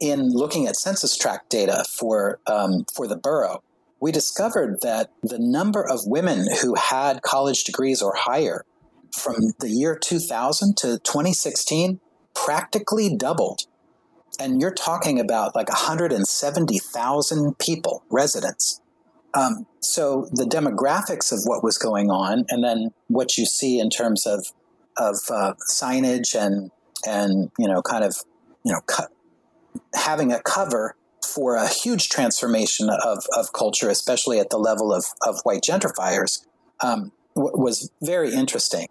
in 0.00 0.30
looking 0.30 0.66
at 0.66 0.76
census 0.76 1.16
tract 1.16 1.50
data 1.50 1.84
for 1.88 2.38
um, 2.46 2.84
for 2.94 3.06
the 3.06 3.16
borough, 3.16 3.62
we 4.00 4.12
discovered 4.12 4.80
that 4.82 5.10
the 5.22 5.38
number 5.38 5.84
of 5.86 6.00
women 6.06 6.46
who 6.60 6.74
had 6.74 7.22
college 7.22 7.64
degrees 7.64 8.02
or 8.02 8.14
higher 8.14 8.64
from 9.12 9.52
the 9.60 9.68
year 9.68 9.96
2000 9.96 10.76
to 10.78 10.98
2016 10.98 12.00
practically 12.34 13.14
doubled. 13.14 13.66
And 14.40 14.60
you're 14.60 14.74
talking 14.74 15.20
about 15.20 15.54
like 15.54 15.68
170,000 15.68 17.58
people, 17.58 18.02
residents. 18.10 18.80
Um, 19.34 19.66
so 19.80 20.28
the 20.32 20.44
demographics 20.44 21.32
of 21.32 21.40
what 21.44 21.62
was 21.62 21.78
going 21.78 22.10
on, 22.10 22.44
and 22.48 22.62
then 22.62 22.92
what 23.08 23.38
you 23.38 23.46
see 23.46 23.78
in 23.78 23.90
terms 23.90 24.26
of 24.26 24.46
of 24.98 25.16
uh, 25.30 25.54
signage 25.70 26.34
and 26.34 26.70
and 27.06 27.50
you 27.58 27.66
know 27.66 27.80
kind 27.80 28.04
of 28.04 28.16
you 28.62 28.72
know 28.72 28.80
having 29.94 30.32
a 30.32 30.42
cover 30.42 30.96
for 31.24 31.56
a 31.56 31.68
huge 31.68 32.08
transformation 32.08 32.90
of, 32.90 33.24
of 33.36 33.52
culture, 33.52 33.88
especially 33.88 34.38
at 34.38 34.50
the 34.50 34.58
level 34.58 34.92
of, 34.92 35.04
of 35.26 35.40
white 35.44 35.62
gentrifiers, 35.62 36.44
um, 36.80 37.12
w- 37.34 37.56
was 37.56 37.90
very 38.02 38.34
interesting. 38.34 38.86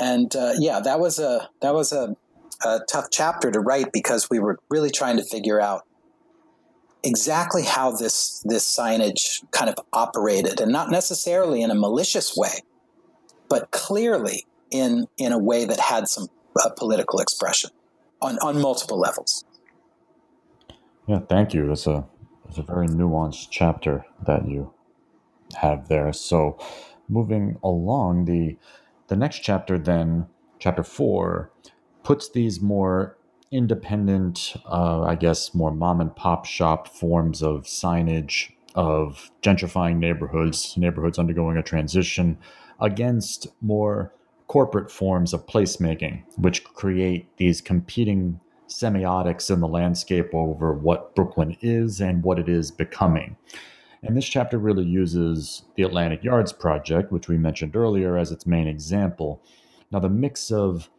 And 0.00 0.34
uh, 0.34 0.52
yeah, 0.58 0.80
that 0.80 0.98
was 0.98 1.18
a 1.18 1.48
that 1.60 1.74
was 1.74 1.92
a, 1.92 2.16
a 2.64 2.80
tough 2.88 3.06
chapter 3.10 3.50
to 3.50 3.60
write 3.60 3.92
because 3.92 4.28
we 4.30 4.38
were 4.38 4.58
really 4.70 4.90
trying 4.90 5.16
to 5.16 5.24
figure 5.24 5.60
out 5.60 5.82
exactly 7.02 7.62
how 7.62 7.92
this 7.92 8.42
this 8.44 8.64
signage 8.64 9.44
kind 9.50 9.68
of 9.68 9.76
operated, 9.92 10.60
and 10.60 10.72
not 10.72 10.90
necessarily 10.90 11.62
in 11.62 11.70
a 11.70 11.74
malicious 11.74 12.36
way, 12.36 12.60
but 13.48 13.70
clearly 13.70 14.46
in 14.70 15.06
in 15.18 15.32
a 15.32 15.38
way 15.38 15.64
that 15.64 15.78
had 15.78 16.08
some 16.08 16.28
uh, 16.60 16.70
political 16.70 17.20
expression 17.20 17.70
on 18.20 18.38
on 18.38 18.60
multiple 18.60 18.98
levels. 18.98 19.44
Yeah, 21.06 21.20
thank 21.20 21.52
you. 21.52 21.70
It's 21.70 21.86
a 21.86 22.06
it's 22.48 22.58
a 22.58 22.62
very 22.62 22.88
nuanced 22.88 23.48
chapter 23.50 24.06
that 24.26 24.48
you 24.48 24.72
have 25.56 25.88
there. 25.88 26.12
So, 26.12 26.58
moving 27.08 27.58
along, 27.62 28.24
the 28.24 28.56
the 29.08 29.16
next 29.16 29.40
chapter 29.40 29.78
then, 29.78 30.26
chapter 30.58 30.82
four, 30.82 31.50
puts 32.04 32.30
these 32.30 32.60
more 32.60 33.18
independent, 33.50 34.54
uh, 34.66 35.02
I 35.02 35.14
guess, 35.16 35.54
more 35.54 35.70
mom 35.72 36.00
and 36.00 36.14
pop 36.14 36.44
shop 36.44 36.88
forms 36.88 37.42
of 37.42 37.64
signage 37.64 38.50
of 38.74 39.30
gentrifying 39.42 39.98
neighborhoods, 39.98 40.76
neighborhoods 40.76 41.18
undergoing 41.18 41.56
a 41.56 41.62
transition, 41.62 42.38
against 42.80 43.46
more 43.60 44.12
corporate 44.48 44.90
forms 44.90 45.32
of 45.32 45.46
placemaking, 45.46 46.22
which 46.36 46.64
create 46.64 47.28
these 47.36 47.60
competing 47.60 48.40
semiotics 48.68 49.50
in 49.50 49.60
the 49.60 49.68
landscape 49.68 50.34
over 50.34 50.72
what 50.72 51.14
Brooklyn 51.14 51.56
is 51.60 52.00
and 52.00 52.22
what 52.22 52.38
it 52.38 52.48
is 52.48 52.70
becoming. 52.70 53.36
And 54.02 54.16
this 54.16 54.28
chapter 54.28 54.58
really 54.58 54.84
uses 54.84 55.62
the 55.76 55.82
Atlantic 55.84 56.22
Yards 56.24 56.52
Project, 56.52 57.10
which 57.10 57.28
we 57.28 57.38
mentioned 57.38 57.76
earlier, 57.76 58.18
as 58.18 58.32
its 58.32 58.46
main 58.46 58.66
example. 58.66 59.42
Now, 59.90 60.00
the 60.00 60.10
mix 60.10 60.50
of 60.50 60.90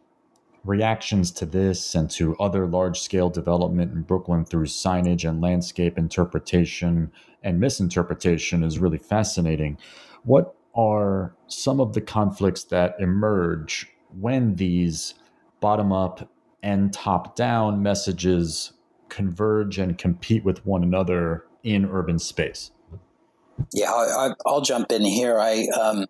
reactions 0.66 1.30
to 1.30 1.46
this 1.46 1.94
and 1.94 2.10
to 2.10 2.36
other 2.36 2.66
large 2.66 3.00
scale 3.00 3.30
development 3.30 3.92
in 3.92 4.02
Brooklyn 4.02 4.44
through 4.44 4.66
signage 4.66 5.28
and 5.28 5.40
landscape 5.40 5.96
interpretation 5.96 7.10
and 7.42 7.60
misinterpretation 7.60 8.64
is 8.64 8.78
really 8.78 8.98
fascinating. 8.98 9.78
What 10.24 10.54
are 10.74 11.34
some 11.46 11.80
of 11.80 11.92
the 11.94 12.00
conflicts 12.00 12.64
that 12.64 12.96
emerge 12.98 13.86
when 14.18 14.56
these 14.56 15.14
bottom 15.60 15.92
up 15.92 16.28
and 16.62 16.92
top 16.92 17.36
down 17.36 17.82
messages 17.82 18.72
converge 19.08 19.78
and 19.78 19.96
compete 19.96 20.44
with 20.44 20.66
one 20.66 20.82
another 20.82 21.44
in 21.62 21.86
urban 21.86 22.18
space? 22.18 22.72
Yeah, 23.72 23.90
I, 23.92 24.34
will 24.44 24.60
jump 24.60 24.90
in 24.90 25.02
here. 25.02 25.38
I, 25.38 25.66
um, 25.68 26.06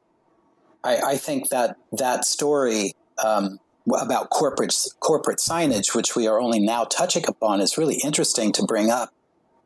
I, 0.82 0.96
I 0.96 1.16
think 1.16 1.50
that 1.50 1.76
that 1.92 2.24
story 2.24 2.92
um, 3.24 3.58
about 3.94 4.30
corporate 4.30 4.74
corporate 5.00 5.38
signage, 5.38 5.94
which 5.94 6.16
we 6.16 6.26
are 6.26 6.40
only 6.40 6.60
now 6.60 6.84
touching 6.84 7.24
upon, 7.26 7.60
is 7.60 7.78
really 7.78 8.00
interesting 8.04 8.52
to 8.52 8.64
bring 8.64 8.90
up, 8.90 9.12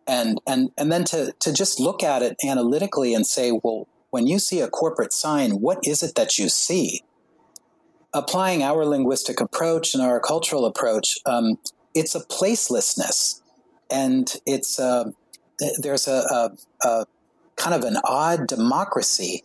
and 0.06 0.40
and 0.46 0.70
and 0.76 0.92
then 0.92 1.04
to 1.04 1.32
to 1.40 1.52
just 1.52 1.80
look 1.80 2.02
at 2.02 2.22
it 2.22 2.36
analytically 2.44 3.14
and 3.14 3.26
say, 3.26 3.52
well, 3.52 3.86
when 4.10 4.26
you 4.26 4.38
see 4.38 4.60
a 4.60 4.68
corporate 4.68 5.12
sign, 5.12 5.60
what 5.60 5.78
is 5.86 6.02
it 6.02 6.14
that 6.16 6.38
you 6.38 6.48
see? 6.48 7.02
Applying 8.12 8.62
our 8.62 8.84
linguistic 8.84 9.40
approach 9.40 9.94
and 9.94 10.02
our 10.02 10.18
cultural 10.18 10.66
approach, 10.66 11.16
um, 11.26 11.58
it's 11.94 12.14
a 12.14 12.20
placelessness, 12.20 13.40
and 13.90 14.34
it's 14.44 14.80
uh, 14.80 15.12
there's 15.80 16.08
a, 16.08 16.12
a, 16.12 16.50
a, 16.86 17.06
kind 17.56 17.74
of 17.74 17.84
an 17.84 17.98
odd 18.04 18.46
democracy 18.46 19.44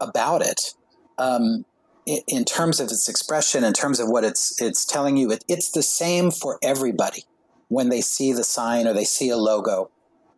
about 0.00 0.42
it. 0.42 0.74
Um, 1.18 1.64
in 2.06 2.44
terms 2.44 2.80
of 2.80 2.86
its 2.86 3.08
expression, 3.08 3.64
in 3.64 3.72
terms 3.72 3.98
of 3.98 4.08
what 4.08 4.24
it's 4.24 4.60
it's 4.60 4.84
telling 4.84 5.16
you, 5.16 5.30
it, 5.30 5.44
it's 5.48 5.70
the 5.70 5.82
same 5.82 6.30
for 6.30 6.58
everybody 6.62 7.24
when 7.68 7.88
they 7.88 8.00
see 8.00 8.32
the 8.32 8.44
sign 8.44 8.86
or 8.86 8.92
they 8.92 9.04
see 9.04 9.30
a 9.30 9.36
logo. 9.36 9.90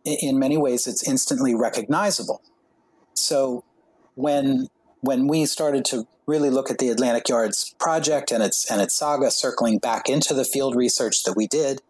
In 0.05 0.39
many 0.39 0.57
ways, 0.57 0.87
it's 0.87 1.07
instantly 1.07 1.55
recognizable. 1.55 2.41
So 3.15 3.65
when 4.15 4.69
when 5.01 5.27
we 5.27 5.47
started 5.47 5.85
to 5.87 6.07
really 6.27 6.51
look 6.51 6.71
at 6.71 6.79
the 6.79 6.89
Atlantic 6.89 7.29
Yards 7.29 7.75
project 7.79 8.31
and 8.31 8.43
its 8.43 8.71
and 8.71 8.81
its 8.81 8.95
saga, 8.95 9.31
circling 9.31 9.79
back 9.79 10.09
into 10.09 10.35
the 10.35 10.45
field 10.45 10.77
research 10.77 11.25
that 11.25 11.37
we 11.37 11.47
did, 11.47 11.83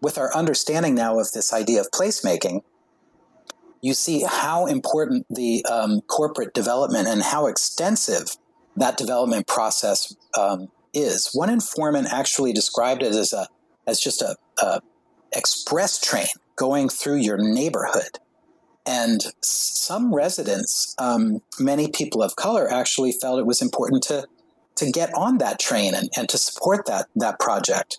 with 0.00 0.16
our 0.16 0.34
understanding 0.34 0.94
now 0.94 1.18
of 1.18 1.30
this 1.32 1.52
idea 1.52 1.80
of 1.80 1.90
placemaking, 1.90 2.62
you 3.82 3.94
see 3.94 4.24
how 4.26 4.66
important 4.66 5.26
the 5.28 5.64
um, 5.66 6.00
corporate 6.02 6.54
development 6.54 7.08
and 7.08 7.22
how 7.22 7.46
extensive 7.46 8.36
that 8.76 8.96
development 8.96 9.46
process 9.46 10.14
um, 10.38 10.68
is. 10.94 11.30
One 11.32 11.50
informant 11.50 12.08
actually 12.10 12.52
described 12.52 13.02
it 13.02 13.14
as 13.14 13.32
a 13.32 13.46
as 13.86 14.00
just 14.00 14.22
a, 14.22 14.36
a 14.60 14.80
express 15.32 16.00
train 16.00 16.26
going 16.56 16.88
through 16.88 17.16
your 17.16 17.38
neighborhood. 17.38 18.18
And 18.86 19.20
some 19.40 20.14
residents, 20.14 20.94
um, 20.98 21.40
many 21.58 21.88
people 21.88 22.22
of 22.22 22.36
color, 22.36 22.70
actually 22.70 23.12
felt 23.12 23.38
it 23.38 23.46
was 23.46 23.62
important 23.62 24.02
to 24.04 24.26
to 24.76 24.90
get 24.90 25.12
on 25.14 25.38
that 25.38 25.58
train 25.58 25.94
and, 25.94 26.08
and 26.16 26.28
to 26.28 26.38
support 26.38 26.86
that 26.86 27.06
that 27.16 27.38
project. 27.38 27.98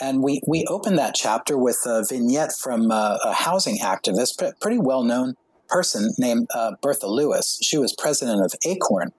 And 0.00 0.22
we, 0.22 0.40
we 0.46 0.64
opened 0.68 0.98
that 0.98 1.14
chapter 1.14 1.56
with 1.56 1.78
a 1.84 2.04
vignette 2.08 2.52
from 2.58 2.90
uh, 2.90 3.18
a 3.22 3.32
housing 3.34 3.78
activist, 3.78 4.42
pretty 4.60 4.78
well 4.78 5.04
known 5.04 5.34
person 5.68 6.12
named 6.18 6.48
uh, 6.54 6.72
Bertha 6.80 7.06
Lewis. 7.06 7.58
She 7.62 7.78
was 7.78 7.94
president 7.96 8.44
of 8.44 8.54
ACORN, 8.64 9.12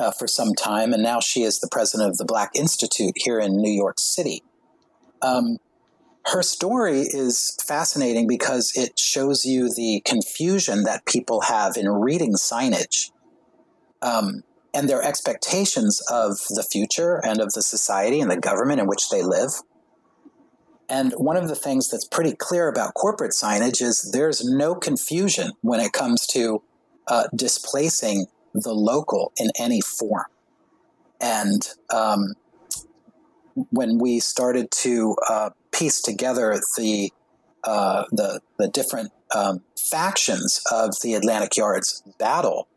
uh, 0.00 0.10
for 0.10 0.26
some 0.26 0.54
time, 0.54 0.92
and 0.92 1.02
now 1.02 1.20
she 1.20 1.42
is 1.42 1.60
the 1.60 1.68
president 1.70 2.10
of 2.10 2.18
the 2.18 2.24
Black 2.24 2.50
Institute 2.54 3.14
here 3.16 3.38
in 3.38 3.56
New 3.56 3.70
York 3.70 3.98
City. 3.98 4.42
Um, 5.22 5.58
her 6.26 6.42
story 6.42 7.00
is 7.00 7.56
fascinating 7.66 8.26
because 8.26 8.72
it 8.76 8.98
shows 8.98 9.44
you 9.44 9.72
the 9.72 10.02
confusion 10.04 10.84
that 10.84 11.06
people 11.06 11.42
have 11.42 11.76
in 11.76 11.88
reading 11.88 12.34
signage 12.34 13.10
um, 14.02 14.42
and 14.74 14.88
their 14.88 15.02
expectations 15.02 16.02
of 16.10 16.32
the 16.50 16.62
future 16.70 17.20
and 17.24 17.40
of 17.40 17.52
the 17.54 17.62
society 17.62 18.20
and 18.20 18.30
the 18.30 18.36
government 18.36 18.80
in 18.80 18.86
which 18.86 19.08
they 19.08 19.22
live. 19.22 19.50
And 20.90 21.12
one 21.14 21.36
of 21.36 21.48
the 21.48 21.56
things 21.56 21.88
that's 21.88 22.06
pretty 22.06 22.34
clear 22.34 22.68
about 22.68 22.94
corporate 22.94 23.32
signage 23.32 23.82
is 23.82 24.10
there's 24.12 24.44
no 24.44 24.74
confusion 24.74 25.52
when 25.62 25.80
it 25.80 25.92
comes 25.92 26.26
to 26.28 26.62
uh, 27.06 27.24
displacing 27.34 28.26
the 28.54 28.72
local 28.72 29.32
in 29.38 29.50
any 29.58 29.80
form. 29.80 30.26
And 31.20 31.68
um, 31.90 32.34
when 33.70 33.98
we 33.98 34.20
started 34.20 34.70
to 34.70 35.16
uh, 35.28 35.50
piece 35.72 36.00
together 36.00 36.60
the 36.76 37.12
uh, 37.64 38.04
the 38.12 38.40
the 38.58 38.68
different 38.68 39.10
um, 39.34 39.62
factions 39.90 40.60
of 40.70 40.94
the 41.02 41.14
Atlantic 41.14 41.56
Yards 41.56 42.02
battle, 42.18 42.68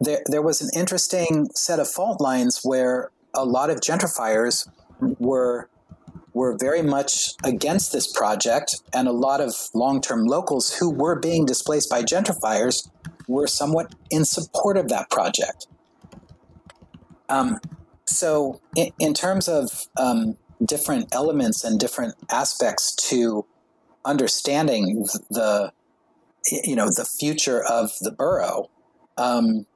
there 0.00 0.22
there 0.26 0.42
was 0.42 0.62
an 0.62 0.70
interesting 0.74 1.50
set 1.54 1.78
of 1.78 1.88
fault 1.88 2.20
lines 2.20 2.60
where 2.62 3.10
a 3.34 3.44
lot 3.44 3.70
of 3.70 3.80
gentrifiers 3.80 4.68
were 5.18 5.68
were 6.34 6.56
very 6.58 6.82
much 6.82 7.34
against 7.44 7.92
this 7.92 8.10
project, 8.10 8.80
and 8.94 9.06
a 9.06 9.12
lot 9.12 9.40
of 9.40 9.54
long 9.74 10.00
term 10.00 10.24
locals 10.24 10.74
who 10.74 10.90
were 10.90 11.18
being 11.18 11.44
displaced 11.44 11.90
by 11.90 12.02
gentrifiers 12.02 12.88
were 13.32 13.46
somewhat 13.46 13.94
in 14.10 14.24
support 14.24 14.76
of 14.76 14.88
that 14.88 15.10
project. 15.10 15.66
Um, 17.28 17.60
so, 18.04 18.60
in, 18.76 18.90
in, 18.98 19.14
terms 19.14 19.48
of 19.48 19.86
um, 19.96 20.36
different 20.64 21.14
elements 21.14 21.64
and 21.64 21.80
different 21.80 22.14
aspects 22.30 22.94
to 23.08 23.46
understanding 24.04 25.06
the, 25.30 25.72
you 26.50 26.76
know, 26.76 26.86
the 26.86 27.06
future 27.06 27.64
of 27.64 27.92
the 28.00 28.10
borough, 28.10 28.68
um, 29.16 29.66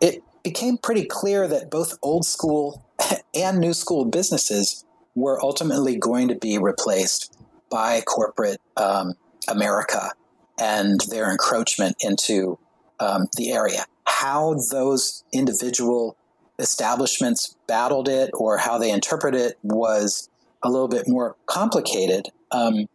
it 0.00 0.22
became 0.42 0.78
pretty 0.78 1.04
clear 1.04 1.46
that 1.46 1.70
both 1.70 1.98
old 2.02 2.24
school 2.24 2.84
and 3.34 3.58
new 3.58 3.74
school 3.74 4.04
businesses 4.04 4.84
were 5.14 5.42
ultimately 5.42 5.96
going 5.96 6.28
to 6.28 6.34
be 6.34 6.58
replaced 6.58 7.38
by 7.70 8.00
corporate 8.02 8.60
um, 8.76 9.14
America 9.48 10.12
and 10.58 11.00
their 11.10 11.30
encroachment 11.30 11.96
into 12.00 12.58
um, 13.00 13.26
the 13.36 13.52
area. 13.52 13.84
How 14.04 14.56
those 14.70 15.24
individual 15.32 16.16
establishments 16.58 17.56
battled 17.66 18.08
it 18.08 18.30
or 18.34 18.58
how 18.58 18.78
they 18.78 18.90
interpret 18.90 19.34
it 19.34 19.58
was 19.62 20.30
a 20.62 20.70
little 20.70 20.88
bit 20.88 21.06
more 21.06 21.36
complicated. 21.46 22.28
Um, 22.50 22.86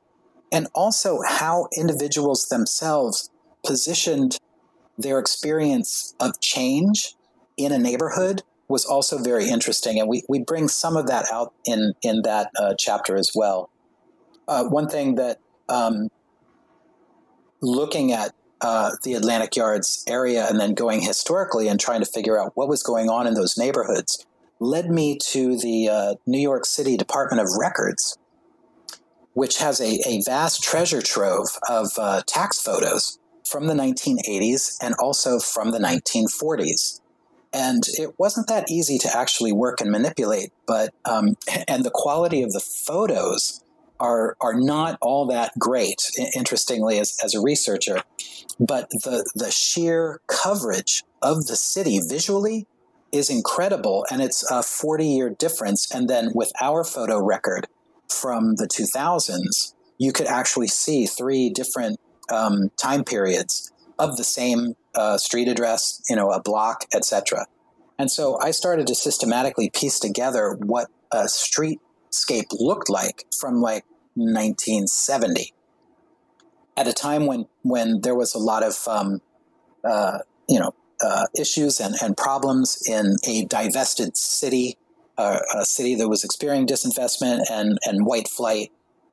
and 0.51 0.67
also 0.73 1.19
how 1.25 1.67
individuals 1.77 2.47
themselves 2.49 3.29
positioned 3.65 4.37
their 4.97 5.19
experience 5.19 6.15
of 6.19 6.39
change 6.41 7.15
in 7.57 7.71
a 7.71 7.77
neighborhood 7.77 8.43
was 8.67 8.85
also 8.85 9.17
very 9.17 9.47
interesting. 9.47 9.99
And 9.99 10.09
we, 10.09 10.23
we 10.27 10.39
bring 10.39 10.67
some 10.67 10.97
of 10.97 11.07
that 11.07 11.25
out 11.31 11.53
in, 11.65 11.93
in 12.01 12.21
that 12.23 12.51
uh, 12.57 12.73
chapter 12.77 13.15
as 13.15 13.31
well. 13.35 13.69
Uh, 14.47 14.63
one 14.65 14.87
thing 14.87 15.15
that 15.15 15.39
um, 15.69 16.09
looking 17.61 18.11
at 18.11 18.33
uh, 18.61 18.91
the 19.03 19.13
Atlantic 19.13 19.55
Yards 19.55 20.03
area 20.07 20.47
and 20.47 20.59
then 20.59 20.73
going 20.73 21.01
historically 21.01 21.67
and 21.67 21.79
trying 21.79 21.99
to 22.01 22.05
figure 22.05 22.39
out 22.39 22.51
what 22.55 22.69
was 22.69 22.83
going 22.83 23.09
on 23.09 23.27
in 23.27 23.33
those 23.33 23.57
neighborhoods 23.57 24.25
led 24.59 24.89
me 24.89 25.17
to 25.17 25.57
the 25.57 25.89
uh, 25.89 26.15
New 26.27 26.39
York 26.39 26.65
City 26.65 26.95
Department 26.95 27.41
of 27.41 27.47
Records, 27.59 28.17
which 29.33 29.57
has 29.57 29.81
a, 29.81 29.99
a 30.07 30.21
vast 30.23 30.63
treasure 30.63 31.01
trove 31.01 31.47
of 31.67 31.87
uh, 31.97 32.21
tax 32.27 32.61
photos 32.61 33.17
from 33.43 33.65
the 33.65 33.73
1980s 33.73 34.77
and 34.81 34.93
also 34.99 35.39
from 35.39 35.71
the 35.71 35.79
1940s. 35.79 37.01
And 37.53 37.83
it 37.97 38.17
wasn't 38.17 38.47
that 38.47 38.69
easy 38.69 38.97
to 38.99 39.17
actually 39.17 39.51
work 39.51 39.81
and 39.81 39.91
manipulate, 39.91 40.53
but 40.67 40.93
um, 41.03 41.35
and 41.67 41.83
the 41.83 41.91
quality 41.91 42.43
of 42.43 42.51
the 42.51 42.61
photos 42.61 43.61
are 43.99 44.35
are 44.41 44.55
not 44.55 44.97
all 45.01 45.27
that 45.27 45.51
great. 45.59 46.01
Interestingly, 46.35 46.97
as, 46.99 47.17
as 47.23 47.35
a 47.35 47.41
researcher, 47.41 48.01
but 48.61 48.91
the 48.91 49.29
the 49.33 49.49
sheer 49.49 50.21
coverage 50.27 51.03
of 51.21 51.47
the 51.47 51.55
city 51.55 51.99
visually 52.07 52.67
is 53.11 53.29
incredible, 53.29 54.05
and 54.11 54.21
it's 54.21 54.49
a 54.49 54.61
forty 54.61 55.07
year 55.07 55.29
difference. 55.31 55.91
And 55.93 56.07
then 56.07 56.29
with 56.35 56.51
our 56.61 56.83
photo 56.83 57.19
record 57.19 57.67
from 58.07 58.55
the 58.57 58.67
two 58.67 58.85
thousands, 58.85 59.73
you 59.97 60.13
could 60.13 60.27
actually 60.27 60.67
see 60.67 61.07
three 61.07 61.49
different 61.49 61.99
um, 62.31 62.69
time 62.77 63.03
periods 63.03 63.71
of 63.97 64.17
the 64.17 64.23
same 64.23 64.75
uh, 64.93 65.17
street 65.17 65.47
address, 65.47 66.01
you 66.07 66.15
know, 66.15 66.29
a 66.29 66.41
block, 66.41 66.85
etc. 66.93 67.47
And 67.97 68.11
so 68.11 68.39
I 68.39 68.51
started 68.51 68.87
to 68.87 68.95
systematically 68.95 69.71
piece 69.71 69.99
together 69.99 70.55
what 70.59 70.87
a 71.11 71.23
streetscape 71.23 72.51
looked 72.51 72.89
like 72.89 73.25
from 73.39 73.61
like 73.61 73.85
1970 74.15 75.53
at 76.81 76.87
a 76.87 76.93
time 76.93 77.27
when 77.27 77.45
when 77.61 78.01
there 78.01 78.15
was 78.15 78.33
a 78.33 78.39
lot 78.39 78.63
of 78.63 78.87
um, 78.87 79.21
uh, 79.83 80.19
you 80.49 80.59
know 80.59 80.73
uh, 81.03 81.25
issues 81.39 81.79
and, 81.79 81.95
and 82.01 82.17
problems 82.17 82.77
in 82.89 83.15
a 83.27 83.45
divested 83.45 84.17
city 84.17 84.77
a, 85.17 85.39
a 85.59 85.65
city 85.65 85.95
that 85.95 86.09
was 86.09 86.23
experiencing 86.23 86.67
disinvestment 86.75 87.41
and 87.51 87.77
and 87.85 88.05
white 88.05 88.27
flight 88.27 88.71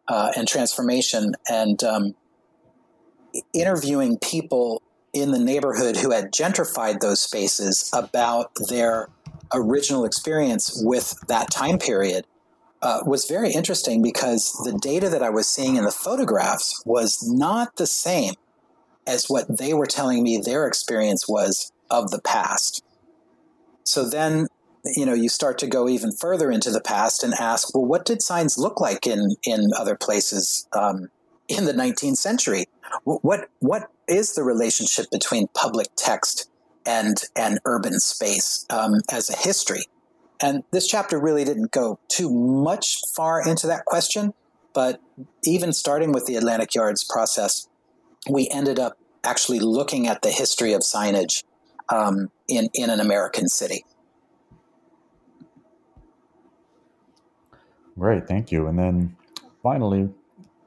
uh, 0.09 0.33
and 0.37 0.49
transformation, 0.49 1.35
and 1.51 1.85
um, 1.85 2.15
interviewing 3.53 4.19
people 4.19 4.83
in 5.13 5.33
the 5.33 5.39
neighborhood 5.39 5.97
who 5.97 6.11
had 6.11 6.33
gentrified 6.33 7.01
those 7.01 7.21
spaces 7.21 7.91
about 7.93 8.51
their 8.69 9.09
original 9.53 10.05
experience 10.05 10.81
with 10.85 11.15
that 11.29 11.51
time 11.51 11.79
period 11.79 12.25
uh, 12.83 13.01
was 13.05 13.27
very 13.27 13.53
interesting 13.53 14.03
because 14.03 14.53
the 14.65 14.73
data 14.73 15.09
that 15.09 15.23
I 15.23 15.31
was 15.31 15.49
seeing 15.49 15.77
in 15.77 15.85
the 15.85 15.91
photographs 15.91 16.83
was 16.85 17.29
not 17.29 17.77
the 17.77 17.87
same 17.87 18.35
as 19.07 19.27
what 19.27 19.59
they 19.59 19.75
were 19.75 19.87
telling 19.87 20.23
me 20.23 20.39
their 20.39 20.67
experience 20.67 21.29
was 21.29 21.73
of 21.91 22.11
the 22.11 22.21
past. 22.21 22.85
So 23.85 24.09
then, 24.09 24.49
you 24.85 25.07
know, 25.07 25.15
you 25.15 25.29
start 25.29 25.59
to 25.59 25.67
go 25.67 25.89
even 25.89 26.13
further 26.13 26.51
into 26.51 26.71
the 26.71 26.81
past 26.81 27.25
and 27.25 27.33
ask, 27.35 27.75
well, 27.75 27.87
what 27.87 28.05
did 28.05 28.23
signs 28.23 28.59
look 28.59 28.81
like 28.81 29.07
in 29.07 29.37
in 29.45 29.71
other 29.77 29.97
places 29.97 30.69
um, 30.73 31.09
in 31.49 31.65
the 31.65 31.73
19th 31.73 32.19
century? 32.19 32.67
What 33.05 33.49
what 33.61 33.91
is 34.07 34.35
the 34.35 34.43
relationship 34.43 35.11
between 35.11 35.49
public 35.49 35.89
text 35.97 36.51
and 36.87 37.17
and 37.35 37.61
urban 37.65 37.99
space 37.99 38.67
um, 38.71 39.01
as 39.11 39.31
a 39.31 39.37
history? 39.37 39.87
And 40.41 40.63
this 40.71 40.87
chapter 40.87 41.19
really 41.19 41.45
didn't 41.45 41.73
go 41.73 41.99
too 42.09 42.31
much 42.31 43.01
far 43.15 43.47
into 43.47 43.67
that 43.67 43.85
question, 43.85 44.35
but 44.73 45.01
even 45.43 45.73
starting 45.73 46.13
with 46.13 46.27
the 46.27 46.37
Atlantic 46.37 46.75
Yards 46.75 47.05
process, 47.05 47.69
we 48.31 48.49
ended 48.53 48.79
up 48.79 48.97
actually 49.25 49.59
looking 49.59 50.07
at 50.07 50.23
the 50.23 50.31
history 50.31 50.73
of 50.73 50.83
signage 50.83 51.43
um, 51.89 52.31
in 52.49 52.69
in 52.75 52.91
an 52.91 53.01
American 53.01 53.49
city. 53.49 53.85
Great, 57.99 58.29
thank 58.29 58.53
you. 58.53 58.69
And 58.69 58.79
then 58.79 59.17
finally, 59.61 60.09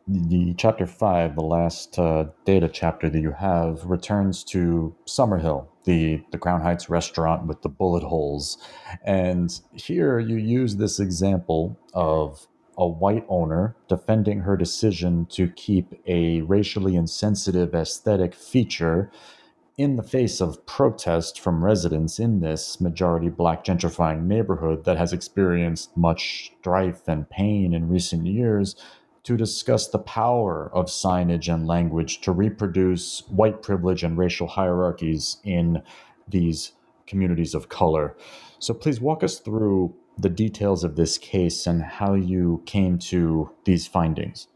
the 0.06 0.54
chapter 0.56 0.86
five, 0.86 1.36
the 1.36 1.44
last 1.44 1.98
uh, 1.98 2.26
data 2.44 2.68
chapter 2.68 3.10
that 3.10 3.22
you 3.22 3.32
have, 3.32 3.86
returns 3.86 4.44
to 4.46 4.94
Summerhill, 5.06 5.68
the 5.86 6.22
the 6.32 6.38
Crown 6.38 6.62
Heights 6.62 6.90
restaurant 6.90 7.48
with 7.48 7.62
the 7.62 7.70
bullet 7.70 8.04
holes, 8.04 8.58
and 9.04 9.60
here 9.74 10.20
you 10.20 10.38
use 10.38 10.76
this 10.76 11.00
example 11.00 11.78
of 11.94 12.48
a 12.78 12.88
white 12.88 13.26
owner 13.28 13.76
defending 13.88 14.40
her 14.40 14.58
decision 14.58 15.26
to 15.28 15.48
keep 15.50 15.94
a 16.08 16.42
racially 16.42 16.96
insensitive 16.96 17.76
aesthetic 17.76 18.34
feature 18.34 19.12
in 19.78 19.96
the 19.96 20.04
face 20.04 20.42
of 20.42 20.66
protest 20.66 21.40
from 21.40 21.64
residents 21.64 22.20
in 22.20 22.40
this 22.40 22.80
majority 22.80 23.30
black 23.30 23.64
gentrifying 23.64 24.24
neighborhood 24.24 24.84
that 24.86 24.98
has 24.98 25.14
experienced 25.14 25.96
much 25.98 26.52
strife 26.60 27.08
and 27.08 27.30
pain 27.30 27.74
in 27.74 27.90
recent 27.90 28.26
years 28.26 28.76
to 29.24 29.38
discuss 29.38 29.88
the 29.88 30.00
power 30.00 30.72
of 30.74 30.88
signage 30.88 31.54
and 31.54 31.68
language 31.68 32.22
to 32.22 32.32
reproduce 32.32 33.22
white 33.28 33.62
privilege 33.62 34.04
and 34.04 34.18
racial 34.18 34.48
hierarchies 34.48 35.38
in 35.44 35.82
these 36.28 36.74
communities 37.06 37.54
of 37.54 37.70
color. 37.70 38.16
So 38.60 38.74
please 38.74 39.00
walk 39.00 39.24
us 39.24 39.40
through 39.40 39.94
the 40.18 40.30
details 40.30 40.84
of 40.84 40.96
this 40.96 41.18
case 41.18 41.68
and 41.68 41.84
how 41.84 42.14
you 42.14 42.64
came 42.66 42.98
to 43.00 43.52
these 43.66 43.88
findings. 43.88 44.48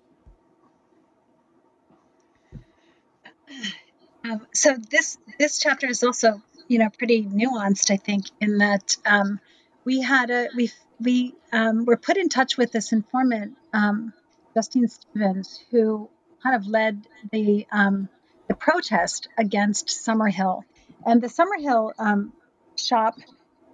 Um, 4.23 4.47
so 4.53 4.75
this 4.89 5.17
this 5.37 5.59
chapter 5.59 5.87
is 5.87 6.03
also 6.03 6.41
you 6.67 6.79
know 6.79 6.89
pretty 6.89 7.23
nuanced, 7.23 7.91
I 7.91 7.97
think, 7.97 8.25
in 8.41 8.57
that 8.57 8.97
um, 9.05 9.39
we 9.83 10.01
had 10.01 10.31
a 10.31 10.49
we 10.55 10.71
we 10.99 11.35
um, 11.51 11.85
were 11.85 11.97
put 11.97 12.17
in 12.17 12.29
touch 12.29 12.57
with 12.57 12.71
this 12.71 12.91
informant 12.91 13.55
um, 13.73 14.13
Justine 14.55 14.87
Stevens, 14.87 15.59
who 15.69 16.09
kind 16.41 16.55
of 16.55 16.65
led 16.67 17.05
the 17.31 17.67
um, 17.71 18.09
the 18.47 18.55
protest 18.55 19.27
against 19.37 19.87
Summerhill, 19.87 20.63
and 21.05 21.21
the 21.21 21.27
Summerhill 21.27 21.91
um, 21.99 22.31
shop 22.77 23.15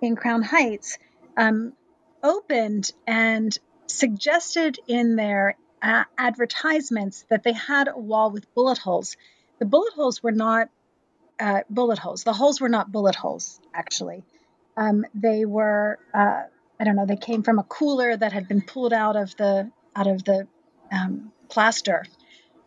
in 0.01 0.15
Crown 0.15 0.41
Heights 0.41 0.97
um, 1.37 1.73
opened 2.23 2.91
and 3.05 3.57
suggested 3.85 4.79
in 4.87 5.15
their 5.15 5.55
uh, 5.81 6.03
advertisements 6.17 7.25
that 7.29 7.43
they 7.43 7.53
had 7.53 7.87
a 7.87 7.97
wall 7.97 8.31
with 8.31 8.53
bullet 8.55 8.77
holes. 8.77 9.17
The 9.59 9.65
bullet 9.65 9.93
holes 9.93 10.23
were 10.23 10.31
not 10.31 10.69
uh, 11.39 11.61
bullet 11.69 11.99
holes. 11.99 12.23
The 12.23 12.33
holes 12.33 12.59
were 12.59 12.69
not 12.69 12.91
bullet 12.91 13.15
holes, 13.15 13.59
actually. 13.73 14.23
Um, 14.77 15.05
they 15.13 15.45
were, 15.45 15.99
uh, 16.13 16.43
I 16.79 16.83
don't 16.83 16.95
know, 16.95 17.05
they 17.05 17.17
came 17.17 17.43
from 17.43 17.59
a 17.59 17.63
cooler 17.63 18.15
that 18.15 18.31
had 18.31 18.47
been 18.47 18.61
pulled 18.61 18.93
out 18.93 19.15
of 19.15 19.35
the 19.35 19.69
out 19.95 20.07
of 20.07 20.23
the 20.23 20.47
um, 20.91 21.31
plaster. 21.49 22.05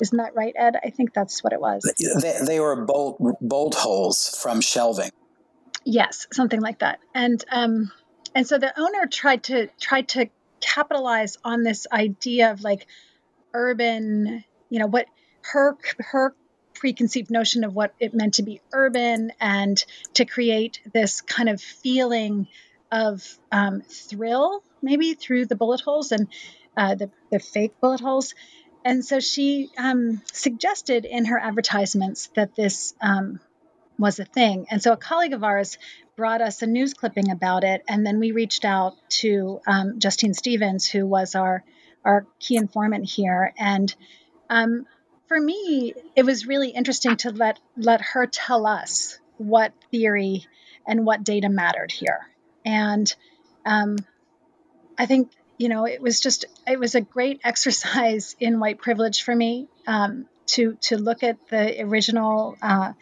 Isn't 0.01 0.19
that 0.19 0.35
right, 0.35 0.55
Ed? 0.57 0.77
I 0.83 0.91
think 0.91 1.15
that's 1.15 1.43
what 1.45 1.53
it 1.53 1.61
was. 1.61 1.83
They, 2.21 2.39
they 2.45 2.61
were 2.61 2.85
bolt 2.85 3.19
bolt 3.41 3.75
holes 3.75 4.39
from 4.43 4.61
shelving. 4.61 5.11
Yes, 5.85 6.27
something 6.33 6.61
like 6.61 6.81
that. 6.81 6.99
And 7.15 7.45
um, 7.51 7.93
and 8.35 8.47
so 8.47 8.59
the 8.59 8.79
owner 8.79 9.07
tried 9.07 9.45
to 9.45 9.69
tried 9.81 10.09
to 10.09 10.29
capitalize 10.61 11.39
on 11.45 11.63
this 11.63 11.87
idea 11.93 12.51
of 12.51 12.63
like 12.63 12.87
urban, 13.53 14.45
you 14.69 14.79
know, 14.81 14.87
what 14.87 15.07
her 15.43 15.77
her 15.99 16.35
preconceived 16.75 17.31
notion 17.31 17.65
of 17.65 17.75
what 17.75 17.95
it 18.01 18.15
meant 18.15 18.35
to 18.35 18.43
be 18.43 18.61
urban 18.73 19.33
and 19.41 19.85
to 20.15 20.25
create 20.25 20.81
this 20.93 21.21
kind 21.21 21.49
of 21.49 21.61
feeling 21.61 22.49
of 22.91 23.39
um, 23.53 23.81
thrill 23.83 24.63
maybe 24.83 25.15
through 25.15 25.47
the 25.47 25.57
bullet 25.57 25.81
holes 25.81 26.13
and 26.13 26.29
uh, 26.77 26.95
the, 26.95 27.11
the 27.31 27.39
fake 27.39 27.81
bullet 27.81 28.01
holes. 28.01 28.35
And 28.85 29.05
so 29.05 29.21
she 29.21 29.71
um, 29.79 30.21
suggested 30.33 31.05
in 31.07 31.27
her 31.27 31.39
advertisements 31.39 32.29
that 32.35 32.55
this 32.55 32.95
um, 33.01 33.41
was 33.99 34.19
a 34.19 34.25
thing. 34.25 34.67
And 34.71 34.83
so 34.83 34.93
a 34.93 34.97
colleague 34.97 35.33
of 35.33 35.43
ours 35.43 35.79
brought 36.17 36.43
us 36.43 36.63
a 36.63 36.67
news 36.67 36.95
clipping 36.95 37.31
about 37.31 37.65
it. 37.65 37.83
And 37.89 38.07
then 38.07 38.19
we 38.19 38.33
reached 38.33 38.65
out 38.65 38.95
to 39.21 39.61
um, 39.67 39.99
Justine 39.99 40.35
Stevens, 40.35 40.87
who 40.87 41.07
was 41.07 41.35
our, 41.35 41.65
our 42.05 42.27
key 42.39 42.57
informant 42.57 43.09
here. 43.09 43.53
And 43.59 43.95
um, 44.51 44.87
for 45.29 45.41
me, 45.41 45.95
it 46.15 46.25
was 46.25 46.47
really 46.47 46.69
interesting 46.69 47.17
to 47.19 47.31
let, 47.31 47.59
let 47.77 48.01
her 48.03 48.27
tell 48.27 48.67
us 48.67 49.19
what 49.39 49.73
theory 49.91 50.47
and 50.87 51.07
what 51.07 51.25
data 51.25 51.49
mattered 51.49 51.91
here. 51.91 52.21
And 52.65 53.13
um, 53.65 53.97
I 54.99 55.07
think 55.07 55.31
you 55.59 55.69
know, 55.69 55.87
it 55.87 56.01
was 56.01 56.21
just 56.21 56.45
it 56.67 56.79
was 56.79 56.95
a 56.95 57.01
great 57.01 57.41
exercise 57.45 58.37
in 58.41 58.61
white 58.61 58.79
privilege 58.79 59.23
for 59.23 59.35
me 59.35 59.69
um, 59.87 60.27
to 60.47 60.77
to 60.83 60.97
look 60.97 61.23
at 61.23 61.37
the 61.49 61.83
original, 61.83 62.57
uh, 62.61 62.93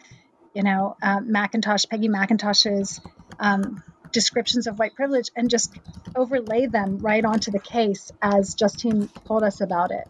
you 0.53 0.63
know, 0.63 0.95
uh, 1.01 1.19
McIntosh, 1.19 1.89
Peggy 1.89 2.09
McIntosh's 2.09 3.01
um, 3.39 3.83
descriptions 4.11 4.67
of 4.67 4.79
white 4.79 4.95
privilege 4.95 5.29
and 5.35 5.49
just 5.49 5.73
overlay 6.15 6.67
them 6.67 6.99
right 6.99 7.25
onto 7.25 7.51
the 7.51 7.59
case 7.59 8.11
as 8.21 8.53
Justine 8.53 9.09
told 9.25 9.43
us 9.43 9.59
about 9.59 9.91
it. 9.91 10.07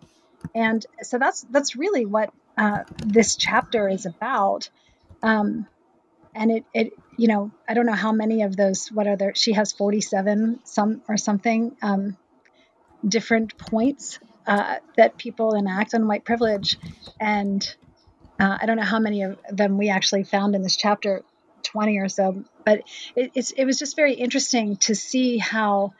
And 0.54 0.86
so 1.02 1.18
that's 1.18 1.41
that's 1.50 1.76
really 1.76 2.06
what 2.06 2.32
uh, 2.58 2.84
this 2.98 3.36
chapter 3.36 3.88
is 3.89 4.06
about. 4.06 4.70
Um, 5.24 5.68
and 6.36 6.52
it, 6.52 6.66
it, 6.74 6.94
you 7.18 7.28
know, 7.28 7.52
I 7.68 7.74
don't 7.74 7.86
know 7.86 7.94
how 7.94 8.12
many 8.12 8.41
of 8.41 8.56
those. 8.56 8.89
What 8.89 9.08
are 9.08 9.16
there? 9.16 9.34
She 9.36 9.54
has 9.54 9.72
forty-seven, 9.72 10.60
some 10.64 11.02
or 11.08 11.16
something. 11.16 11.78
Um, 11.82 12.18
different 13.08 13.58
points 13.58 14.20
uh, 14.47 14.78
that 14.97 15.18
people 15.18 15.54
enact 15.56 15.93
on 15.93 16.08
white 16.08 16.26
privilege. 16.26 16.78
And 17.20 17.64
uh, 18.39 18.58
I 18.62 18.66
don't 18.66 18.78
know 18.78 18.84
how 18.84 18.99
many 18.99 19.24
of 19.24 19.38
them 19.49 19.78
we 19.78 19.89
actually 19.89 20.24
found 20.24 20.56
in 20.56 20.62
this 20.62 20.76
chapter, 20.76 21.24
20 21.64 21.99
or 21.99 22.10
so, 22.10 22.43
but 22.66 22.84
it, 23.16 23.51
it 23.56 23.66
was 23.66 23.80
just 23.80 23.95
very 23.95 24.14
interesting 24.14 24.78
to 24.78 24.95
see 24.95 25.38
how, 25.38 25.93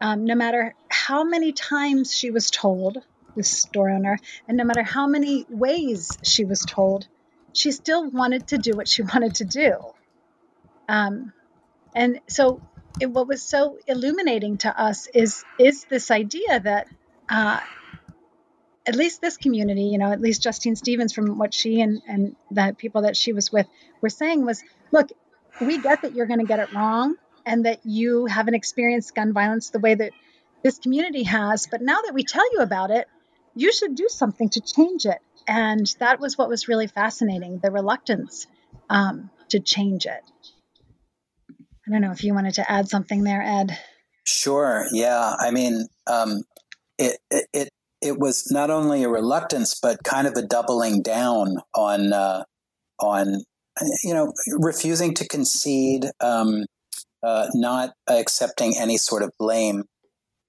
um, 0.00 0.24
no 0.24 0.34
matter 0.34 0.74
how 0.88 1.24
many 1.24 1.52
times 1.52 2.14
she 2.14 2.30
was 2.30 2.50
told, 2.50 2.98
this 3.34 3.50
store 3.50 3.90
owner, 3.90 4.18
and 4.48 4.56
no 4.56 4.64
matter 4.64 4.82
how 4.82 5.06
many 5.06 5.46
ways 5.48 6.18
she 6.22 6.44
was 6.44 6.60
told, 6.60 7.06
she 7.52 7.70
still 7.70 8.10
wanted 8.10 8.48
to 8.48 8.58
do 8.58 8.72
what 8.72 8.88
she 8.88 9.02
wanted 9.14 9.36
to 9.36 9.44
do. 9.44 9.76
Um, 10.88 11.32
and 11.94 12.20
so 12.28 12.60
it, 13.00 13.06
what 13.06 13.28
was 13.28 13.42
so 13.42 13.78
illuminating 13.86 14.58
to 14.58 14.80
us 14.80 15.06
is 15.08 15.44
is 15.58 15.84
this 15.84 16.10
idea 16.10 16.60
that 16.60 16.88
uh, 17.28 17.60
at 18.86 18.94
least 18.94 19.20
this 19.20 19.36
community, 19.36 19.82
you 19.84 19.98
know, 19.98 20.12
at 20.12 20.20
least 20.20 20.42
Justine 20.42 20.76
Stevens, 20.76 21.12
from 21.12 21.38
what 21.38 21.52
she 21.52 21.80
and 21.80 22.02
and 22.06 22.36
the 22.50 22.74
people 22.78 23.02
that 23.02 23.16
she 23.16 23.32
was 23.32 23.52
with 23.52 23.66
were 24.00 24.08
saying 24.08 24.44
was, 24.44 24.62
look, 24.92 25.10
we 25.60 25.78
get 25.78 26.02
that 26.02 26.14
you're 26.14 26.26
going 26.26 26.40
to 26.40 26.46
get 26.46 26.60
it 26.60 26.72
wrong 26.72 27.16
and 27.44 27.66
that 27.66 27.80
you 27.84 28.26
haven't 28.26 28.54
experienced 28.54 29.14
gun 29.14 29.32
violence 29.32 29.70
the 29.70 29.78
way 29.78 29.94
that 29.94 30.12
this 30.62 30.78
community 30.78 31.22
has, 31.22 31.66
but 31.66 31.80
now 31.80 32.00
that 32.04 32.12
we 32.12 32.24
tell 32.24 32.52
you 32.52 32.60
about 32.60 32.90
it, 32.90 33.06
you 33.54 33.72
should 33.72 33.94
do 33.94 34.08
something 34.08 34.48
to 34.50 34.60
change 34.60 35.06
it. 35.06 35.18
And 35.46 35.86
that 36.00 36.18
was 36.18 36.36
what 36.36 36.48
was 36.48 36.66
really 36.66 36.88
fascinating 36.88 37.58
the 37.58 37.70
reluctance 37.70 38.46
um, 38.90 39.30
to 39.50 39.60
change 39.60 40.06
it. 40.06 40.22
I 41.86 41.90
don't 41.90 42.00
know 42.00 42.12
if 42.12 42.24
you 42.24 42.34
wanted 42.34 42.54
to 42.54 42.70
add 42.70 42.88
something 42.88 43.22
there, 43.22 43.42
Ed. 43.42 43.78
Sure. 44.24 44.86
Yeah. 44.92 45.34
I 45.38 45.50
mean, 45.50 45.86
um, 46.06 46.42
it, 46.98 47.18
it, 47.30 47.46
it 47.52 47.68
it 48.02 48.18
was 48.18 48.50
not 48.50 48.70
only 48.70 49.02
a 49.04 49.08
reluctance, 49.08 49.78
but 49.80 50.02
kind 50.04 50.26
of 50.26 50.34
a 50.34 50.42
doubling 50.42 51.02
down 51.02 51.56
on 51.74 52.12
uh, 52.12 52.44
on 53.00 53.42
you 54.02 54.14
know 54.14 54.32
refusing 54.58 55.14
to 55.14 55.28
concede, 55.28 56.06
um, 56.20 56.64
uh, 57.22 57.48
not 57.54 57.92
accepting 58.08 58.74
any 58.78 58.96
sort 58.96 59.22
of 59.22 59.30
blame, 59.38 59.84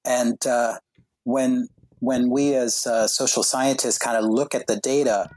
and 0.06 0.46
uh, 0.46 0.78
when 1.24 1.68
when 2.00 2.30
we 2.30 2.54
as 2.54 2.86
uh, 2.86 3.08
social 3.08 3.44
scientists 3.44 3.98
kind 3.98 4.18
of 4.18 4.26
look 4.26 4.54
at 4.54 4.68
the 4.68 4.78
data, 4.78 5.30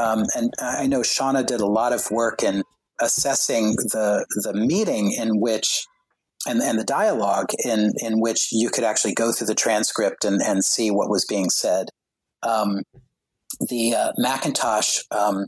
um, 0.00 0.24
and 0.34 0.52
I 0.60 0.86
know 0.86 1.00
Shonna 1.00 1.44
did 1.44 1.60
a 1.60 1.66
lot 1.66 1.92
of 1.92 2.10
work 2.10 2.42
in 2.42 2.62
assessing 3.00 3.72
the 3.76 4.26
the 4.42 4.54
meeting 4.54 5.12
in 5.12 5.40
which 5.40 5.86
and, 6.46 6.60
and 6.60 6.78
the 6.78 6.84
dialogue 6.84 7.50
in, 7.64 7.92
in 7.96 8.20
which 8.20 8.48
you 8.52 8.70
could 8.70 8.84
actually 8.84 9.14
go 9.14 9.32
through 9.32 9.48
the 9.48 9.54
transcript 9.54 10.24
and, 10.24 10.40
and 10.40 10.64
see 10.64 10.90
what 10.90 11.10
was 11.10 11.24
being 11.28 11.50
said. 11.50 11.88
Um, 12.42 12.82
the 13.68 13.94
uh, 13.94 14.12
McIntosh 14.18 15.00
um, 15.10 15.46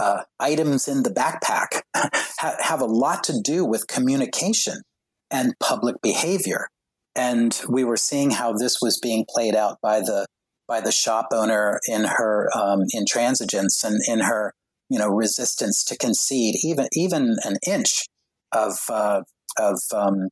uh, 0.00 0.22
items 0.40 0.88
in 0.88 1.02
the 1.02 1.10
backpack 1.10 1.82
ha- 1.94 2.56
have 2.60 2.80
a 2.80 2.86
lot 2.86 3.24
to 3.24 3.40
do 3.40 3.64
with 3.64 3.88
communication 3.88 4.82
and 5.30 5.54
public 5.60 5.96
behavior. 6.02 6.68
And 7.14 7.60
we 7.68 7.84
were 7.84 7.96
seeing 7.96 8.30
how 8.30 8.54
this 8.54 8.78
was 8.80 8.98
being 9.02 9.26
played 9.28 9.54
out 9.54 9.78
by 9.82 10.00
the 10.00 10.26
by 10.68 10.80
the 10.80 10.92
shop 10.92 11.26
owner 11.32 11.80
in 11.86 12.04
her 12.04 12.48
um, 12.54 12.84
intransigence 12.94 13.84
and 13.84 14.00
in 14.08 14.20
her 14.20 14.54
you 14.92 14.98
know 14.98 15.08
resistance 15.08 15.82
to 15.84 15.96
concede 15.96 16.54
even 16.62 16.86
even 16.92 17.36
an 17.44 17.56
inch 17.66 18.04
of 18.52 18.74
uh, 18.90 19.22
of 19.58 19.78
um, 19.94 20.28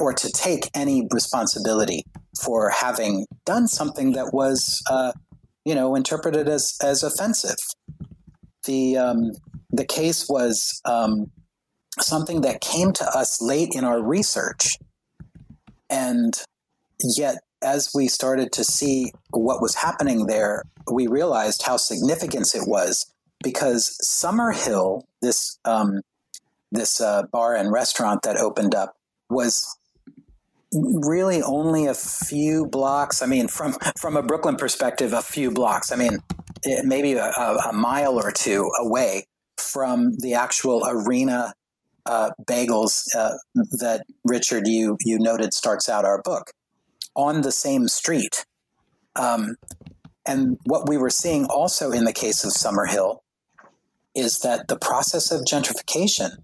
or 0.00 0.12
to 0.12 0.30
take 0.32 0.68
any 0.74 1.06
responsibility 1.12 2.02
for 2.42 2.70
having 2.70 3.24
done 3.46 3.68
something 3.68 4.14
that 4.14 4.30
was 4.32 4.82
uh, 4.90 5.12
you 5.64 5.76
know 5.76 5.94
interpreted 5.94 6.48
as 6.48 6.76
as 6.82 7.04
offensive. 7.04 7.56
The 8.64 8.96
um, 8.96 9.30
the 9.70 9.86
case 9.86 10.26
was 10.28 10.80
um, 10.84 11.30
something 12.00 12.40
that 12.40 12.62
came 12.62 12.92
to 12.94 13.04
us 13.04 13.40
late 13.40 13.76
in 13.76 13.84
our 13.84 14.02
research, 14.02 14.76
and 15.88 16.34
yet 17.16 17.36
as 17.62 17.90
we 17.94 18.08
started 18.08 18.50
to 18.54 18.64
see 18.64 19.12
what 19.30 19.62
was 19.62 19.76
happening 19.76 20.26
there, 20.26 20.64
we 20.90 21.06
realized 21.06 21.62
how 21.62 21.76
significant 21.76 22.56
it 22.56 22.66
was 22.66 23.11
because 23.42 23.98
Summerhill, 24.04 25.02
this 25.20 25.58
um, 25.64 26.00
this 26.70 27.00
uh, 27.00 27.24
bar 27.30 27.54
and 27.54 27.70
restaurant 27.70 28.22
that 28.22 28.36
opened 28.36 28.74
up 28.74 28.96
was 29.28 29.76
really 30.72 31.42
only 31.42 31.86
a 31.86 31.94
few 31.94 32.66
blocks. 32.66 33.22
I 33.22 33.26
mean, 33.26 33.48
from 33.48 33.76
from 34.00 34.16
a 34.16 34.22
Brooklyn 34.22 34.56
perspective, 34.56 35.12
a 35.12 35.22
few 35.22 35.50
blocks. 35.50 35.92
I 35.92 35.96
mean, 35.96 36.18
it, 36.62 36.84
maybe 36.84 37.12
a, 37.14 37.24
a, 37.24 37.72
mile 37.72 38.18
or 38.18 38.32
two 38.32 38.70
away 38.80 39.26
from 39.58 40.16
the 40.18 40.34
actual 40.34 40.82
arena 40.86 41.54
uh, 42.06 42.30
bagels 42.44 43.04
uh, 43.16 43.32
that 43.54 44.04
Richard 44.24 44.66
you 44.66 44.96
you 45.00 45.18
noted 45.18 45.52
starts 45.54 45.88
out 45.88 46.04
our 46.04 46.22
book 46.22 46.52
on 47.14 47.42
the 47.42 47.52
same 47.52 47.88
street. 47.88 48.44
Um, 49.14 49.56
and 50.24 50.58
what 50.64 50.88
we 50.88 50.96
were 50.96 51.10
seeing 51.10 51.46
also 51.46 51.90
in 51.90 52.04
the 52.04 52.12
case 52.12 52.44
of 52.44 52.52
Summerhill 52.52 53.18
is 54.14 54.40
that 54.40 54.68
the 54.68 54.78
process 54.78 55.30
of 55.30 55.44
gentrification 55.44 56.36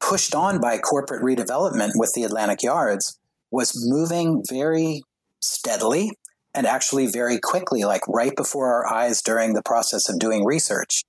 pushed 0.00 0.34
on 0.34 0.60
by 0.60 0.78
corporate 0.78 1.22
redevelopment 1.22 1.92
with 1.94 2.12
the 2.14 2.24
Atlantic 2.24 2.62
Yards, 2.62 3.18
was 3.50 3.72
moving 3.88 4.42
very 4.48 5.02
steadily 5.40 6.10
and 6.54 6.66
actually 6.66 7.06
very 7.06 7.38
quickly, 7.38 7.84
like 7.84 8.06
right 8.08 8.34
before 8.36 8.72
our 8.72 8.92
eyes 8.92 9.22
during 9.22 9.54
the 9.54 9.62
process 9.62 10.08
of 10.08 10.18
doing 10.18 10.44
research, 10.44 11.04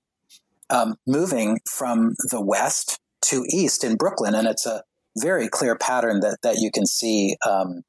um, 0.70 0.96
moving 1.06 1.60
from 1.70 2.16
the 2.32 2.42
west 2.42 3.00
to 3.22 3.44
east 3.50 3.84
in 3.84 3.96
Brooklyn. 3.96 4.34
And 4.34 4.48
it's 4.48 4.66
a 4.66 4.84
very 5.18 5.50
clear 5.50 5.76
pattern 5.76 6.22
that, 6.22 6.38
that 6.44 6.58
you 6.60 6.72
can 6.72 6.86
see 6.86 7.36
um, 7.48 7.82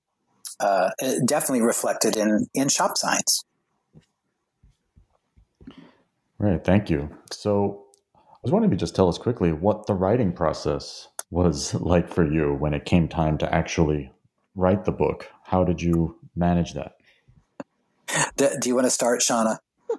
uh, 0.58 0.90
definitely 1.26 1.62
reflected 1.62 2.16
in, 2.16 2.46
in 2.54 2.68
shop 2.68 2.96
signs. 2.96 3.44
Right. 6.38 6.62
Thank 6.62 6.90
you. 6.90 7.10
So 7.30 7.85
was 8.46 8.52
wondering 8.52 8.70
if 8.70 8.76
you 8.76 8.78
just 8.78 8.94
tell 8.94 9.08
us 9.08 9.18
quickly 9.18 9.52
what 9.52 9.86
the 9.86 9.94
writing 9.94 10.32
process 10.32 11.08
was 11.32 11.74
like 11.80 12.08
for 12.08 12.24
you 12.24 12.54
when 12.54 12.74
it 12.74 12.84
came 12.84 13.08
time 13.08 13.38
to 13.38 13.52
actually 13.52 14.12
write 14.54 14.84
the 14.84 14.92
book. 14.92 15.28
How 15.42 15.64
did 15.64 15.82
you 15.82 16.16
manage 16.36 16.74
that? 16.74 16.92
Do, 18.36 18.48
do 18.60 18.68
you 18.68 18.76
want 18.76 18.86
to 18.86 18.90
start, 18.90 19.20
Shonna? 19.20 19.58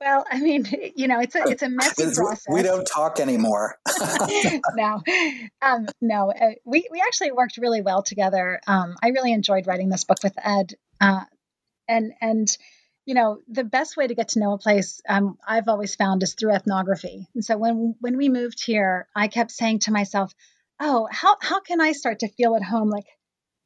Well, 0.00 0.26
I 0.30 0.38
mean, 0.38 0.66
you 0.96 1.08
know, 1.08 1.18
it's 1.20 1.34
a 1.34 1.44
it's 1.44 1.62
a 1.62 1.70
messy 1.70 2.04
process. 2.14 2.44
We 2.50 2.60
don't 2.60 2.84
talk 2.84 3.20
anymore. 3.20 3.78
no, 4.74 5.00
um, 5.62 5.86
no. 6.02 6.30
Uh, 6.30 6.50
we 6.66 6.86
we 6.90 7.00
actually 7.00 7.32
worked 7.32 7.56
really 7.56 7.80
well 7.80 8.02
together. 8.02 8.60
Um, 8.66 8.96
I 9.02 9.10
really 9.10 9.32
enjoyed 9.32 9.66
writing 9.66 9.88
this 9.88 10.04
book 10.04 10.18
with 10.22 10.34
Ed, 10.36 10.74
uh, 11.00 11.24
and 11.88 12.12
and 12.20 12.48
you 13.06 13.14
know, 13.14 13.38
the 13.48 13.64
best 13.64 13.96
way 13.96 14.06
to 14.06 14.14
get 14.14 14.28
to 14.30 14.40
know 14.40 14.54
a 14.54 14.58
place 14.58 15.00
um, 15.08 15.36
I've 15.46 15.68
always 15.68 15.94
found 15.94 16.22
is 16.22 16.34
through 16.34 16.54
ethnography. 16.54 17.28
And 17.34 17.44
so 17.44 17.58
when 17.58 17.94
when 18.00 18.16
we 18.16 18.28
moved 18.28 18.64
here, 18.64 19.08
I 19.14 19.28
kept 19.28 19.50
saying 19.50 19.80
to 19.80 19.92
myself, 19.92 20.32
"Oh, 20.80 21.06
how 21.10 21.36
how 21.40 21.60
can 21.60 21.80
I 21.80 21.92
start 21.92 22.20
to 22.20 22.28
feel 22.28 22.56
at 22.56 22.62
home 22.62 22.88
like 22.88 23.06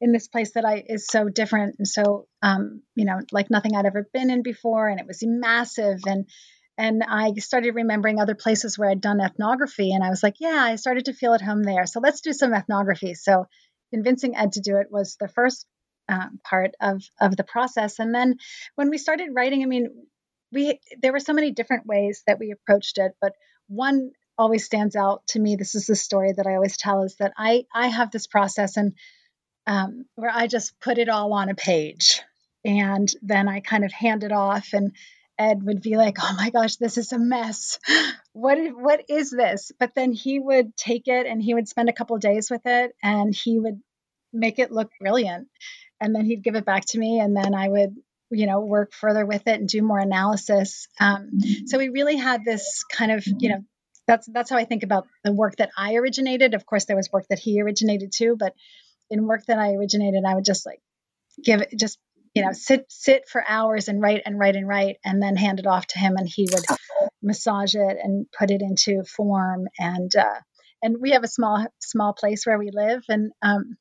in 0.00 0.12
this 0.12 0.28
place 0.28 0.52
that 0.52 0.64
I 0.64 0.84
is 0.86 1.06
so 1.06 1.28
different 1.28 1.76
and 1.78 1.88
so 1.88 2.26
um, 2.42 2.82
you 2.94 3.04
know 3.04 3.20
like 3.32 3.50
nothing 3.50 3.76
I'd 3.76 3.86
ever 3.86 4.08
been 4.12 4.30
in 4.30 4.42
before, 4.42 4.88
and 4.88 5.00
it 5.00 5.06
was 5.06 5.22
massive 5.22 6.00
and." 6.06 6.26
And 6.80 7.02
I 7.02 7.32
started 7.38 7.74
remembering 7.74 8.20
other 8.20 8.36
places 8.36 8.78
where 8.78 8.88
I'd 8.88 9.00
done 9.00 9.20
ethnography, 9.20 9.90
and 9.92 10.04
I 10.04 10.10
was 10.10 10.22
like, 10.22 10.36
"Yeah, 10.38 10.62
I 10.62 10.76
started 10.76 11.06
to 11.06 11.12
feel 11.12 11.34
at 11.34 11.40
home 11.42 11.64
there. 11.64 11.86
So 11.86 11.98
let's 11.98 12.20
do 12.20 12.32
some 12.32 12.54
ethnography." 12.54 13.14
So 13.14 13.46
convincing 13.92 14.36
Ed 14.36 14.52
to 14.52 14.60
do 14.60 14.76
it 14.76 14.86
was 14.88 15.16
the 15.18 15.26
first 15.26 15.66
um, 16.08 16.40
part 16.44 16.74
of 16.80 17.02
of 17.20 17.36
the 17.36 17.44
process. 17.44 17.98
And 17.98 18.14
then 18.14 18.36
when 18.74 18.90
we 18.90 18.98
started 18.98 19.30
writing, 19.34 19.62
I 19.62 19.66
mean, 19.66 20.06
we 20.52 20.80
there 21.00 21.12
were 21.12 21.20
so 21.20 21.32
many 21.32 21.50
different 21.50 21.86
ways 21.86 22.22
that 22.26 22.38
we 22.38 22.50
approached 22.50 22.98
it, 22.98 23.12
but 23.20 23.32
one 23.68 24.10
always 24.36 24.64
stands 24.64 24.96
out 24.96 25.26
to 25.28 25.40
me. 25.40 25.56
This 25.56 25.74
is 25.74 25.86
the 25.86 25.96
story 25.96 26.32
that 26.32 26.46
I 26.46 26.54
always 26.54 26.76
tell 26.76 27.02
is 27.02 27.16
that 27.16 27.32
I 27.36 27.64
I 27.74 27.88
have 27.88 28.10
this 28.10 28.26
process 28.26 28.76
and 28.76 28.94
um, 29.66 30.06
where 30.14 30.30
I 30.32 30.46
just 30.46 30.80
put 30.80 30.98
it 30.98 31.08
all 31.08 31.32
on 31.34 31.50
a 31.50 31.54
page, 31.54 32.22
and 32.64 33.08
then 33.22 33.48
I 33.48 33.60
kind 33.60 33.84
of 33.84 33.92
hand 33.92 34.24
it 34.24 34.32
off 34.32 34.72
and. 34.72 34.92
Ed 35.40 35.62
would 35.62 35.80
be 35.80 35.96
like, 35.96 36.16
"Oh 36.20 36.34
my 36.36 36.50
gosh, 36.50 36.78
this 36.78 36.98
is 36.98 37.12
a 37.12 37.18
mess. 37.18 37.78
What 38.32 38.58
what 38.74 39.04
is 39.08 39.30
this?" 39.30 39.70
But 39.78 39.94
then 39.94 40.12
he 40.12 40.40
would 40.40 40.76
take 40.76 41.06
it 41.06 41.28
and 41.28 41.40
he 41.40 41.54
would 41.54 41.68
spend 41.68 41.88
a 41.88 41.92
couple 41.92 42.18
days 42.18 42.50
with 42.50 42.62
it 42.64 42.90
and 43.04 43.32
he 43.32 43.60
would 43.60 43.80
make 44.32 44.58
it 44.58 44.72
look 44.72 44.90
brilliant 45.00 45.46
and 46.00 46.14
then 46.14 46.24
he'd 46.24 46.42
give 46.42 46.54
it 46.54 46.64
back 46.64 46.84
to 46.86 46.98
me 46.98 47.20
and 47.20 47.36
then 47.36 47.54
i 47.54 47.68
would 47.68 47.94
you 48.30 48.46
know 48.46 48.60
work 48.60 48.92
further 48.92 49.24
with 49.24 49.46
it 49.46 49.58
and 49.58 49.68
do 49.70 49.80
more 49.80 49.98
analysis. 49.98 50.86
Um, 51.00 51.30
so 51.64 51.78
we 51.78 51.88
really 51.88 52.16
had 52.16 52.44
this 52.44 52.84
kind 52.92 53.10
of 53.10 53.24
you 53.26 53.48
know 53.48 53.64
that's 54.06 54.26
that's 54.26 54.50
how 54.50 54.58
i 54.58 54.66
think 54.66 54.82
about 54.82 55.06
the 55.24 55.32
work 55.32 55.56
that 55.56 55.70
i 55.78 55.94
originated. 55.94 56.52
Of 56.52 56.66
course 56.66 56.84
there 56.84 56.96
was 56.96 57.10
work 57.10 57.26
that 57.30 57.38
he 57.38 57.62
originated 57.62 58.12
too 58.14 58.36
but 58.38 58.52
in 59.08 59.26
work 59.26 59.46
that 59.46 59.58
i 59.58 59.72
originated 59.72 60.24
i 60.26 60.34
would 60.34 60.44
just 60.44 60.66
like 60.66 60.80
give 61.42 61.62
it 61.62 61.72
just 61.74 61.98
you 62.34 62.44
know 62.44 62.52
sit 62.52 62.84
sit 62.90 63.26
for 63.28 63.42
hours 63.48 63.88
and 63.88 64.02
write 64.02 64.20
and 64.26 64.38
write 64.38 64.56
and 64.56 64.68
write 64.68 64.98
and 65.06 65.22
then 65.22 65.36
hand 65.36 65.58
it 65.58 65.66
off 65.66 65.86
to 65.86 65.98
him 65.98 66.16
and 66.18 66.28
he 66.28 66.46
would 66.52 66.64
massage 67.22 67.74
it 67.74 67.96
and 68.02 68.26
put 68.36 68.50
it 68.50 68.62
into 68.62 69.04
form. 69.04 69.68
And 69.78 70.14
uh, 70.14 70.40
and 70.82 70.96
we 71.00 71.10
have 71.10 71.24
a 71.24 71.28
small 71.28 71.66
small 71.80 72.12
place 72.12 72.46
where 72.46 72.58
we 72.58 72.70
live 72.72 73.02
and 73.08 73.32
um, 73.42 73.76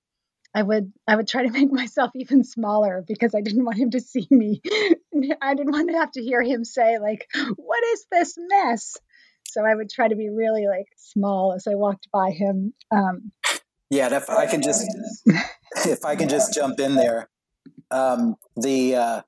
I 0.54 0.64
would 0.64 0.92
I 1.08 1.16
would 1.16 1.28
try 1.28 1.46
to 1.46 1.52
make 1.52 1.72
myself 1.72 2.12
even 2.16 2.44
smaller 2.44 3.04
because 3.08 3.36
I 3.36 3.42
didn't 3.42 3.66
want 3.66 3.78
him 3.78 3.92
to 3.92 4.00
see 4.00 4.28
me. 4.32 4.62
I 5.42 5.56
didn't 5.56 5.72
want 5.72 5.90
to 5.90 5.98
have 5.98 6.12
to 6.14 6.22
hear 6.22 6.42
him 6.42 6.64
say 6.64 6.98
like, 7.00 7.28
"What 7.56 7.84
is 7.94 8.06
this 8.12 8.36
mess?" 8.38 8.98
So 9.46 9.66
I 9.66 9.74
would 9.74 9.90
try 9.90 10.08
to 10.08 10.16
be 10.16 10.30
really 10.30 10.68
like 10.68 10.88
small 10.98 11.54
as 11.54 11.68
I 11.68 11.76
walked 11.76 12.10
by 12.12 12.32
him. 12.32 12.74
Um, 12.92 13.32
yeah, 13.90 14.14
if 14.16 14.30
I 14.30 14.46
can 14.46 14.62
just 14.62 14.86
if 15.86 16.04
I 16.06 16.16
can 16.16 16.30
just 16.30 16.54
jump 16.54 16.80
in 16.80 16.96
there, 16.96 17.30
um, 17.92 18.36
the 18.56 18.96
uh, 18.96 19.22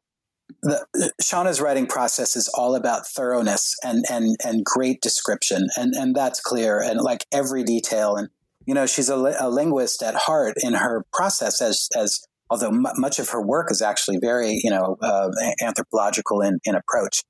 the 0.62 1.12
Shonna's 1.22 1.62
writing 1.62 1.88
process 1.88 2.36
is 2.36 2.50
all 2.50 2.76
about 2.76 3.08
thoroughness 3.08 3.76
and 3.84 4.04
and 4.10 4.36
and 4.44 4.66
great 4.66 5.02
description, 5.02 5.68
and 5.78 5.94
and 5.94 6.16
that's 6.16 6.42
clear, 6.42 6.82
and 6.82 7.00
like 7.00 7.26
every 7.32 7.64
detail 7.64 8.16
and 8.16 8.30
you 8.70 8.76
know, 8.76 8.86
she's 8.86 9.10
a, 9.10 9.16
a 9.16 9.50
linguist 9.50 10.04
at 10.04 10.14
heart 10.14 10.54
in 10.62 10.76
her 10.76 11.04
process 11.12 11.60
as, 11.60 11.88
as 11.98 12.22
although 12.52 12.68
m- 12.68 12.86
much 12.98 13.18
of 13.18 13.28
her 13.30 13.42
work 13.42 13.72
is 13.72 13.82
actually 13.82 14.20
very, 14.22 14.62
you 14.64 14.70
know, 14.70 14.96
uh, 15.02 15.32
anthropological 15.60 16.42
in, 16.42 16.60
in 16.66 16.76
approach. 16.76 17.24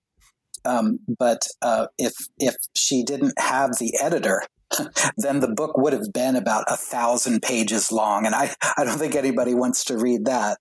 Um, 0.66 1.00
but 1.18 1.48
uh, 1.62 1.88
if 1.98 2.12
if 2.40 2.56
she 2.76 3.04
didn't 3.04 3.40
have 3.40 3.78
the 3.80 3.98
editor 4.02 4.42
then 5.18 5.40
the 5.40 5.48
book 5.48 5.78
would 5.78 5.94
have 5.94 6.12
been 6.14 6.36
about 6.36 6.66
a 6.68 6.76
thousand 6.76 7.42
pages 7.42 7.90
long. 7.90 8.26
And 8.26 8.36
I, 8.36 8.54
I 8.78 8.84
don't 8.84 9.00
think 9.00 9.16
anybody 9.16 9.56
wants 9.56 9.86
to 9.86 9.98
read 9.98 10.26
that. 10.26 10.58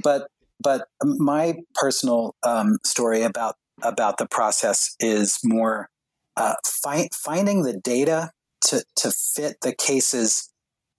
But 0.00 0.28
but 0.60 0.86
my 1.02 1.56
personal 1.74 2.36
um, 2.44 2.78
story 2.84 3.22
about 3.22 3.56
about 3.82 4.18
the 4.18 4.28
process 4.28 4.94
is 5.00 5.40
more 5.42 5.88
uh, 6.36 6.54
fi- 6.64 7.08
finding 7.12 7.64
the 7.64 7.76
data 7.76 8.30
to 8.68 8.84
to 8.96 9.10
fit 9.10 9.56
the 9.62 9.74
cases 9.74 10.50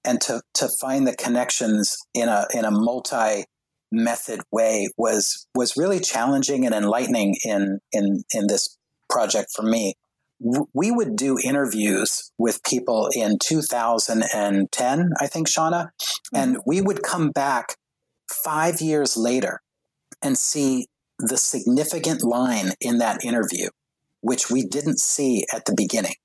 and 0.03 0.22
to 0.22 0.41
to 0.53 0.70
find 0.80 1.07
the 1.07 1.16
connections 1.16 1.97
in 2.13 2.30
a 2.30 2.45
in 2.53 2.66
a 2.66 2.72
multi 2.72 3.45
method 3.91 4.41
way 4.51 4.89
was 4.97 5.47
was 5.55 5.78
really 5.78 5.99
challenging 5.99 6.66
and 6.66 6.76
enlightening 6.76 7.36
in 7.43 7.80
in 7.91 8.24
in 8.34 8.47
this 8.47 8.78
project 9.09 9.49
for 9.55 9.63
me. 9.63 9.95
We 10.74 10.91
would 10.91 11.16
do 11.16 11.38
interviews 11.41 12.32
with 12.38 12.61
people 12.63 13.09
in 13.16 13.39
2010, 13.39 15.09
I 15.18 15.28
think, 15.28 15.47
Shonna, 15.47 15.89
hmm. 16.32 16.38
and 16.38 16.57
we 16.66 16.82
would 16.82 17.03
come 17.03 17.32
back 17.32 17.78
five 18.43 18.82
years 18.82 19.16
later 19.16 19.61
and 20.22 20.38
see 20.38 20.88
the 21.20 21.38
significant 21.38 22.22
line 22.22 22.74
in 22.82 22.97
that 22.97 23.24
interview, 23.24 23.70
which 24.20 24.51
we 24.51 24.66
didn't 24.66 24.99
see 24.99 25.45
at 25.53 25.66
the 25.66 25.74
beginning. 25.76 26.16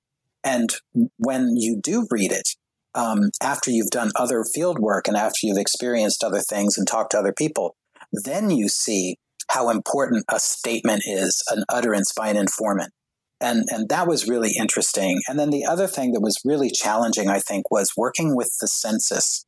And 0.42 0.72
when 1.18 1.56
you 1.56 1.80
do 1.82 2.06
read 2.10 2.32
it, 2.32 2.56
um, 2.94 3.30
after 3.42 3.70
you've 3.70 3.90
done 3.90 4.10
other 4.16 4.44
field 4.44 4.78
work 4.78 5.06
and 5.06 5.16
after 5.16 5.40
you've 5.42 5.58
experienced 5.58 6.24
other 6.24 6.40
things 6.40 6.76
and 6.76 6.86
talked 6.86 7.12
to 7.12 7.18
other 7.18 7.32
people, 7.32 7.76
then 8.12 8.50
you 8.50 8.68
see 8.68 9.16
how 9.50 9.70
important 9.70 10.24
a 10.28 10.40
statement 10.40 11.02
is, 11.06 11.42
an 11.50 11.64
utterance 11.68 12.12
by 12.12 12.28
an 12.28 12.36
informant. 12.36 12.92
And, 13.40 13.64
and 13.68 13.88
that 13.88 14.06
was 14.06 14.28
really 14.28 14.52
interesting. 14.58 15.20
And 15.28 15.38
then 15.38 15.50
the 15.50 15.64
other 15.64 15.86
thing 15.86 16.12
that 16.12 16.20
was 16.20 16.40
really 16.44 16.70
challenging, 16.70 17.28
I 17.28 17.38
think, 17.38 17.70
was 17.70 17.92
working 17.96 18.36
with 18.36 18.54
the 18.60 18.68
census, 18.68 19.46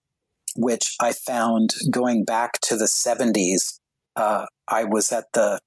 which 0.57 0.97
I 1.01 1.13
found 1.13 1.71
going 1.91 2.25
back 2.25 2.61
to 2.63 2.77
the 2.77 2.87
70s. 2.87 3.79
Uh, 4.17 4.47
I 4.67 4.85
was 4.85 5.13
at 5.13 5.27
the 5.35 5.61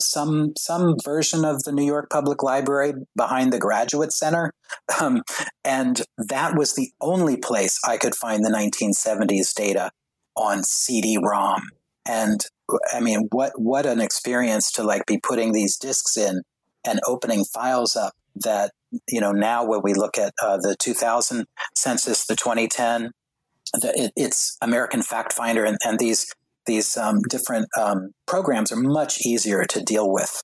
some 0.00 0.52
some 0.56 0.96
version 1.04 1.44
of 1.44 1.64
the 1.64 1.72
New 1.72 1.84
York 1.84 2.10
Public 2.10 2.42
Library 2.42 2.94
behind 3.16 3.52
the 3.52 3.58
Graduate 3.58 4.12
Center, 4.12 4.52
um, 5.00 5.22
and 5.64 6.02
that 6.16 6.56
was 6.56 6.74
the 6.74 6.90
only 7.00 7.36
place 7.36 7.80
I 7.86 7.96
could 7.96 8.14
find 8.14 8.44
the 8.44 8.50
1970s 8.50 9.54
data 9.54 9.90
on 10.36 10.62
CD-ROM. 10.62 11.62
And 12.06 12.40
I 12.92 13.00
mean, 13.00 13.28
what 13.32 13.60
what 13.60 13.86
an 13.86 14.00
experience 14.00 14.72
to 14.72 14.82
like 14.82 15.06
be 15.06 15.18
putting 15.18 15.52
these 15.52 15.76
discs 15.76 16.16
in 16.16 16.42
and 16.86 17.00
opening 17.06 17.44
files 17.44 17.96
up 17.96 18.14
that 18.36 18.72
you 19.08 19.20
know 19.20 19.32
now 19.32 19.64
when 19.64 19.80
we 19.82 19.94
look 19.94 20.16
at 20.16 20.32
uh, 20.42 20.56
the 20.56 20.76
2000 20.78 21.46
census, 21.74 22.26
the 22.26 22.36
2010, 22.36 23.10
the, 23.74 23.92
it, 23.94 24.12
it's 24.16 24.56
American 24.62 25.02
Fact 25.02 25.32
Finder, 25.32 25.64
and, 25.64 25.76
and 25.84 25.98
these 25.98 26.32
these 26.68 26.96
um, 26.96 27.20
different 27.28 27.66
um, 27.76 28.10
programs 28.26 28.70
are 28.70 28.76
much 28.76 29.20
easier 29.26 29.64
to 29.64 29.82
deal 29.82 30.12
with. 30.12 30.40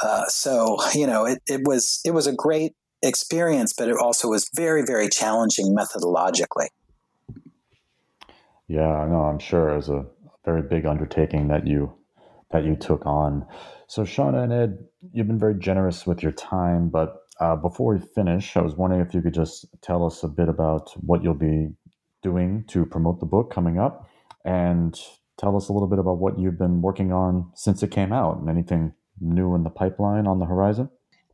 Uh, 0.00 0.26
so 0.26 0.78
you 0.94 1.06
know, 1.06 1.26
it, 1.26 1.40
it 1.48 1.62
was 1.64 2.00
it 2.04 2.12
was 2.12 2.28
a 2.28 2.32
great 2.32 2.72
experience, 3.02 3.74
but 3.76 3.88
it 3.88 3.96
also 3.96 4.28
was 4.28 4.48
very 4.54 4.84
very 4.84 5.08
challenging 5.08 5.74
methodologically. 5.76 6.68
Yeah, 8.68 9.06
no, 9.10 9.24
I'm 9.24 9.40
sure 9.40 9.70
it 9.70 9.76
was 9.76 9.88
a 9.88 10.06
very 10.44 10.62
big 10.62 10.86
undertaking 10.86 11.48
that 11.48 11.66
you 11.66 11.92
that 12.52 12.64
you 12.64 12.76
took 12.76 13.04
on. 13.06 13.46
So, 13.88 14.02
Shonna 14.02 14.44
and 14.44 14.52
Ed, 14.52 14.78
you've 15.12 15.26
been 15.26 15.38
very 15.38 15.58
generous 15.58 16.06
with 16.06 16.22
your 16.22 16.32
time, 16.32 16.88
but 16.88 17.16
uh, 17.40 17.56
before 17.56 17.94
we 17.94 18.00
finish, 18.14 18.56
I 18.56 18.60
was 18.60 18.76
wondering 18.76 19.02
if 19.02 19.14
you 19.14 19.20
could 19.20 19.34
just 19.34 19.66
tell 19.82 20.06
us 20.06 20.22
a 20.22 20.28
bit 20.28 20.48
about 20.48 20.92
what 21.02 21.22
you'll 21.22 21.34
be 21.34 21.70
doing 22.22 22.64
to 22.68 22.86
promote 22.86 23.18
the 23.20 23.26
book 23.26 23.52
coming 23.52 23.78
up 23.78 24.08
and 24.44 24.98
tell 25.38 25.56
us 25.56 25.68
a 25.68 25.72
little 25.72 25.88
bit 25.88 25.98
about 25.98 26.18
what 26.18 26.38
you've 26.38 26.58
been 26.58 26.82
working 26.82 27.12
on 27.12 27.50
since 27.54 27.82
it 27.82 27.90
came 27.90 28.12
out 28.12 28.38
and 28.38 28.48
anything 28.48 28.92
new 29.20 29.54
in 29.54 29.62
the 29.62 29.70
pipeline 29.70 30.26
on 30.26 30.38
the 30.38 30.46
horizon. 30.46 30.88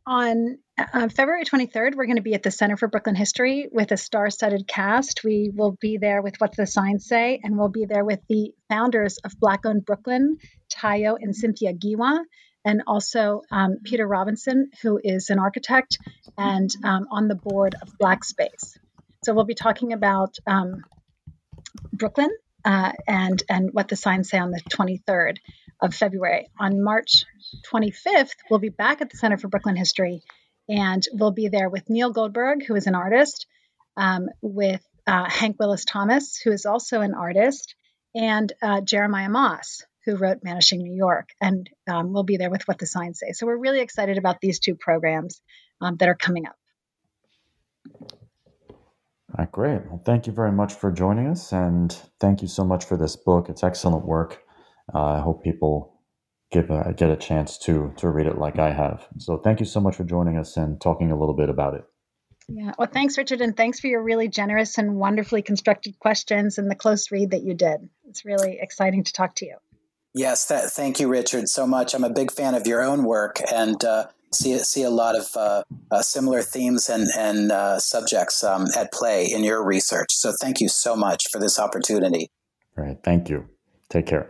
On 0.05 0.57
uh, 0.77 1.07
February 1.09 1.45
23rd, 1.45 1.95
we're 1.95 2.05
going 2.05 2.15
to 2.15 2.23
be 2.23 2.33
at 2.33 2.41
the 2.41 2.49
Center 2.49 2.77
for 2.77 2.87
Brooklyn 2.87 3.15
History 3.15 3.67
with 3.71 3.91
a 3.91 3.97
star 3.97 4.29
studded 4.31 4.67
cast. 4.67 5.23
We 5.23 5.51
will 5.53 5.77
be 5.79 5.97
there 5.97 6.21
with 6.21 6.35
What 6.39 6.55
the 6.55 6.65
Signs 6.65 7.05
Say, 7.05 7.39
and 7.43 7.57
we'll 7.57 7.69
be 7.69 7.85
there 7.85 8.03
with 8.03 8.19
the 8.27 8.51
founders 8.69 9.19
of 9.19 9.39
Black 9.39 9.65
Owned 9.65 9.85
Brooklyn, 9.85 10.37
Tayo 10.73 11.15
and 11.21 11.35
Cynthia 11.35 11.73
Giwa, 11.73 12.21
and 12.65 12.81
also 12.87 13.41
um, 13.51 13.77
Peter 13.83 14.07
Robinson, 14.07 14.71
who 14.81 14.99
is 15.03 15.29
an 15.29 15.37
architect 15.37 15.99
and 16.37 16.69
um, 16.83 17.07
on 17.11 17.27
the 17.27 17.35
board 17.35 17.75
of 17.81 17.95
Black 17.99 18.23
Space. 18.23 18.79
So 19.23 19.33
we'll 19.33 19.45
be 19.45 19.53
talking 19.53 19.93
about 19.93 20.35
um, 20.47 20.83
Brooklyn 21.93 22.31
uh, 22.65 22.91
and 23.07 23.41
and 23.49 23.69
what 23.73 23.87
the 23.87 23.95
signs 23.95 24.29
say 24.29 24.37
on 24.37 24.51
the 24.51 24.61
23rd 24.71 25.37
of 25.81 25.93
February. 25.93 26.49
On 26.59 26.83
March 26.83 27.25
25th, 27.71 28.31
we'll 28.49 28.59
be 28.59 28.69
back 28.69 29.01
at 29.01 29.09
the 29.09 29.17
Center 29.17 29.37
for 29.37 29.47
Brooklyn 29.47 29.75
History, 29.75 30.21
and 30.67 31.03
we'll 31.13 31.31
be 31.31 31.47
there 31.47 31.69
with 31.69 31.89
Neil 31.89 32.11
Goldberg, 32.11 32.65
who 32.65 32.75
is 32.75 32.87
an 32.87 32.95
artist, 32.95 33.47
um, 33.97 34.27
with 34.41 34.85
uh, 35.07 35.29
Hank 35.29 35.57
Willis 35.59 35.85
Thomas, 35.85 36.37
who 36.37 36.51
is 36.51 36.65
also 36.65 37.01
an 37.01 37.13
artist, 37.13 37.75
and 38.13 38.51
uh, 38.61 38.81
Jeremiah 38.81 39.29
Moss, 39.29 39.83
who 40.05 40.17
wrote 40.17 40.39
Vanishing 40.43 40.81
New 40.81 40.95
York, 40.95 41.29
and 41.41 41.69
um, 41.89 42.13
we'll 42.13 42.23
be 42.23 42.37
there 42.37 42.49
with 42.49 42.67
What 42.67 42.77
the 42.77 42.85
Signs 42.85 43.19
Say. 43.19 43.31
So 43.31 43.45
we're 43.45 43.57
really 43.57 43.81
excited 43.81 44.17
about 44.17 44.41
these 44.41 44.59
two 44.59 44.75
programs 44.75 45.41
um, 45.81 45.95
that 45.97 46.09
are 46.09 46.15
coming 46.15 46.45
up. 46.45 46.58
All 49.29 49.35
right, 49.37 49.51
great. 49.51 49.85
Well, 49.85 50.01
thank 50.03 50.25
you 50.25 50.33
very 50.33 50.51
much 50.51 50.73
for 50.73 50.91
joining 50.91 51.27
us, 51.27 51.51
and 51.53 51.95
thank 52.19 52.41
you 52.41 52.47
so 52.47 52.65
much 52.65 52.85
for 52.85 52.97
this 52.97 53.15
book. 53.15 53.47
It's 53.47 53.63
excellent 53.63 54.05
work. 54.05 54.41
Uh, 54.93 55.03
I 55.03 55.19
hope 55.19 55.43
people 55.43 56.01
give 56.51 56.71
a, 56.71 56.93
get 56.97 57.11
a 57.11 57.15
chance 57.15 57.59
to 57.59 57.93
to 57.97 58.09
read 58.09 58.25
it 58.25 58.39
like 58.39 58.57
I 58.57 58.71
have. 58.71 59.05
So, 59.17 59.37
thank 59.37 59.59
you 59.59 59.67
so 59.67 59.79
much 59.79 59.95
for 59.95 60.03
joining 60.03 60.37
us 60.37 60.57
and 60.57 60.81
talking 60.81 61.11
a 61.11 61.19
little 61.19 61.35
bit 61.35 61.49
about 61.49 61.75
it. 61.75 61.83
Yeah. 62.47 62.73
Well, 62.79 62.89
thanks, 62.91 63.19
Richard, 63.19 63.41
and 63.41 63.55
thanks 63.55 63.79
for 63.79 63.85
your 63.85 64.01
really 64.01 64.27
generous 64.27 64.79
and 64.79 64.95
wonderfully 64.95 65.43
constructed 65.43 65.99
questions 65.99 66.57
and 66.57 66.69
the 66.69 66.75
close 66.75 67.11
read 67.11 67.31
that 67.31 67.43
you 67.43 67.53
did. 67.53 67.87
It's 68.07 68.25
really 68.25 68.57
exciting 68.59 69.03
to 69.03 69.13
talk 69.13 69.35
to 69.35 69.45
you. 69.45 69.57
Yes, 70.15 70.47
that, 70.47 70.71
thank 70.71 70.99
you, 70.99 71.07
Richard, 71.07 71.47
so 71.47 71.67
much. 71.67 71.93
I'm 71.93 72.03
a 72.03 72.09
big 72.09 72.31
fan 72.31 72.55
of 72.55 72.65
your 72.65 72.81
own 72.81 73.03
work, 73.03 73.39
and 73.53 73.83
uh, 73.83 74.07
see 74.31 74.57
see 74.59 74.83
a 74.83 74.89
lot 74.89 75.15
of 75.15 75.27
uh, 75.35 75.63
uh, 75.91 76.01
similar 76.01 76.41
themes 76.41 76.89
and 76.89 77.07
and 77.17 77.51
uh, 77.51 77.79
subjects 77.79 78.43
um, 78.43 78.67
at 78.75 78.91
play 78.91 79.25
in 79.25 79.43
your 79.43 79.63
research. 79.63 80.11
So 80.11 80.33
thank 80.39 80.59
you 80.59 80.69
so 80.69 80.95
much 80.95 81.29
for 81.31 81.39
this 81.39 81.59
opportunity. 81.59 82.29
All 82.77 82.83
right, 82.83 82.97
thank 83.03 83.29
you. 83.29 83.47
Take 83.89 84.05
care. 84.05 84.29